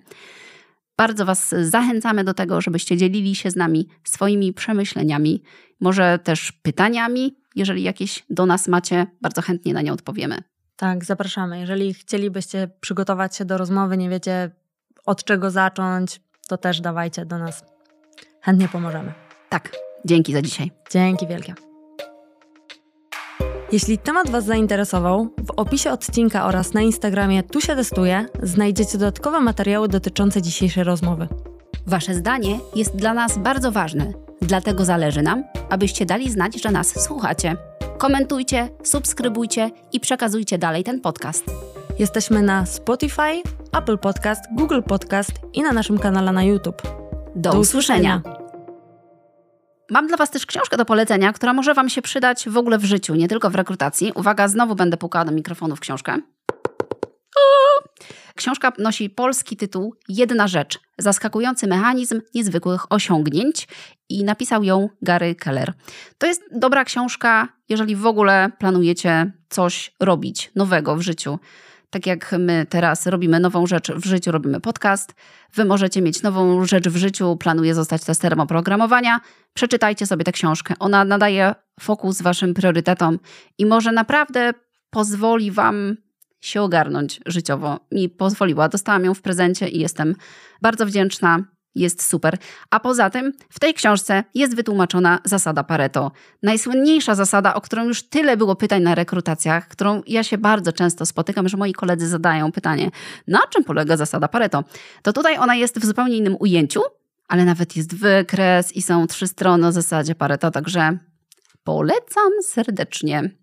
Bardzo 0.97 1.25
Was 1.25 1.55
zachęcamy 1.61 2.23
do 2.23 2.33
tego, 2.33 2.61
żebyście 2.61 2.97
dzielili 2.97 3.35
się 3.35 3.51
z 3.51 3.55
nami 3.55 3.87
swoimi 4.03 4.53
przemyśleniami, 4.53 5.43
może 5.79 6.19
też 6.19 6.51
pytaniami. 6.51 7.35
Jeżeli 7.55 7.83
jakieś 7.83 8.23
do 8.29 8.45
nas 8.45 8.67
macie, 8.67 9.07
bardzo 9.21 9.41
chętnie 9.41 9.73
na 9.73 9.81
nie 9.81 9.93
odpowiemy. 9.93 10.43
Tak, 10.75 11.05
zapraszamy. 11.05 11.59
Jeżeli 11.59 11.93
chcielibyście 11.93 12.69
przygotować 12.81 13.35
się 13.35 13.45
do 13.45 13.57
rozmowy, 13.57 13.97
nie 13.97 14.09
wiecie 14.09 14.51
od 15.05 15.23
czego 15.23 15.51
zacząć, 15.51 16.21
to 16.47 16.57
też 16.57 16.81
dawajcie 16.81 17.25
do 17.25 17.37
nas. 17.37 17.65
Chętnie 18.41 18.67
pomożemy. 18.67 19.13
Tak, 19.49 19.71
dzięki 20.05 20.33
za 20.33 20.41
dzisiaj. 20.41 20.71
Dzięki 20.91 21.27
wielkie. 21.27 21.53
Jeśli 23.71 23.97
temat 23.97 24.29
Was 24.29 24.45
zainteresował, 24.45 25.27
w 25.47 25.51
opisie 25.57 25.91
odcinka 25.91 26.45
oraz 26.45 26.73
na 26.73 26.81
Instagramie 26.81 27.43
Tu 27.43 27.61
się 27.61 27.75
testuje 27.75 28.25
znajdziecie 28.43 28.97
dodatkowe 28.97 29.39
materiały 29.39 29.87
dotyczące 29.87 30.41
dzisiejszej 30.41 30.83
rozmowy. 30.83 31.27
Wasze 31.87 32.15
zdanie 32.15 32.59
jest 32.75 32.95
dla 32.95 33.13
nas 33.13 33.37
bardzo 33.37 33.71
ważne, 33.71 34.11
dlatego 34.41 34.85
zależy 34.85 35.21
nam, 35.21 35.43
abyście 35.69 36.05
dali 36.05 36.31
znać, 36.31 36.61
że 36.61 36.71
nas 36.71 37.03
słuchacie. 37.03 37.55
Komentujcie, 37.97 38.69
subskrybujcie 38.83 39.69
i 39.91 39.99
przekazujcie 39.99 40.57
dalej 40.57 40.83
ten 40.83 41.01
podcast. 41.01 41.45
Jesteśmy 41.99 42.41
na 42.41 42.65
Spotify, 42.65 43.41
Apple 43.77 43.97
Podcast, 43.97 44.41
Google 44.57 44.81
Podcast 44.81 45.31
i 45.53 45.61
na 45.61 45.71
naszym 45.71 45.97
kanale 45.97 46.31
na 46.31 46.43
YouTube. 46.43 46.81
Do, 47.35 47.51
Do 47.51 47.59
usłyszenia. 47.59 48.15
usłyszenia. 48.15 48.40
Mam 49.91 50.07
dla 50.07 50.17
Was 50.17 50.31
też 50.31 50.45
książkę 50.45 50.77
do 50.77 50.85
polecenia, 50.85 51.33
która 51.33 51.53
może 51.53 51.73
Wam 51.73 51.89
się 51.89 52.01
przydać 52.01 52.49
w 52.49 52.57
ogóle 52.57 52.77
w 52.77 52.85
życiu, 52.85 53.15
nie 53.15 53.27
tylko 53.27 53.49
w 53.49 53.55
rekrutacji. 53.55 54.11
Uwaga, 54.15 54.47
znowu 54.47 54.75
będę 54.75 54.97
pukała 54.97 55.25
do 55.25 55.31
mikrofonu 55.31 55.75
w 55.75 55.79
książkę. 55.79 56.17
Książka 58.35 58.71
nosi 58.77 59.09
polski 59.09 59.57
tytuł 59.57 59.95
Jedna 60.09 60.47
rzecz. 60.47 60.79
Zaskakujący 60.97 61.67
mechanizm 61.67 62.21
niezwykłych 62.35 62.91
osiągnięć 62.91 63.67
i 64.09 64.23
napisał 64.23 64.63
ją 64.63 64.89
Gary 65.01 65.35
Keller. 65.35 65.73
To 66.17 66.27
jest 66.27 66.41
dobra 66.51 66.85
książka, 66.85 67.47
jeżeli 67.69 67.95
w 67.95 68.05
ogóle 68.05 68.51
planujecie 68.59 69.31
coś 69.49 69.93
robić 69.99 70.51
nowego 70.55 70.95
w 70.95 71.01
życiu. 71.01 71.39
Tak 71.91 72.07
jak 72.07 72.35
my 72.39 72.65
teraz 72.69 73.07
robimy 73.07 73.39
nową 73.39 73.67
rzecz 73.67 73.91
w 73.91 74.05
życiu, 74.05 74.31
robimy 74.31 74.59
podcast, 74.59 75.13
wy 75.53 75.65
możecie 75.65 76.01
mieć 76.01 76.21
nową 76.21 76.65
rzecz 76.65 76.89
w 76.89 76.95
życiu, 76.95 77.37
planuję 77.37 77.75
zostać 77.75 78.03
testerem 78.03 78.39
oprogramowania. 78.39 79.19
Przeczytajcie 79.53 80.07
sobie 80.07 80.23
tę 80.23 80.31
książkę. 80.31 80.73
Ona 80.79 81.05
nadaje 81.05 81.55
fokus 81.79 82.21
waszym 82.21 82.53
priorytetom 82.53 83.19
i 83.57 83.65
może 83.65 83.91
naprawdę 83.91 84.53
pozwoli 84.89 85.51
wam 85.51 85.97
się 86.41 86.61
ogarnąć 86.61 87.21
życiowo. 87.25 87.79
Mi 87.91 88.09
pozwoliła. 88.09 88.69
Dostałam 88.69 89.05
ją 89.05 89.13
w 89.13 89.21
prezencie 89.21 89.67
i 89.67 89.79
jestem 89.79 90.15
bardzo 90.61 90.85
wdzięczna 90.85 91.43
jest 91.75 92.03
super. 92.03 92.37
A 92.69 92.79
poza 92.79 93.09
tym 93.09 93.33
w 93.49 93.59
tej 93.59 93.73
książce 93.73 94.23
jest 94.35 94.55
wytłumaczona 94.55 95.19
zasada 95.25 95.63
Pareto. 95.63 96.11
Najsłynniejsza 96.43 97.15
zasada, 97.15 97.53
o 97.53 97.61
którą 97.61 97.85
już 97.85 98.03
tyle 98.03 98.37
było 98.37 98.55
pytań 98.55 98.83
na 98.83 98.95
rekrutacjach, 98.95 99.67
którą 99.67 100.01
ja 100.07 100.23
się 100.23 100.37
bardzo 100.37 100.73
często 100.73 101.05
spotykam, 101.05 101.49
że 101.49 101.57
moi 101.57 101.73
koledzy 101.73 102.07
zadają 102.07 102.51
pytanie, 102.51 102.91
na 103.27 103.39
czym 103.49 103.63
polega 103.63 103.97
zasada 103.97 104.27
Pareto? 104.27 104.63
To 105.01 105.13
tutaj 105.13 105.37
ona 105.37 105.55
jest 105.55 105.79
w 105.79 105.85
zupełnie 105.85 106.17
innym 106.17 106.37
ujęciu, 106.39 106.81
ale 107.27 107.45
nawet 107.45 107.75
jest 107.75 107.95
wykres 107.95 108.75
i 108.75 108.81
są 108.81 109.07
trzy 109.07 109.27
strony 109.27 109.67
o 109.67 109.71
zasadzie 109.71 110.15
Pareto, 110.15 110.51
także 110.51 110.97
polecam 111.63 112.31
serdecznie. 112.43 113.40